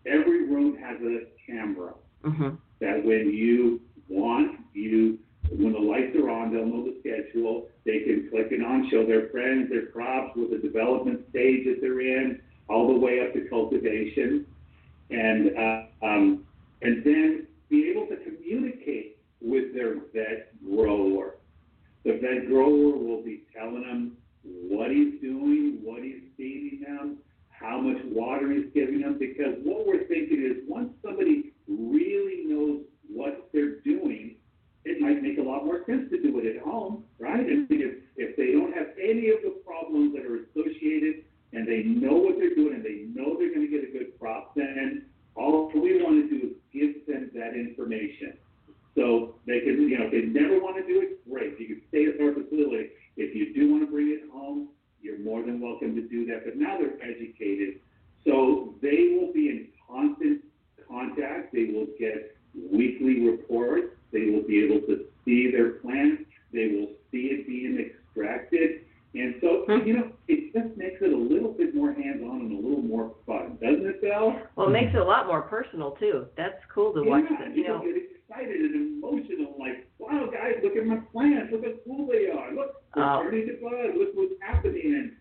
every 0.06 0.48
room 0.48 0.78
has 0.78 0.98
a 1.02 1.28
camera 1.46 1.94
Mm-hmm. 2.24 2.50
that 2.80 3.04
when 3.04 3.34
you 3.34 3.82
want, 4.08 4.60
you 4.74 5.18
when 5.50 5.74
the 5.74 5.80
lights 5.80 6.16
are 6.16 6.30
on, 6.30 6.54
they'll 6.54 6.66
know 6.66 6.86
the 6.86 6.98
schedule. 7.00 7.68
They 7.84 8.02
can 8.02 8.30
click 8.30 8.50
it 8.52 8.64
on, 8.64 8.90
show 8.92 9.06
their 9.06 9.30
friends, 9.30 9.70
their 9.72 9.88
crops, 9.88 10.36
with 10.36 10.52
the 10.52 10.60
development 10.60 11.22
stage 11.32 11.66
that 11.66 11.80
they're 11.82 12.00
in, 12.00 12.40
all 12.70 12.94
the 12.94 13.00
way 13.00 13.26
up 13.26 13.34
to 13.34 13.50
cultivation, 13.50 14.46
and 15.10 15.58
uh, 15.58 16.06
um, 16.06 16.46
and 16.84 17.04
then 17.04 17.48
be 17.70 17.90
able 17.90 18.06
to 18.06 18.18
communicate 18.18 19.11
with 19.42 19.74
their 19.74 19.96
vet 20.14 20.54
grower. 20.64 21.36
The 22.06 22.14
vet 22.14 22.48
grower 22.48 22.98
will 22.98 23.24
be 23.24 23.44
telling 23.56 23.82
them 23.82 24.18
what 24.44 24.92
he's 24.92 25.20
doing, 25.22 25.80
what 25.84 26.04
he's 26.04 26.22
feeding 26.38 26.84
them, 26.88 27.18
how 27.50 27.80
much 27.80 28.02
water 28.06 28.52
he's 28.52 28.72
giving 28.74 29.02
them, 29.02 29.18
because 29.20 29.56
what 29.64 29.86
we're 29.86 30.08
thinking 30.08 30.44
is 30.44 30.64
once 30.68 30.92
somebody 31.04 31.54
really 31.68 32.44
knows 32.46 32.82
what 33.08 33.50
they're 33.54 33.80
doing, 33.82 34.36
it 34.84 35.00
might 35.00 35.22
make 35.22 35.38
a 35.38 35.42
lot 35.42 35.66
more 35.66 35.86
sense 35.86 36.10
to 36.10 36.22
do 36.22 36.40
it 36.40 36.56
at 36.56 36.62
home, 36.64 37.04
right? 37.20 37.46
And 37.46 37.70
mm-hmm. 37.70 37.82
if, 37.82 37.94
if 38.18 38.36
they 38.36 38.52
don't 38.52 38.74
have 38.74 38.88
any 38.98 39.30
of 39.30 39.42
the 39.44 39.62
problems 39.66 40.16
that 40.16 40.26
are 40.26 40.42
associated 40.42 41.24
and 41.54 41.68
they 41.68 41.84
know 41.84 42.18
what 42.18 42.38
they're 42.40 42.56
doing 42.56 42.76
and 42.76 42.84
they 42.84 43.06
know 43.14 43.38
they're 43.38 43.54
going 43.54 43.68
to 43.68 43.72
get 43.72 43.88
a 43.88 43.92
good 43.92 44.18
crop, 44.20 44.56
then 44.56 45.06
all 45.36 45.72
we 45.74 46.02
want 46.02 46.18
to 46.18 46.30
do 46.30 46.48
is 46.48 46.54
give 46.74 47.06
them 47.06 47.30
that 47.36 47.54
information. 47.54 48.34
So 48.96 49.36
they 49.48 49.60
can, 49.62 49.88
you 49.90 49.98
know, 49.98 50.06
if 50.06 50.12
they 50.12 50.22
never 50.40 50.60
want 50.60 50.76
to 50.78 50.86
do 50.86 51.02
it, 51.02 51.30
great. 51.30 51.60
You 51.60 51.68
can 51.68 51.82
stay 51.90 52.06
at 52.08 52.20
our 52.22 52.34
facility. 52.34 52.90
If 53.18 53.36
you 53.36 53.54
do 53.54 53.72
want 53.72 53.86
to 53.86 53.92
bring 53.92 54.10
it 54.10 54.30
home, 54.32 54.70
you're 55.02 55.20
more 55.20 55.42
than 55.42 55.62
welcome 55.62 55.96
to 55.96 56.02
do 56.02 56.26
that. 56.28 56.44
But 56.46 56.58
now 56.58 56.78
they're 56.78 57.02
educated. 57.02 57.80
So 58.26 58.76
they 58.82 59.18
will 59.18 59.32
be 59.34 59.50
in 59.50 59.68
constant 59.88 60.42
contact. 60.88 61.54
They 61.54 61.66
will 61.74 61.88
get 61.98 62.36
weekly 62.72 63.22
reports. 63.22 63.96
They 64.12 64.30
will 64.30 64.44
be 64.44 64.64
able 64.64 64.86
to 64.88 65.06
see 65.26 65.50
their 65.52 65.72
plants. 65.80 66.24
They 66.54 66.68
will 66.68 66.90
see 67.12 67.32
it 67.32 67.48
being 67.48 67.80
extracted. 67.80 68.82
And 69.14 69.36
so, 69.42 69.66
Hmm. 69.68 69.86
you 69.88 69.94
know, 69.98 70.12
it 70.28 70.54
just 70.54 70.76
makes 70.78 71.02
it 71.02 71.12
a 71.12 71.18
little 71.18 71.52
bit 71.52 71.76
more 71.76 71.92
hands-on 71.92 72.42
and 72.42 72.52
a 72.52 72.56
little 72.56 72.84
more 72.84 73.14
fun, 73.26 73.58
doesn't 73.62 73.86
it, 73.86 74.02
Belle? 74.02 74.42
Well, 74.56 74.68
it 74.68 74.72
makes 74.72 74.94
it 74.94 75.00
a 75.02 75.04
lot 75.04 75.28
more 75.28 75.42
personal 75.42 75.92
too. 75.92 76.28
That's 76.38 76.64
cool 76.74 76.94
to 76.94 77.04
watch. 77.04 77.26
Yeah, 77.30 77.50
The, 77.50 77.56
you 77.56 77.62
you 77.64 77.68
know. 77.68 77.82
get 77.84 77.96
excited 78.32 78.62
and 78.62 79.04
emotional, 79.04 79.56
like, 79.60 79.88
wow, 80.00 80.28
guys, 80.32 80.56
look 80.64 80.76
at 80.76 80.86
my 80.86 80.98
plants, 81.12 81.52
look 81.52 81.64
how 81.64 81.72
cool 81.86 82.08
they 82.08 82.28
are, 82.28 82.54
look, 82.54 82.84
they're 82.96 83.04
Oh. 83.04 83.24
turning 83.24 83.48
to 83.48 83.54
bud, 83.62 83.96
look 83.98 84.10
what's 84.14 84.34
happening. 84.42 84.82
And 84.84 85.12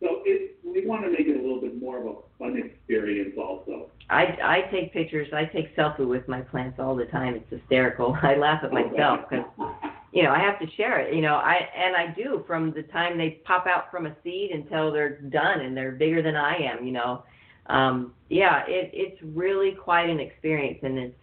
so 0.00 0.22
it, 0.24 0.58
we 0.64 0.86
want 0.86 1.04
to 1.04 1.10
make 1.10 1.26
it 1.26 1.36
a 1.36 1.42
little 1.42 1.60
bit 1.60 1.80
more 1.80 1.98
of 1.98 2.06
a 2.06 2.14
fun 2.38 2.56
experience 2.56 3.36
also. 3.38 3.90
I 4.08 4.36
I 4.42 4.60
take 4.72 4.92
pictures. 4.92 5.28
I 5.32 5.44
take 5.44 5.74
selfie 5.76 6.06
with 6.08 6.26
my 6.26 6.40
plants 6.40 6.80
all 6.80 6.96
the 6.96 7.04
time. 7.06 7.34
It's 7.34 7.48
hysterical. 7.50 8.16
I 8.22 8.34
laugh 8.34 8.64
at 8.64 8.72
myself 8.72 9.20
because 9.28 9.44
you 10.12 10.24
know 10.24 10.32
I 10.32 10.40
have 10.40 10.58
to 10.58 10.66
share 10.76 10.98
it. 11.00 11.14
You 11.14 11.20
know 11.20 11.34
I 11.34 11.68
and 11.76 11.94
I 11.94 12.12
do 12.14 12.42
from 12.46 12.72
the 12.72 12.82
time 12.84 13.18
they 13.18 13.40
pop 13.44 13.66
out 13.68 13.90
from 13.90 14.06
a 14.06 14.16
seed 14.24 14.50
until 14.50 14.90
they're 14.90 15.20
done 15.20 15.60
and 15.60 15.76
they're 15.76 15.92
bigger 15.92 16.22
than 16.22 16.34
I 16.34 16.56
am. 16.56 16.84
You 16.84 16.92
know, 16.92 17.22
um, 17.66 18.12
yeah, 18.30 18.64
it 18.66 18.90
it's 18.92 19.20
really 19.22 19.72
quite 19.72 20.10
an 20.10 20.18
experience 20.18 20.80
and 20.82 20.98
it's 20.98 21.19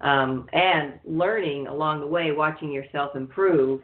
um, 0.00 0.48
and 0.52 0.94
learning 1.04 1.66
along 1.66 2.00
the 2.00 2.06
way, 2.06 2.32
watching 2.32 2.70
yourself 2.70 3.16
improve 3.16 3.82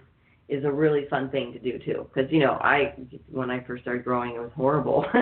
is 0.49 0.65
a 0.65 0.71
really 0.71 1.07
fun 1.09 1.31
thing 1.31 1.53
to 1.53 1.59
do 1.59 1.79
too. 1.79 2.07
Because 2.13 2.31
you 2.31 2.41
know 2.41 2.53
I 2.61 2.95
when 3.31 3.51
I 3.51 3.63
first 3.65 3.83
started 3.83 4.05
growing 4.05 4.35
it 4.35 4.41
was 4.41 4.53
horrible. 4.55 5.05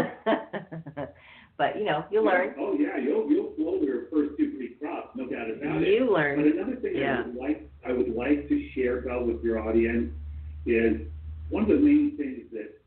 But 1.58 1.76
you 1.78 1.84
know, 1.84 2.04
you 2.10 2.24
learn. 2.24 2.54
Oh 2.58 2.74
yeah, 2.78 2.96
you'll 2.96 3.30
you'll 3.30 3.52
blow 3.56 3.76
your 3.80 4.06
first 4.10 4.36
two 4.36 4.52
three 4.56 4.74
crops, 4.80 5.10
no 5.14 5.26
doubt 5.26 5.50
about 5.50 5.82
it. 5.82 5.88
You 5.88 6.06
But 6.06 6.12
learn. 6.12 6.40
another 6.40 6.76
thing 6.76 6.96
Yeah. 6.96 7.22
I 7.22 7.26
would 7.26 7.36
like 7.36 7.70
I 7.86 7.92
would 7.92 8.14
like 8.14 8.48
to 8.48 8.70
share, 8.74 9.02
Bell, 9.02 9.24
with 9.24 9.42
your 9.44 9.60
audience 9.60 10.12
is 10.66 11.02
one 11.50 11.62
of 11.62 11.68
the 11.68 11.76
main 11.76 12.16
things 12.16 12.46
that 12.52 12.80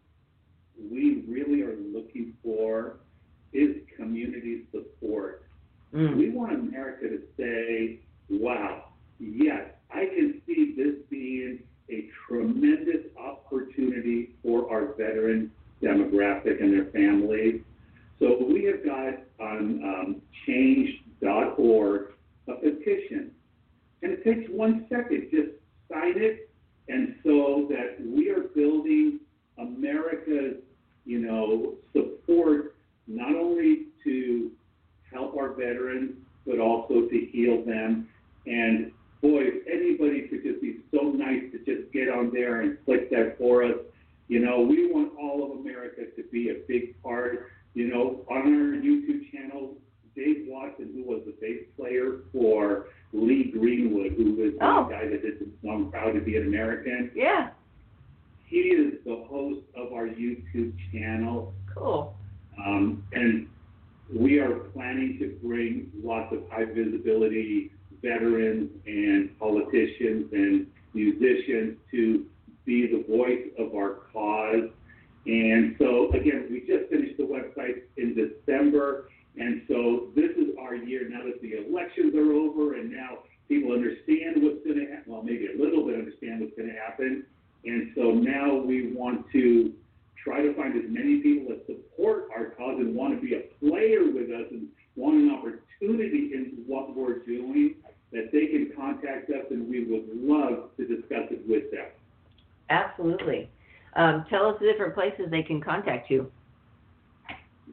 we 0.91 1.23
really 1.27 1.61
are 1.61 1.75
looking 1.77 2.33
for 2.43 2.97
is 3.53 3.77
community 3.95 4.63
support. 4.71 5.44
Mm. 5.93 6.17
We 6.17 6.29
want 6.29 6.53
America 6.53 7.07
to 7.07 7.21
say, 7.37 7.99
wow, 8.29 8.85
yes, 9.19 9.63
I 9.91 10.05
can 10.05 10.41
see 10.45 10.73
this 10.75 10.95
being 11.09 11.59
a 11.89 12.09
tremendous 12.27 13.05
opportunity 13.17 14.35
for 14.43 14.71
our 14.71 14.93
veteran 14.93 15.51
demographic 15.81 16.61
and 16.61 16.73
their 16.73 16.91
families. 16.91 17.61
So 18.19 18.43
we 18.43 18.63
have 18.65 18.83
got 18.85 19.13
on 19.39 19.83
um, 19.83 20.21
change.org 20.45 22.11
a 22.47 22.53
petition. 22.53 23.31
And 24.01 24.11
it 24.11 24.23
takes 24.23 24.49
one 24.51 24.85
second, 24.89 25.29
just 25.31 25.51
sign 25.91 26.13
it, 26.15 26.49
and 26.87 27.15
so 27.23 27.67
that 27.69 27.97
we 28.05 28.29
are 28.29 28.41
building 28.55 29.19
America's, 29.57 30.57
you 31.05 31.19
know, 31.19 31.75
support 31.93 32.75
not 33.07 33.35
only 33.35 33.87
to 34.03 34.51
help 35.15 35.35
our 35.37 35.49
veterans, 35.53 36.11
but 36.45 36.59
also 36.59 37.07
to 37.07 37.19
heal 37.31 37.63
them. 37.65 38.07
And 38.45 38.91
boy, 39.21 39.43
if 39.43 39.67
anybody 39.67 40.27
could 40.27 40.43
just 40.43 40.61
be 40.61 40.77
so 40.93 41.03
nice 41.09 41.43
to 41.53 41.57
just 41.59 41.91
get 41.93 42.09
on 42.09 42.31
there 42.31 42.61
and 42.61 42.77
click 42.85 43.09
that 43.11 43.37
for 43.37 43.63
us. 43.63 43.75
You 44.27 44.39
know, 44.39 44.61
we 44.61 44.91
want 44.91 45.13
all 45.19 45.43
of 45.43 45.59
America 45.59 46.01
to 46.15 46.23
be 46.31 46.49
a 46.49 46.55
big 46.67 47.01
part. 47.01 47.51
You 47.75 47.87
know, 47.89 48.21
on 48.29 48.37
our 48.37 48.81
YouTube 48.81 49.31
channel, 49.31 49.75
Dave 50.15 50.45
Watson, 50.47 50.91
who 50.95 51.03
was 51.03 51.21
the 51.25 51.33
bass 51.41 51.63
player 51.77 52.19
for 52.31 52.87
Lee 53.13 53.51
Greenwood, 53.51 54.13
who 54.13 54.33
was 54.35 54.53
Oh. 54.61 54.85
the 54.85 54.93
guy 54.95 55.07
that 55.07 55.21
did 55.21 55.39
the 55.39 55.47
song 55.63 55.91
Proud 55.91 56.13
to 56.13 56.21
Be 56.21 56.37
an 56.37 56.47
American, 56.47 57.11
Yeah. 57.15 57.49
he 58.45 58.57
is 58.71 59.03
the 59.05 59.15
host 59.27 59.61
of 59.75 59.91
our 59.93 60.07
YouTube 60.07 60.73
channel. 60.91 61.53
Cool. 61.73 62.15
Um, 62.65 63.03
and 63.13 63.47
we 64.13 64.39
are 64.39 64.55
planning 64.73 65.17
to 65.19 65.37
bring 65.45 65.91
lots 66.03 66.33
of 66.33 66.47
high 66.49 66.65
visibility 66.65 67.71
veterans 68.01 68.69
and 68.85 69.37
politicians 69.39 70.31
and 70.31 70.67
musicians 70.93 71.77
to 71.91 72.25
be 72.65 72.87
the 72.87 73.03
voice 73.07 73.47
of 73.57 73.73
our 73.75 74.01
cause. 74.13 74.69
And 75.25 75.75
so, 75.79 76.11
again, 76.11 76.47
we 76.51 76.61
just 76.61 76.89
finished 76.89 77.17
the 77.17 77.23
website 77.23 77.83
in 77.97 78.13
December. 78.13 79.09
And 79.37 79.63
so, 79.67 80.11
this 80.15 80.31
is 80.37 80.55
our 80.61 80.75
year 80.75 81.09
now 81.09 81.23
that 81.23 81.41
the 81.41 81.65
elections 81.67 82.13
are 82.15 82.31
over 82.31 82.75
and 82.75 82.91
now 82.91 83.19
people 83.49 83.73
understand 83.73 84.41
what's 84.43 84.63
going 84.63 84.79
to 84.79 84.91
happen. 84.91 85.03
Well, 85.07 85.23
maybe 85.23 85.47
a 85.47 85.61
little 85.61 85.85
bit 85.85 85.95
understand 85.95 86.41
what's 86.41 86.55
going 86.55 86.69
to 86.69 86.79
happen. 86.79 87.25
And 87.65 87.91
so 87.95 88.11
now 88.11 88.55
we 88.55 88.93
want 88.93 89.25
to 89.31 89.73
try 90.25 90.41
to 90.41 90.53
find 90.55 90.75
as 90.75 90.89
many 90.89 91.19
people 91.21 91.49
that 91.49 91.65
support 91.67 92.29
our 92.35 92.45
cause 92.57 92.79
and 92.79 92.95
want 92.95 93.13
to 93.13 93.25
be 93.25 93.35
a 93.35 93.41
player 93.63 94.03
with 94.03 94.31
us 94.31 94.47
and 94.49 94.67
want 94.95 95.15
an 95.15 95.31
opportunity 95.31 96.31
in 96.33 96.63
what 96.65 96.95
we're 96.95 97.19
doing, 97.19 97.75
that 98.11 98.31
they 98.33 98.47
can 98.47 98.71
contact 98.75 99.29
us 99.29 99.45
and 99.51 99.69
we 99.69 99.83
would 99.85 100.09
love 100.13 100.71
to 100.77 100.87
discuss 100.87 101.29
it 101.29 101.47
with 101.47 101.69
them. 101.71 101.85
Absolutely. 102.69 103.49
Um, 103.95 104.25
tell 104.29 104.47
us 104.47 104.55
the 104.59 104.65
different 104.65 104.95
places 104.95 105.27
they 105.29 105.43
can 105.43 105.61
contact 105.61 106.09
you. 106.09 106.31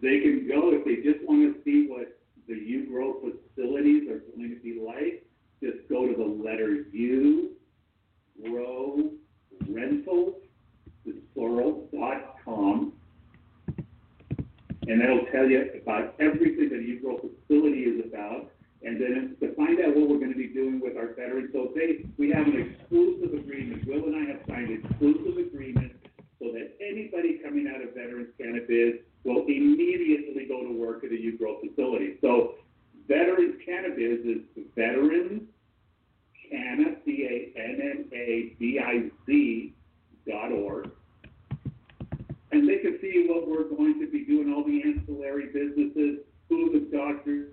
They 0.02 0.20
can 0.20 0.46
go 0.46 0.72
if 0.72 0.84
they 0.84 0.96
just 0.96 1.24
want 1.26 1.56
to 1.56 1.62
see 1.64 1.88
what 1.88 2.18
the 2.48 2.54
U 2.54 2.86
Grow 2.86 3.14
facilities 3.20 4.10
are 4.10 4.18
going 4.36 4.50
to 4.50 4.60
be 4.62 4.80
like. 4.84 5.24
Just 5.62 5.88
go 5.88 6.06
to 6.06 6.14
the 6.14 6.44
letter 6.44 6.84
U, 6.92 7.52
Grow 8.44 9.10
Rentals, 9.68 10.34
the 11.04 11.14
plural, 11.34 11.88
dot 11.92 12.36
com. 12.44 12.92
And 14.88 15.00
that'll 15.00 15.26
tell 15.32 15.48
you 15.48 15.70
about 15.80 16.14
everything 16.18 16.68
that 16.70 16.82
U 16.82 16.98
Grow 17.00 17.18
facility 17.18 17.82
is 17.82 18.04
about. 18.04 18.50
And 18.84 19.00
then 19.00 19.36
to 19.40 19.54
find 19.54 19.78
out 19.78 19.94
what 19.94 20.08
we're 20.08 20.18
going 20.18 20.32
to 20.32 20.38
be 20.38 20.48
doing 20.48 20.80
with 20.80 20.96
our 20.96 21.14
veterans. 21.14 21.50
So 21.52 21.70
they, 21.72 22.04
we 22.18 22.30
have 22.32 22.48
an 22.48 22.58
exclusive 22.58 23.32
agreement. 23.32 23.86
Will 23.86 24.04
and 24.06 24.16
I 24.16 24.24
have 24.32 24.40
signed 24.48 24.70
an 24.70 24.82
exclusive 24.84 25.38
agreement 25.38 25.92
so 26.40 26.50
that 26.50 26.74
anybody 26.80 27.38
coming 27.44 27.68
out 27.72 27.80
of 27.80 27.94
Veterans 27.94 28.34
Canna-Biz 28.36 28.94
will 29.22 29.44
immediately 29.46 30.46
go 30.46 30.64
to 30.64 30.72
work 30.72 31.04
at 31.04 31.12
a 31.12 31.20
U 31.20 31.38
Grow 31.38 31.60
facility. 31.60 32.18
So 32.20 32.56
Veterans 33.06 33.60
Canna-Biz 33.64 34.24
is 34.24 34.42
Veterans 34.74 35.42
Canna, 36.50 36.96
C-A-N-N-A-B-I-Z 37.04 37.54
dot 39.28 39.81
org. 40.30 40.90
And 42.52 42.68
they 42.68 42.78
can 42.78 42.98
see 43.00 43.26
what 43.28 43.48
we're 43.48 43.64
going 43.64 43.98
to 44.00 44.10
be 44.10 44.24
doing, 44.24 44.52
all 44.52 44.64
the 44.64 44.82
ancillary 44.84 45.46
businesses, 45.46 46.18
who 46.48 46.72
the 46.72 46.96
doctors 46.96 47.48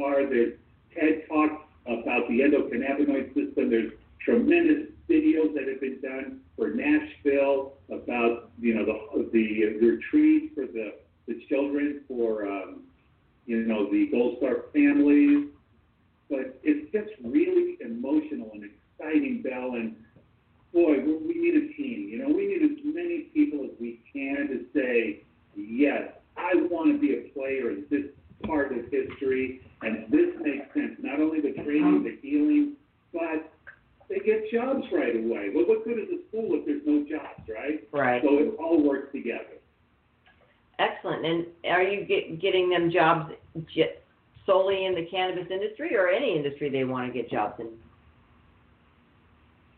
are. 0.00 0.26
There's 0.26 0.54
TED 0.94 1.24
Talks 1.28 1.64
about 1.86 2.28
the 2.28 2.40
endocannabinoid 2.40 3.34
system. 3.34 3.70
There's 3.70 3.92
tremendous 4.24 4.88
videos 5.08 5.54
that 5.54 5.68
have 5.68 5.80
been 5.80 6.00
done 6.00 6.40
for 6.56 6.70
Nashville 6.70 7.74
about, 7.90 8.50
you 8.60 8.74
know, 8.74 8.84
the, 8.84 9.28
the 9.32 9.86
retreat 9.86 10.52
for 10.54 10.66
the, 10.66 10.94
the 11.26 11.40
children 11.48 12.02
for, 12.08 12.46
um, 12.46 12.82
you 13.46 13.64
know, 13.64 13.90
the 13.90 14.08
Gold 14.10 14.38
Star 14.38 14.64
families. 14.72 15.48
But 16.28 16.58
it's 16.64 16.90
just 16.92 17.10
really 17.24 17.78
emotional 17.80 18.50
and 18.54 18.64
exciting, 18.64 19.42
Bell. 19.42 19.74
And 19.74 19.94
boy, 20.72 20.98
we 20.98 21.14
we 21.18 21.34
need 21.34 21.54
a 21.54 21.72
team. 21.74 22.08
You 22.10 22.18
know, 22.18 22.28
we 22.34 22.48
need 22.48 22.62
as 22.64 22.78
many 22.84 23.30
people 23.32 23.64
as 23.64 23.70
we 23.80 24.00
can 24.12 24.48
to 24.48 24.64
say, 24.74 25.22
yes, 25.56 26.10
I 26.36 26.54
want 26.68 26.92
to 26.92 26.98
be 26.98 27.14
a 27.14 27.32
player 27.32 27.70
in 27.70 27.84
this 27.90 28.06
part 28.44 28.72
of 28.72 28.84
history, 28.90 29.62
and 29.82 30.10
this 30.10 30.34
makes 30.40 30.72
sense. 30.74 30.96
Not 30.98 31.20
only 31.20 31.40
the 31.40 31.52
training, 31.62 32.02
the 32.02 32.18
healing, 32.20 32.74
but 33.12 33.52
they 34.08 34.18
get 34.18 34.50
jobs 34.52 34.84
right 34.92 35.16
away. 35.16 35.50
Well, 35.54 35.64
what 35.66 35.84
good 35.84 35.98
is 35.98 36.08
a 36.08 36.28
school 36.28 36.50
if 36.54 36.66
there's 36.66 36.82
no 36.84 37.04
jobs, 37.08 37.48
right? 37.48 37.88
Right. 37.92 38.22
So 38.22 38.38
it 38.38 38.54
all 38.58 38.82
works 38.82 39.12
together. 39.12 39.58
Excellent. 40.78 41.24
And 41.24 41.46
are 41.64 41.82
you 41.82 42.04
get, 42.04 42.40
getting 42.40 42.65
jobs 42.84 43.22
solely 44.44 44.84
in 44.84 44.94
the 44.94 45.02
cannabis 45.02 45.46
industry 45.50 45.94
or 45.96 46.08
any 46.08 46.36
industry 46.36 46.68
they 46.70 46.84
want 46.84 47.06
to 47.06 47.12
get 47.12 47.30
jobs 47.30 47.54
in? 47.58 47.66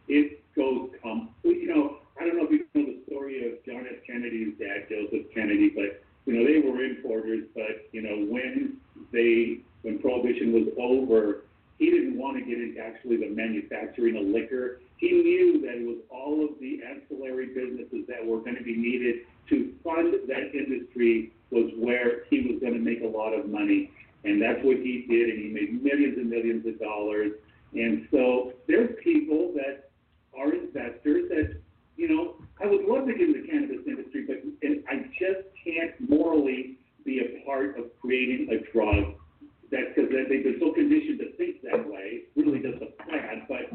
it 0.08 0.40
goes 0.56 0.90
um 1.04 1.28
you 1.44 1.66
know 1.66 1.98
I 2.20 2.26
don't 2.26 2.36
know 2.36 2.44
if 2.46 2.50
you 2.50 2.64
know 2.64 2.84
the 2.86 2.98
story 3.06 3.46
of 3.46 3.52
John 3.64 3.86
F. 3.86 3.98
Kennedy's 4.06 4.54
dad, 4.58 4.86
Joseph 4.88 5.26
Kennedy, 5.32 5.70
but 5.74 6.02
you 6.26 6.32
know 6.34 6.42
they 6.44 6.58
were 6.60 6.82
importers, 6.82 7.44
but 7.54 7.86
you 7.92 8.02
know 8.02 8.26
when 8.26 8.76
they 9.12 9.60
when 9.82 9.98
prohibition 9.98 10.52
was 10.52 10.68
over, 10.78 11.44
he 11.78 11.90
didn't 11.90 12.18
want 12.18 12.36
to 12.38 12.42
get 12.44 12.58
into 12.58 12.80
actually 12.80 13.16
the 13.16 13.28
manufacturing 13.30 14.16
of 14.16 14.24
liquor. 14.26 14.80
He 14.96 15.10
knew 15.12 15.60
that 15.62 15.76
it 15.78 15.86
was 15.86 15.98
all 16.10 16.44
of 16.44 16.58
the 16.60 16.80
ancillary 16.82 17.48
businesses 17.54 18.06
that 18.08 18.24
were 18.24 18.38
going 18.38 18.56
to 18.56 18.62
be 18.64 18.76
needed 18.76 19.24
to 19.50 19.72
fund 19.84 20.14
that 20.26 20.54
industry 20.54 21.32
was 21.50 21.70
where 21.78 22.24
he 22.30 22.40
was 22.50 22.58
going 22.60 22.74
to 22.74 22.80
make 22.80 23.00
a 23.02 23.06
lot 23.06 23.32
of 23.32 23.48
money. 23.48 23.90
And 24.24 24.40
that's 24.42 24.58
what 24.64 24.76
he 24.78 25.06
did, 25.08 25.30
and 25.30 25.38
he 25.38 25.48
made 25.52 25.82
millions 25.82 26.18
and 26.18 26.28
millions 26.28 26.66
of 26.66 26.78
dollars. 26.80 27.32
And 27.74 28.06
so 28.10 28.52
there's 28.66 28.90
people 29.02 29.52
that 29.54 29.90
are 30.36 30.52
investors 30.52 31.28
that, 31.30 31.56
you 31.96 32.08
know, 32.08 32.34
I 32.62 32.66
would 32.66 32.84
love 32.84 33.06
to 33.06 33.12
get 33.14 33.28
in 33.28 33.32
the 33.42 33.46
cannabis 33.48 33.86
industry, 33.86 34.24
but 34.26 34.42
and 34.62 34.82
I 34.88 35.06
just 35.18 35.46
can't 35.64 35.94
morally 36.08 36.78
be 37.04 37.20
a 37.20 37.44
part 37.44 37.78
of 37.78 37.86
creating 38.00 38.48
a 38.52 38.58
drug 38.72 39.14
that 39.70 39.94
because 39.94 40.10
they've 40.10 40.42
been 40.42 40.58
so 40.60 40.72
conditioned 40.72 41.18
to 41.20 41.32
think 41.36 41.62
that 41.62 41.88
way, 41.88 42.22
really 42.36 42.60
just 42.60 42.82
a 42.82 42.90
plan, 43.04 43.42
but 43.48 43.70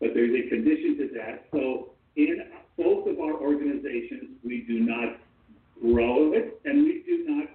but 0.00 0.14
they're 0.14 0.30
they 0.30 0.48
conditioned 0.48 0.98
to 0.98 1.08
that. 1.18 1.46
So 1.52 1.90
in 2.16 2.38
both 2.76 3.06
of 3.06 3.18
our 3.20 3.34
organizations, 3.34 4.36
we 4.44 4.62
do 4.66 4.80
not 4.80 5.18
grow 5.80 6.32
it 6.32 6.60
and 6.64 6.84
we 6.84 7.02
do 7.06 7.24
not 7.28 7.48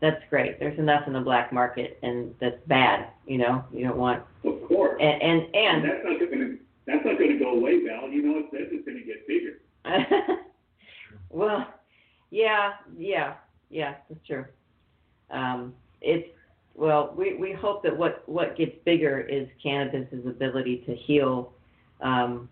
That's 0.00 0.22
great. 0.28 0.58
There's 0.58 0.78
enough 0.78 1.06
in 1.06 1.14
the 1.14 1.20
black 1.20 1.52
market, 1.52 1.98
and 2.02 2.34
that's 2.40 2.60
bad. 2.66 3.08
You 3.26 3.38
know, 3.38 3.64
you 3.72 3.84
don't 3.86 3.96
want. 3.96 4.22
Of 4.44 4.62
course. 4.68 5.00
And 5.00 5.22
and, 5.22 5.42
And 5.54 5.54
and 5.54 5.84
that's 5.84 6.04
not 6.04 6.18
going 6.18 6.38
to 6.38 6.58
that's 6.86 7.04
not 7.04 7.18
going 7.18 7.32
to 7.32 7.38
go 7.38 7.52
away, 7.52 7.84
Val. 7.84 8.08
You 8.08 8.22
know, 8.22 8.38
it's 8.38 8.48
that's 8.52 8.70
just 8.70 8.84
going 8.84 8.98
to 8.98 9.04
get 9.04 9.26
bigger. 9.26 9.60
well, 11.30 11.66
yeah, 12.30 12.74
yeah. 12.96 13.34
Yeah, 13.70 13.94
that's 14.08 14.24
true. 14.26 14.44
Um, 15.30 15.74
it's 16.00 16.28
well, 16.76 17.14
we, 17.16 17.34
we 17.36 17.52
hope 17.52 17.82
that 17.84 17.96
what, 17.96 18.22
what 18.28 18.56
gets 18.56 18.76
bigger 18.84 19.20
is 19.20 19.48
cannabis's 19.62 20.26
ability 20.26 20.84
to 20.86 20.94
heal 20.94 21.54
um, 22.02 22.50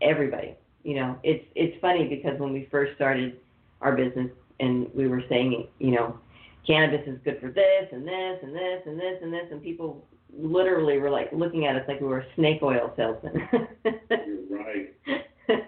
everybody. 0.00 0.56
You 0.84 0.96
know, 0.96 1.18
it's 1.22 1.44
it's 1.54 1.78
funny 1.80 2.08
because 2.08 2.40
when 2.40 2.52
we 2.52 2.66
first 2.70 2.94
started 2.96 3.38
our 3.82 3.94
business 3.94 4.30
and 4.62 4.88
we 4.94 5.08
were 5.08 5.22
saying, 5.28 5.66
you 5.78 5.90
know, 5.90 6.18
cannabis 6.66 7.06
is 7.06 7.18
good 7.24 7.40
for 7.40 7.50
this 7.50 7.88
and 7.90 8.06
this 8.06 8.38
and 8.42 8.54
this 8.54 8.82
and 8.86 8.98
this 8.98 9.18
and 9.20 9.32
this, 9.32 9.46
and 9.50 9.62
people 9.62 10.06
literally 10.34 10.98
were 10.98 11.10
like 11.10 11.30
looking 11.32 11.66
at 11.66 11.76
us 11.76 11.82
like 11.88 12.00
we 12.00 12.06
were 12.06 12.24
snake 12.36 12.60
oil 12.62 12.92
salesmen. 12.96 13.48
You're 13.84 14.46
right. 14.48 14.94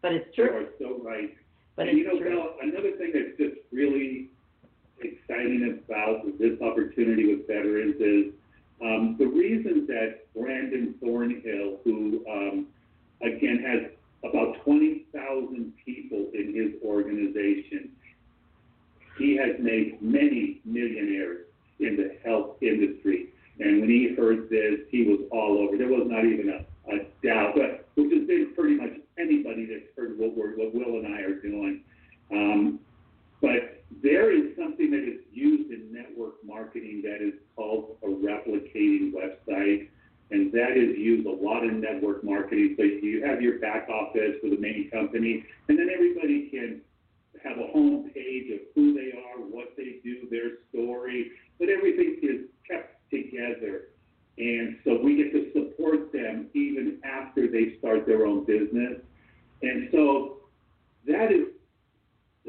but 0.00 0.12
it's 0.12 0.34
true. 0.34 0.44
You 0.44 0.86
are 0.86 0.96
so 0.96 1.02
right. 1.04 1.36
But 1.76 1.88
and 1.88 1.98
you 1.98 2.06
know, 2.06 2.18
true. 2.18 2.36
Val, 2.36 2.54
another 2.62 2.96
thing 2.96 3.12
that's 3.12 3.36
just 3.36 3.60
really 3.72 4.30
exciting 5.00 5.82
about 5.84 6.22
this 6.38 6.60
opportunity 6.62 7.34
with 7.34 7.48
veterans 7.48 7.96
is 8.00 8.32
um, 8.80 9.16
the 9.18 9.26
reason 9.26 9.86
that 9.88 10.32
Brandon 10.34 10.94
Thornhill, 11.00 11.80
who 11.82 12.24
um, 12.30 12.66
again 13.20 13.58
has 13.66 13.90
about 14.28 14.56
20,000 14.64 15.72
people 15.84 16.30
in 16.32 16.54
his 16.54 16.82
organization, 16.82 17.90
he 19.18 19.36
has 19.36 19.56
made 19.58 20.00
many 20.02 20.60
millionaires 20.64 21.46
in 21.80 21.96
the 21.96 22.16
health 22.24 22.56
industry. 22.62 23.28
And 23.60 23.80
when 23.80 23.90
he 23.90 24.14
heard 24.16 24.50
this, 24.50 24.80
he 24.90 25.04
was 25.04 25.20
all 25.30 25.58
over. 25.58 25.76
There 25.76 25.88
was 25.88 26.06
not 26.06 26.24
even 26.24 26.50
a, 26.50 26.94
a 26.94 27.06
doubt, 27.22 27.54
but 27.54 27.86
which 27.96 28.12
has 28.12 28.26
been 28.26 28.52
pretty 28.56 28.74
much 28.74 29.00
anybody 29.18 29.66
that's 29.66 29.86
heard 29.96 30.18
what, 30.18 30.36
we're, 30.36 30.56
what 30.56 30.74
Will 30.74 30.98
and 30.98 31.14
I 31.14 31.20
are 31.20 31.40
doing. 31.40 31.82
Um, 32.32 32.80
but 33.40 33.84
there 34.02 34.32
is 34.32 34.56
something 34.56 34.90
that 34.90 35.04
is 35.04 35.20
used 35.32 35.70
in 35.70 35.92
network 35.92 36.44
marketing 36.44 37.02
that 37.04 37.22
is 37.22 37.34
called 37.54 37.96
a 38.02 38.06
replicating 38.06 39.12
website. 39.12 39.88
And 40.30 40.50
that 40.52 40.72
is 40.72 40.98
used 40.98 41.26
a 41.26 41.30
lot 41.30 41.62
in 41.62 41.80
network 41.80 42.24
marketing. 42.24 42.74
So 42.76 42.82
you 42.82 43.24
have 43.24 43.40
your 43.40 43.58
back 43.60 43.88
office 43.88 44.34
for 44.42 44.48
the 44.48 44.56
main 44.56 44.90
company, 44.90 45.44
and 45.68 45.78
then 45.78 45.90
everybody 45.92 46.48
can 46.48 46.80
have 47.44 47.58
a 47.58 47.66
home 47.72 48.10
page 48.14 48.50
of 48.52 48.60
who 48.74 48.94
they 48.94 49.12
are, 49.18 49.40
what 49.40 49.74
they 49.76 49.96
do, 50.02 50.26
their 50.30 50.58
story, 50.70 51.32
but 51.58 51.68
everything 51.68 52.18
is 52.22 52.46
kept 52.68 52.98
together. 53.10 53.88
And 54.38 54.78
so 54.84 55.00
we 55.00 55.16
get 55.16 55.32
to 55.32 55.52
support 55.52 56.12
them 56.12 56.48
even 56.54 56.98
after 57.04 57.46
they 57.46 57.76
start 57.78 58.06
their 58.06 58.26
own 58.26 58.44
business. 58.44 59.00
And 59.62 59.88
so 59.92 60.38
that 61.06 61.30
is 61.30 61.46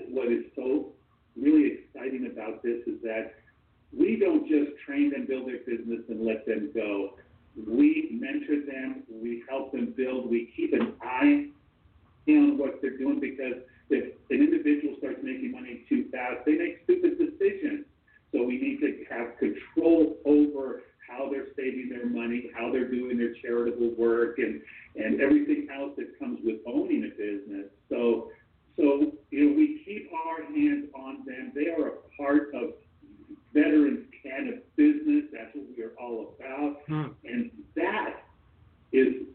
what 0.10 0.32
is 0.32 0.46
so 0.56 0.94
really 1.38 1.74
exciting 1.74 2.30
about 2.32 2.64
this 2.64 2.82
is 2.88 3.02
that 3.04 3.36
we 3.98 4.18
don't 4.18 4.48
just 4.48 4.72
train 4.86 5.12
them, 5.12 5.26
build 5.28 5.48
their 5.48 5.60
business, 5.60 6.02
and 6.10 6.26
let 6.26 6.46
them 6.46 6.72
go. 6.74 7.14
We 7.56 8.10
mentor 8.12 8.66
them, 8.66 9.04
we 9.10 9.44
help 9.48 9.72
them 9.72 9.94
build, 9.96 10.30
we 10.30 10.52
keep 10.56 10.74
an 10.74 10.94
eye 11.02 11.48
on 12.28 12.58
what 12.58 12.82
they're 12.82 12.98
doing 12.98 13.20
because 13.20 13.62
if 13.90 14.16
an 14.30 14.40
individual 14.42 14.96
starts 14.98 15.20
making 15.24 15.52
money 15.52 15.86
too 15.88 16.06
fast, 16.12 16.46
they 16.46 16.54
make 16.54 16.82
stupid 16.84 17.18
decisions. 17.18 17.86
So 18.32 18.44
we 18.44 18.58
need 18.58 18.80
to 18.82 19.06
have 19.14 19.38
control 19.38 20.18
over 20.26 20.84
how 21.08 21.30
they're 21.30 21.48
saving 21.56 21.90
their 21.90 22.08
money, 22.08 22.50
how 22.56 22.72
they're 22.72 22.90
doing 22.90 23.18
their 23.18 23.34
charitable 23.42 23.92
work, 23.98 24.40
and, 24.40 24.62
and 24.96 25.22
everything 25.22 25.68
else 25.74 25.92
that 25.98 26.18
comes 26.20 26.40
with 26.44 26.58
owning 26.66 27.06
a 27.06 27.10
business. 27.16 27.68
So, 27.90 28.32
so 28.76 29.14
you 29.30 29.50
know, 29.50 29.56
we 29.56 29.82
keep 29.86 30.12
our 30.14 30.44
hands 30.44 30.90
on 30.96 31.24
them. 31.26 31.52
They 31.54 31.68
are 31.70 31.88
a 31.88 32.18
part 32.18 32.54
of 32.54 32.74
Veterans 33.54 34.06
Canada 34.22 34.58
business. 34.76 35.26
That's 35.32 35.56
what 35.56 35.66
we 35.78 35.84
are 35.84 35.94
all 36.00 36.36
about, 36.38 36.82
Hmm. 36.88 37.14
and 37.24 37.52
that 37.76 38.26
is 38.92 39.28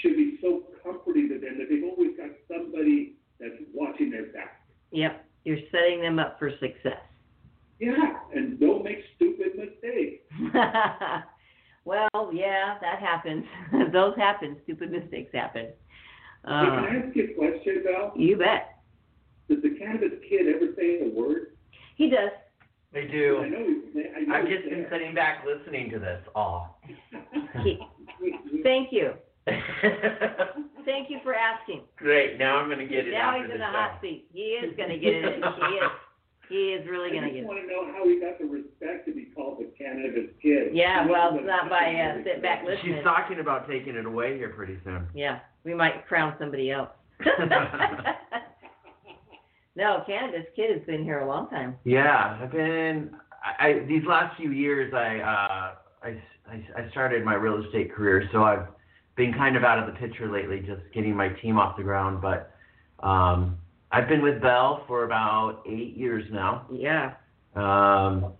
should 0.00 0.16
be 0.16 0.38
so 0.40 0.64
comforting 0.82 1.28
to 1.28 1.38
them 1.38 1.58
that 1.58 1.68
they've 1.70 1.84
always 1.84 2.16
got 2.16 2.30
somebody 2.48 3.14
that's 3.40 3.54
watching 3.72 4.10
their 4.10 4.26
back. 4.26 4.62
Yep, 4.90 5.24
you're 5.44 5.58
setting 5.70 6.00
them 6.00 6.18
up 6.18 6.38
for 6.38 6.50
success. 6.60 7.00
Yeah, 7.80 7.94
and 8.34 8.58
don't 8.58 8.82
make 8.82 8.98
stupid 9.16 9.52
mistakes. 9.56 10.24
well, 11.84 12.30
yeah, 12.32 12.76
that 12.80 12.98
happens. 12.98 13.44
Those 13.92 14.16
happen. 14.16 14.56
Stupid 14.64 14.90
mistakes 14.90 15.30
happen. 15.32 15.68
Uh, 16.44 16.64
can 16.64 16.70
I 16.70 17.06
ask 17.06 17.16
you 17.16 17.28
a 17.30 17.34
question, 17.38 17.84
Val? 17.84 18.12
you 18.16 18.36
bet. 18.36 18.80
Does 19.48 19.62
the 19.62 19.78
cannabis 19.78 20.18
kid 20.28 20.46
ever 20.54 20.72
say 20.76 21.00
a 21.06 21.08
word? 21.14 21.56
He 21.96 22.10
does. 22.10 22.30
They 22.92 23.06
do. 23.06 23.38
I 23.42 23.44
do. 23.44 23.50
know 23.50 23.66
he's. 23.66 24.04
I 24.16 24.20
know 24.20 24.34
I've 24.34 24.46
he's 24.46 24.56
just 24.58 24.68
been 24.70 24.78
there. 24.80 24.90
sitting 24.90 25.14
back 25.14 25.44
listening 25.46 25.90
to 25.90 25.98
this 25.98 26.22
all. 26.34 26.80
Thank 28.62 28.92
you. 28.92 29.12
Thank 30.88 31.10
you 31.10 31.20
for 31.22 31.34
asking. 31.34 31.82
Great. 31.96 32.38
Now 32.38 32.56
I'm 32.56 32.70
gonna 32.70 32.86
get 32.86 33.06
it 33.06 33.12
now 33.12 33.36
he's 33.36 33.44
in 33.44 33.60
the 33.60 33.66
show. 33.66 33.72
hot 33.76 34.00
seat. 34.00 34.24
He 34.32 34.56
is 34.56 34.74
going 34.74 34.88
to 34.88 34.96
get 34.96 35.12
it. 35.12 35.36
He 35.36 35.74
is. 35.76 35.90
He 36.48 36.72
is 36.72 36.88
really 36.88 37.10
going 37.10 37.24
to 37.24 37.28
get 37.28 37.40
it. 37.40 37.44
want 37.44 37.60
to 37.60 37.66
know 37.66 37.92
how 37.92 38.08
he 38.08 38.18
got 38.18 38.38
the 38.38 38.46
respect 38.46 39.04
to 39.06 39.12
be 39.12 39.26
called 39.36 39.58
the 39.60 39.68
cannabis 39.76 40.30
kid. 40.40 40.72
Yeah, 40.72 41.04
He 41.04 41.10
well, 41.10 41.36
it's 41.36 41.46
not 41.46 41.68
by 41.68 41.92
uh, 41.92 42.24
sit 42.24 42.40
back 42.40 42.64
listening. 42.64 42.94
She's 42.96 43.04
talking 43.04 43.38
about 43.40 43.68
taking 43.68 43.96
it 43.96 44.06
away 44.06 44.38
here 44.38 44.48
pretty 44.48 44.78
soon. 44.82 45.06
Yeah, 45.14 45.40
we 45.64 45.74
might 45.74 46.06
crown 46.08 46.34
somebody 46.38 46.70
else. 46.70 46.88
no, 49.76 50.02
cannabis 50.06 50.46
kid 50.56 50.74
has 50.74 50.86
been 50.86 51.04
here 51.04 51.18
a 51.20 51.28
long 51.28 51.50
time. 51.50 51.76
Yeah, 51.84 52.38
I've 52.40 52.50
been. 52.50 53.10
I, 53.44 53.68
I 53.68 53.80
these 53.86 54.06
last 54.08 54.34
few 54.38 54.52
years, 54.52 54.94
I, 54.94 55.18
uh, 55.18 55.74
I 56.02 56.22
I 56.50 56.64
I 56.80 56.90
started 56.92 57.26
my 57.26 57.34
real 57.34 57.62
estate 57.62 57.92
career, 57.92 58.26
so 58.32 58.44
I've 58.44 58.68
been 59.18 59.34
kind 59.34 59.56
of 59.56 59.64
out 59.64 59.78
of 59.78 59.92
the 59.92 59.98
picture 59.98 60.30
lately, 60.32 60.60
just 60.60 60.80
getting 60.94 61.14
my 61.14 61.28
team 61.28 61.58
off 61.58 61.76
the 61.76 61.82
ground. 61.82 62.22
But 62.22 62.54
um, 63.06 63.58
I've 63.92 64.08
been 64.08 64.22
with 64.22 64.40
Bell 64.40 64.84
for 64.86 65.04
about 65.04 65.62
eight 65.66 65.94
years 65.96 66.24
now. 66.30 66.66
Yeah. 66.72 67.14
Um, 67.54 68.32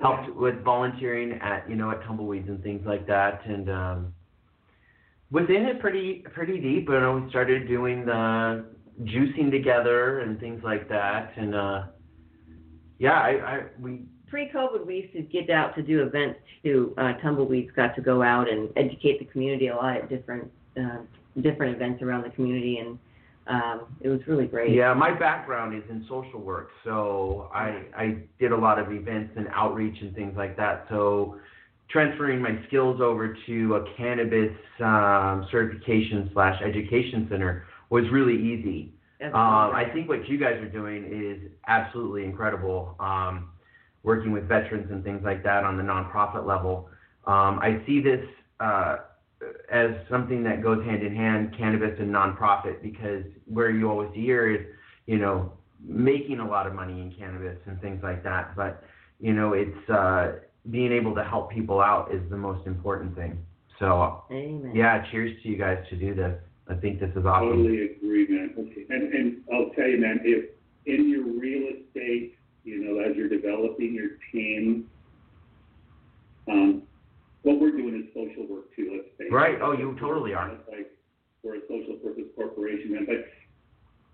helped 0.00 0.34
with 0.36 0.62
volunteering 0.62 1.32
at 1.42 1.68
you 1.68 1.74
know 1.74 1.90
at 1.90 2.02
tumbleweeds 2.04 2.48
and 2.48 2.62
things 2.62 2.86
like 2.86 3.06
that, 3.06 3.44
and 3.46 3.68
um, 3.68 4.14
within 5.30 5.66
it 5.66 5.80
pretty 5.80 6.24
pretty 6.32 6.58
deep. 6.58 6.88
You 6.88 7.00
know, 7.00 7.20
we 7.22 7.30
started 7.30 7.66
doing 7.66 8.06
the 8.06 8.66
juicing 9.02 9.50
together 9.50 10.20
and 10.20 10.38
things 10.38 10.62
like 10.62 10.88
that, 10.88 11.32
and 11.36 11.54
uh, 11.54 11.82
yeah, 12.98 13.14
I, 13.14 13.30
I 13.30 13.62
we 13.80 14.02
Pre-COVID, 14.28 14.84
we 14.84 14.96
used 14.96 15.12
to 15.12 15.22
get 15.22 15.50
out 15.50 15.74
to 15.76 15.82
do 15.82 16.02
events 16.02 16.40
too. 16.62 16.94
Uh, 16.98 17.12
Tumbleweeds 17.22 17.74
got 17.74 17.94
to 17.94 18.00
go 18.00 18.22
out 18.22 18.50
and 18.50 18.70
educate 18.76 19.18
the 19.18 19.24
community 19.26 19.68
a 19.68 19.76
lot 19.76 19.96
at 19.96 20.08
different 20.08 20.50
uh, 20.76 20.98
different 21.40 21.76
events 21.76 22.02
around 22.02 22.24
the 22.24 22.30
community, 22.30 22.78
and 22.78 22.98
um, 23.46 23.86
it 24.00 24.08
was 24.08 24.20
really 24.26 24.46
great. 24.46 24.72
Yeah, 24.72 24.92
my 24.94 25.16
background 25.16 25.76
is 25.76 25.88
in 25.88 26.04
social 26.08 26.40
work, 26.40 26.70
so 26.84 27.50
I 27.54 27.84
I 27.96 28.16
did 28.38 28.52
a 28.52 28.56
lot 28.56 28.78
of 28.78 28.92
events 28.92 29.32
and 29.36 29.48
outreach 29.54 29.96
and 30.00 30.14
things 30.14 30.34
like 30.36 30.56
that. 30.56 30.86
So 30.88 31.38
transferring 31.88 32.42
my 32.42 32.58
skills 32.66 33.00
over 33.00 33.36
to 33.46 33.74
a 33.76 33.96
cannabis 33.96 34.52
um, 34.80 35.46
certification 35.50 36.30
slash 36.32 36.60
education 36.62 37.28
center 37.30 37.64
was 37.90 38.04
really 38.10 38.34
easy. 38.34 38.92
Um, 39.22 39.32
I 39.34 39.84
think 39.94 40.08
what 40.08 40.28
you 40.28 40.36
guys 40.36 40.56
are 40.56 40.68
doing 40.68 41.04
is 41.10 41.50
absolutely 41.68 42.24
incredible. 42.24 42.94
Um, 43.00 43.50
working 44.06 44.30
with 44.30 44.48
veterans 44.48 44.88
and 44.90 45.02
things 45.02 45.20
like 45.24 45.42
that 45.42 45.64
on 45.64 45.76
the 45.76 45.82
nonprofit 45.82 46.46
level. 46.46 46.88
Um, 47.26 47.58
I 47.58 47.82
see 47.86 48.00
this 48.00 48.24
uh, 48.60 48.98
as 49.70 49.90
something 50.08 50.44
that 50.44 50.62
goes 50.62 50.82
hand 50.86 51.02
in 51.02 51.14
hand, 51.14 51.54
cannabis 51.58 51.98
and 51.98 52.14
nonprofit, 52.14 52.80
because 52.80 53.24
where 53.46 53.68
you 53.68 53.90
always 53.90 54.10
hear 54.14 54.48
is, 54.54 54.64
you 55.06 55.18
know, 55.18 55.52
making 55.84 56.38
a 56.38 56.48
lot 56.48 56.68
of 56.68 56.72
money 56.72 57.00
in 57.00 57.12
cannabis 57.18 57.58
and 57.66 57.80
things 57.80 58.00
like 58.02 58.22
that. 58.22 58.54
But, 58.54 58.84
you 59.18 59.34
know, 59.34 59.54
it's 59.54 59.90
uh, 59.90 60.36
being 60.70 60.92
able 60.92 61.14
to 61.16 61.24
help 61.24 61.50
people 61.50 61.80
out 61.80 62.14
is 62.14 62.22
the 62.30 62.36
most 62.36 62.64
important 62.66 63.16
thing. 63.16 63.44
So, 63.80 64.22
Amen. 64.30 64.72
yeah, 64.72 65.04
cheers 65.10 65.36
to 65.42 65.48
you 65.48 65.58
guys 65.58 65.84
to 65.90 65.96
do 65.96 66.14
this. 66.14 66.38
I 66.68 66.74
think 66.74 67.00
this 67.00 67.10
is 67.10 67.26
awesome. 67.26 67.48
Totally 67.48 67.90
agree, 67.96 68.26
man. 68.28 68.54
And, 68.88 69.12
and 69.12 69.36
I'll 69.52 69.70
tell 69.70 69.86
you, 69.88 69.98
man, 69.98 70.20
if 70.22 70.50
in 70.86 71.10
your 71.10 71.24
real 71.24 71.72
estate, 71.74 72.35
you 72.66 72.84
know, 72.84 73.00
as 73.00 73.16
you're 73.16 73.28
developing 73.28 73.94
your 73.94 74.18
team, 74.32 74.90
um, 76.48 76.82
what 77.42 77.60
we're 77.60 77.70
doing 77.70 78.02
is 78.02 78.12
social 78.12 78.46
work 78.52 78.74
too, 78.74 78.90
let's 78.96 79.08
say. 79.18 79.34
Right. 79.34 79.58
Oh, 79.62 79.72
you 79.72 79.96
totally 80.00 80.34
are. 80.34 80.50
It's 80.50 80.68
like, 80.68 80.90
we're 81.42 81.56
a 81.56 81.60
social 81.68 81.94
purpose 81.94 82.24
corporation, 82.34 82.96
and 82.96 83.06
but 83.06 83.28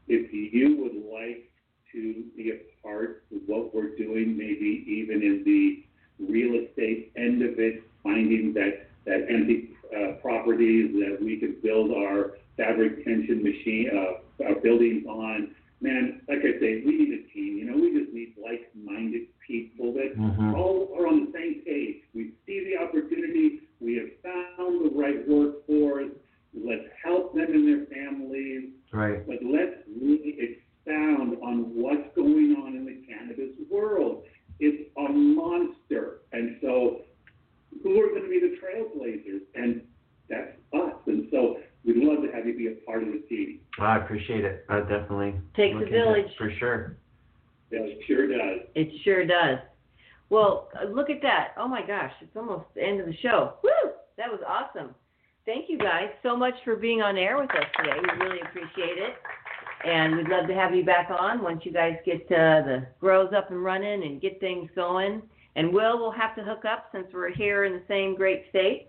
if 0.06 0.32
you 0.32 0.76
would 0.76 1.18
like 1.18 1.50
to 1.92 2.24
be 2.36 2.50
a 2.50 2.86
part 2.86 3.24
of 3.34 3.40
what 3.46 3.74
we're 3.74 3.96
doing, 3.96 4.36
maybe 4.36 4.84
even 4.86 5.22
in 5.22 5.42
the 5.44 5.84
real 6.30 6.62
estate 6.62 7.12
end 7.16 7.42
of 7.42 7.58
it, 7.58 7.82
finding 8.02 8.52
that, 8.54 8.88
that 9.06 9.26
empty, 9.30 9.70
uh, 9.96 10.12
properties 10.20 10.92
that 10.94 11.18
we 11.20 11.38
could 11.38 11.62
build 11.62 11.92
our 11.92 12.38
fabric 12.56 13.04
tension 13.04 13.42
machine, 13.42 13.90
uh, 13.94 14.44
our 14.44 14.54
buildings 14.56 15.06
on, 15.06 15.54
man, 15.82 16.22
like 16.28 16.38
I 16.38 16.58
say, 16.60 16.82
we 16.86 16.96
need 16.96 17.12
a 17.12 17.32
team. 17.34 17.58
You 17.58 17.64
know, 17.66 17.76
we 17.76 17.92
just 17.98 18.14
need 18.14 18.34
like-minded 18.42 19.26
people 19.46 19.92
that 19.94 20.16
mm-hmm. 20.16 20.54
all 20.54 20.88
are 20.96 21.06
on 21.08 21.26
the 21.26 21.32
same 21.32 21.62
page. 21.66 22.02
We 22.14 22.32
see 22.46 22.72
the 22.72 22.82
opportunity. 22.82 23.68
We 23.80 23.96
have 23.96 24.10
found 24.22 24.86
the 24.86 24.96
right 24.96 25.26
workforce. 25.28 26.12
Let's 26.54 26.86
help 27.04 27.34
them 27.34 27.50
and 27.50 27.66
their 27.66 27.86
families. 27.86 28.70
Right. 28.92 29.26
But 29.26 29.38
let's 29.42 29.76
really 30.00 30.38
expound 30.38 31.36
on 31.42 31.74
what's 31.74 32.14
going 32.14 32.56
on 32.62 32.76
in 32.76 32.86
the 32.86 33.02
cannabis 33.08 33.56
world. 33.70 34.22
It's 34.60 34.88
a 34.96 35.12
monster. 35.12 36.20
And 36.32 36.58
so, 36.62 37.02
who 37.82 38.00
are 38.00 38.08
going 38.08 38.22
to 38.22 38.28
be 38.28 38.38
the 38.38 38.56
trailblazers? 38.62 39.40
Team. 43.82 43.90
I 43.90 44.04
appreciate 44.04 44.44
it. 44.44 44.64
I 44.68 44.80
definitely 44.80 45.34
Takes 45.56 45.74
a 45.74 45.78
look 45.78 45.88
into 45.88 45.98
it 46.00 46.04
village. 46.04 46.32
for 46.38 46.50
sure. 46.58 46.96
Yeah, 47.70 47.80
it 47.80 47.98
sure 48.06 48.26
does. 48.26 48.66
It 48.74 48.88
sure 49.04 49.26
does. 49.26 49.58
Well, 50.30 50.68
uh, 50.80 50.86
look 50.88 51.10
at 51.10 51.20
that. 51.22 51.48
Oh 51.58 51.68
my 51.68 51.84
gosh, 51.86 52.12
it's 52.20 52.36
almost 52.36 52.64
the 52.74 52.82
end 52.82 53.00
of 53.00 53.06
the 53.06 53.16
show. 53.22 53.54
Woo! 53.62 53.90
That 54.16 54.30
was 54.30 54.40
awesome. 54.46 54.94
Thank 55.44 55.68
you 55.68 55.78
guys 55.78 56.08
so 56.22 56.36
much 56.36 56.54
for 56.64 56.76
being 56.76 57.02
on 57.02 57.16
air 57.18 57.36
with 57.36 57.50
us 57.50 57.66
today. 57.76 57.96
We 58.00 58.24
really 58.24 58.40
appreciate 58.40 58.98
it. 58.98 59.14
And 59.84 60.16
we'd 60.16 60.28
love 60.28 60.46
to 60.46 60.54
have 60.54 60.74
you 60.74 60.84
back 60.84 61.10
on 61.10 61.42
once 61.42 61.62
you 61.64 61.72
guys 61.72 61.96
get 62.06 62.22
uh, 62.26 62.62
the 62.62 62.86
grows 63.00 63.32
up 63.36 63.50
and 63.50 63.62
running 63.64 64.04
and 64.04 64.20
get 64.20 64.38
things 64.38 64.70
going. 64.76 65.22
And 65.56 65.72
Will 65.72 65.98
we'll 65.98 66.12
have 66.12 66.36
to 66.36 66.44
hook 66.44 66.64
up 66.64 66.88
since 66.92 67.08
we're 67.12 67.34
here 67.34 67.64
in 67.64 67.72
the 67.72 67.82
same 67.88 68.14
great 68.14 68.44
state. 68.50 68.88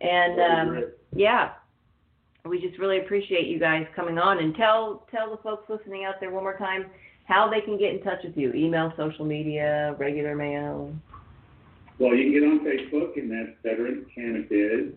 And 0.00 0.40
um, 0.40 0.84
yeah, 1.14 1.52
we 2.46 2.60
just 2.60 2.78
really 2.78 2.98
appreciate 2.98 3.46
you 3.46 3.58
guys 3.58 3.86
coming 3.96 4.18
on 4.18 4.38
and 4.38 4.54
tell 4.54 5.06
tell 5.10 5.30
the 5.30 5.38
folks 5.38 5.66
listening 5.68 6.04
out 6.04 6.20
there 6.20 6.30
one 6.30 6.42
more 6.42 6.58
time 6.58 6.90
how 7.24 7.48
they 7.50 7.62
can 7.62 7.78
get 7.78 7.94
in 7.94 8.02
touch 8.02 8.22
with 8.22 8.36
you. 8.36 8.52
Email, 8.52 8.92
social 8.98 9.24
media, 9.24 9.96
regular 9.98 10.36
mail. 10.36 10.92
Well, 11.98 12.14
you 12.14 12.24
can 12.24 12.32
get 12.32 12.42
on 12.42 12.60
Facebook, 12.60 13.16
and 13.16 13.30
that's 13.30 13.56
Veterans 13.62 14.06
Canna-Biz, 14.14 14.92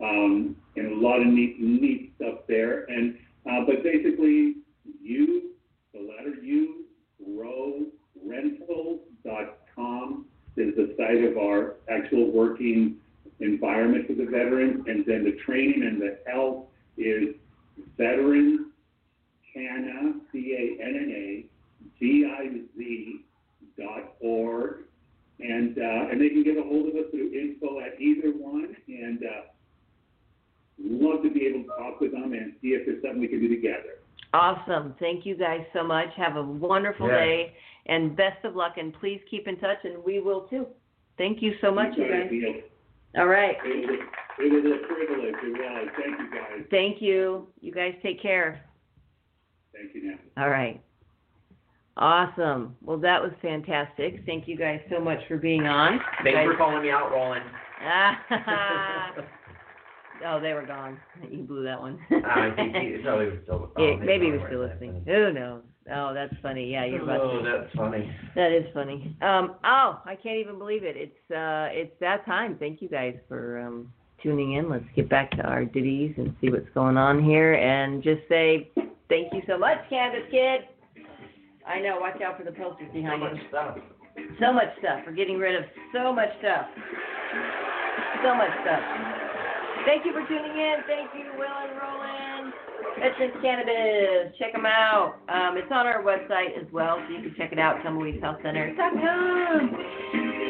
um, 0.00 0.56
and 0.76 0.92
a 0.92 0.96
lot 1.06 1.20
of 1.20 1.26
neat, 1.26 1.60
neat 1.60 2.14
stuff 2.16 2.46
there. 2.48 2.84
And 2.84 3.18
uh, 3.44 3.66
but 3.66 3.82
basically, 3.82 4.54
you, 5.02 5.50
the 5.92 6.00
letter 6.00 6.36
U, 6.42 6.86
grow 7.36 7.82
rentals.com 8.24 10.24
is 10.56 10.74
the 10.76 10.94
site 10.96 11.24
of 11.24 11.36
our 11.36 11.74
actual 11.90 12.30
working 12.30 12.96
environment 13.44 14.06
for 14.06 14.14
the 14.14 14.24
veterans, 14.24 14.84
and 14.86 15.04
then 15.06 15.24
the 15.24 15.36
training 15.44 15.82
and 15.82 16.00
the 16.00 16.18
health 16.26 16.66
is 16.96 17.34
veterans 17.96 18.60
Canna, 19.54 20.14
C-A-N-N-A, 20.32 21.46
D-I-Z 22.00 23.24
dot 23.78 24.14
org. 24.20 24.78
And, 25.40 25.78
uh, 25.78 26.10
and 26.10 26.20
they 26.20 26.28
can 26.28 26.44
get 26.44 26.56
a 26.56 26.62
hold 26.62 26.88
of 26.88 26.94
us 26.94 27.10
through 27.10 27.32
info 27.32 27.80
at 27.80 28.00
either 28.00 28.30
one. 28.30 28.76
And, 28.88 29.24
uh, 29.24 29.42
love 30.82 31.22
to 31.22 31.30
be 31.30 31.46
able 31.46 31.62
to 31.62 31.68
talk 31.68 32.00
with 32.00 32.12
them 32.12 32.32
and 32.32 32.54
see 32.60 32.68
if 32.68 32.86
there's 32.86 33.02
something 33.02 33.20
we 33.20 33.28
can 33.28 33.40
do 33.40 33.48
together. 33.48 34.00
Awesome. 34.32 34.94
Thank 34.98 35.24
you 35.24 35.36
guys 35.36 35.64
so 35.72 35.84
much. 35.84 36.08
Have 36.16 36.36
a 36.36 36.42
wonderful 36.42 37.06
Yeah. 37.06 37.24
day 37.24 37.52
and 37.86 38.16
best 38.16 38.44
of 38.44 38.56
luck. 38.56 38.76
And 38.76 38.92
please 38.92 39.20
keep 39.30 39.46
in 39.46 39.56
touch, 39.56 39.84
and 39.84 40.02
we 40.04 40.18
will 40.18 40.42
too. 40.48 40.66
Thank 41.16 41.42
you 41.42 41.54
so 41.60 41.70
much, 41.70 41.96
you 41.96 42.08
guys. 42.08 42.64
It 43.14 43.20
All 43.20 43.26
right. 43.26 43.56
was, 43.64 43.98
it 44.38 44.52
was 44.52 44.64
a 44.64 44.86
privilege. 44.86 45.34
It 45.42 45.52
was. 45.52 45.88
Thank 45.96 46.18
you, 46.18 46.30
guys. 46.30 46.66
Thank 46.70 47.00
you. 47.02 47.48
You 47.60 47.72
guys 47.72 47.94
take 48.02 48.20
care. 48.20 48.60
Thank 49.72 49.94
you, 49.94 50.10
now. 50.36 50.42
All 50.44 50.50
right. 50.50 50.80
Awesome. 51.96 52.76
Well, 52.82 52.98
that 52.98 53.22
was 53.22 53.30
fantastic. 53.40 54.22
Thank 54.26 54.48
you 54.48 54.56
guys 54.56 54.80
so 54.90 54.98
much 55.00 55.20
for 55.28 55.36
being 55.36 55.66
on. 55.66 56.00
Thanks 56.24 56.36
Guys- 56.36 56.46
for 56.50 56.56
calling 56.56 56.82
me 56.82 56.90
out, 56.90 57.12
Roland. 57.12 57.44
oh, 60.26 60.40
they 60.40 60.52
were 60.54 60.66
gone. 60.66 60.98
You 61.30 61.42
blew 61.44 61.62
that 61.64 61.80
one. 61.80 61.98
I 62.10 62.50
think 62.56 62.74
he 62.74 62.98
probably 63.02 63.26
was 63.26 63.38
still. 63.44 63.70
oh, 63.76 63.86
Yeah, 63.90 63.96
maybe 63.96 64.26
he 64.26 64.32
was 64.32 64.40
still 64.46 64.58
weren't 64.60 64.72
listening. 64.80 65.02
Who 65.06 65.32
knows? 65.32 65.62
Oh, 65.92 66.14
that's 66.14 66.32
funny. 66.42 66.70
Yeah, 66.72 66.86
you're 66.86 67.02
about 67.02 67.20
Oh, 67.20 67.42
to. 67.42 67.44
that's 67.44 67.74
funny. 67.76 68.10
That 68.34 68.52
is 68.52 68.64
funny. 68.72 69.14
Um, 69.20 69.56
oh, 69.64 70.00
I 70.06 70.16
can't 70.22 70.38
even 70.38 70.58
believe 70.58 70.82
it. 70.82 70.96
It's 70.96 71.30
uh, 71.30 71.68
it's 71.72 71.92
that 72.00 72.24
time. 72.24 72.56
Thank 72.58 72.80
you 72.80 72.88
guys 72.88 73.14
for 73.28 73.60
um, 73.60 73.92
tuning 74.22 74.54
in. 74.54 74.70
Let's 74.70 74.84
get 74.96 75.10
back 75.10 75.30
to 75.32 75.42
our 75.42 75.64
ditties 75.66 76.14
and 76.16 76.34
see 76.40 76.48
what's 76.48 76.68
going 76.72 76.96
on 76.96 77.22
here, 77.22 77.54
and 77.54 78.02
just 78.02 78.22
say 78.30 78.70
thank 79.10 79.32
you 79.34 79.42
so 79.46 79.58
much, 79.58 79.76
Cannabis 79.90 80.24
Kid. 80.30 80.62
I 81.66 81.80
know. 81.80 81.98
Watch 82.00 82.20
out 82.22 82.38
for 82.38 82.44
the 82.44 82.52
posters 82.52 82.88
behind 82.92 83.20
So 83.20 83.28
behind 83.28 83.34
much 83.34 83.42
you. 83.42 83.48
stuff. 83.50 83.78
So 84.40 84.52
much 84.54 84.72
stuff. 84.78 85.00
We're 85.06 85.12
getting 85.12 85.36
rid 85.38 85.54
of 85.56 85.64
so 85.92 86.12
much 86.14 86.28
stuff. 86.40 86.66
So 88.24 88.34
much 88.34 88.52
stuff. 88.64 88.80
Thank 89.84 90.06
you 90.06 90.12
for 90.12 90.24
tuning 90.28 90.56
in. 90.56 90.76
Thank 90.88 91.10
you, 91.12 91.28
Will 91.36 91.44
and 91.44 91.76
Roland. 91.76 92.33
Veterans 92.98 93.34
Canna-Biz. 93.42 94.34
Check 94.38 94.52
them 94.52 94.66
out. 94.66 95.16
Um, 95.28 95.56
it's 95.56 95.70
on 95.70 95.86
our 95.86 96.02
website 96.02 96.56
as 96.58 96.66
well, 96.72 96.98
so 97.06 97.14
you 97.14 97.22
can 97.22 97.34
check 97.36 97.52
it 97.52 97.58
out, 97.58 97.76
tumbleweedshealthcenter.com. 97.84 99.70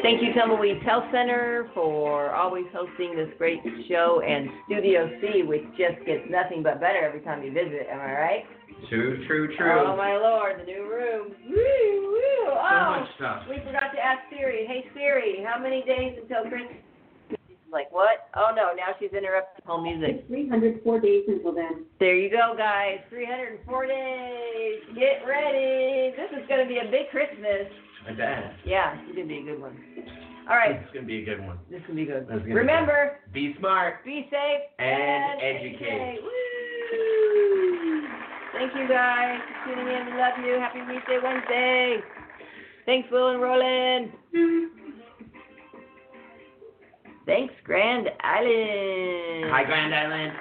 Thank 0.02 0.20
you, 0.20 0.34
Tumbleweeds 0.36 0.84
Health 0.84 1.04
Center, 1.10 1.70
for 1.72 2.30
always 2.34 2.66
hosting 2.74 3.16
this 3.16 3.30
great 3.38 3.60
show, 3.88 4.20
and 4.20 4.50
Studio 4.66 5.08
C, 5.20 5.42
which 5.42 5.64
just 5.78 6.04
gets 6.04 6.28
nothing 6.28 6.62
but 6.62 6.78
better 6.78 6.98
every 7.00 7.20
time 7.20 7.42
you 7.42 7.50
visit. 7.52 7.86
Am 7.90 8.00
I 8.00 8.12
right? 8.12 8.44
True, 8.90 9.26
true, 9.26 9.56
true. 9.56 9.80
Oh, 9.80 9.96
my 9.96 10.12
Lord, 10.18 10.60
the 10.60 10.64
new 10.64 10.82
room. 10.84 11.32
Woo, 11.48 11.56
woo. 11.56 12.52
Oh, 12.52 12.68
so 12.68 13.00
much 13.00 13.08
stuff. 13.16 13.42
we 13.48 13.56
forgot 13.64 13.92
to 13.96 14.00
ask 14.04 14.20
Siri. 14.28 14.66
Hey 14.68 14.84
Siri, 14.92 15.42
how 15.42 15.58
many 15.62 15.82
days 15.84 16.18
until 16.20 16.42
Christmas? 16.50 16.76
She's 17.64 17.72
like, 17.72 17.90
what? 17.92 18.28
Oh 18.36 18.50
no, 18.54 18.72
now 18.76 18.92
she's 19.00 19.10
interrupting 19.12 19.64
home 19.66 19.82
music. 19.84 20.20
It's 20.20 20.28
304 20.28 21.00
days 21.00 21.24
until 21.28 21.52
then. 21.54 21.84
There 21.98 22.14
you 22.16 22.30
go, 22.30 22.54
guys. 22.56 22.98
304 23.10 23.86
days. 23.86 24.80
Get 24.94 25.24
ready. 25.26 26.12
This 26.16 26.30
is 26.40 26.46
going 26.48 26.60
to 26.62 26.68
be 26.68 26.78
a 26.78 26.90
big 26.90 27.08
Christmas. 27.10 27.66
I 28.06 28.12
bet. 28.12 28.52
Yeah, 28.66 28.94
it's 29.08 29.16
going 29.16 29.28
to 29.28 29.34
be 29.34 29.40
a 29.40 29.44
good 29.52 29.60
one. 29.60 29.76
All 30.46 30.56
right, 30.56 30.76
This 30.78 30.88
is 30.88 30.92
gonna 30.92 31.06
be 31.06 31.22
a 31.22 31.24
good 31.24 31.40
one. 31.40 31.58
this 31.70 31.80
will 31.88 31.94
be 31.96 32.04
good. 32.04 32.24
Is 32.24 32.28
gonna 32.28 32.40
be 32.40 32.48
good. 32.50 32.54
Remember, 32.54 33.20
Be 33.32 33.56
smart. 33.58 34.04
be 34.04 34.28
safe 34.30 34.60
And 34.78 35.40
educate. 35.40 36.20
Woo! 36.22 38.02
Thank 38.52 38.76
you 38.76 38.86
guys 38.86 39.40
for 39.64 39.74
tuning 39.74 39.88
in. 39.88 40.04
We 40.12 40.12
love 40.20 40.34
you. 40.44 40.60
Happy 40.60 40.80
Weedsday 40.80 41.22
Wednesday. 41.22 41.96
Thanks, 42.84 43.10
Will 43.10 43.30
and 43.30 43.40
Roland. 43.40 44.12
Thanks, 47.26 47.54
Grand 47.64 48.08
Island. 48.22 49.50
Hi, 49.50 49.64
Grand 49.64 49.94
Island. 49.94 50.32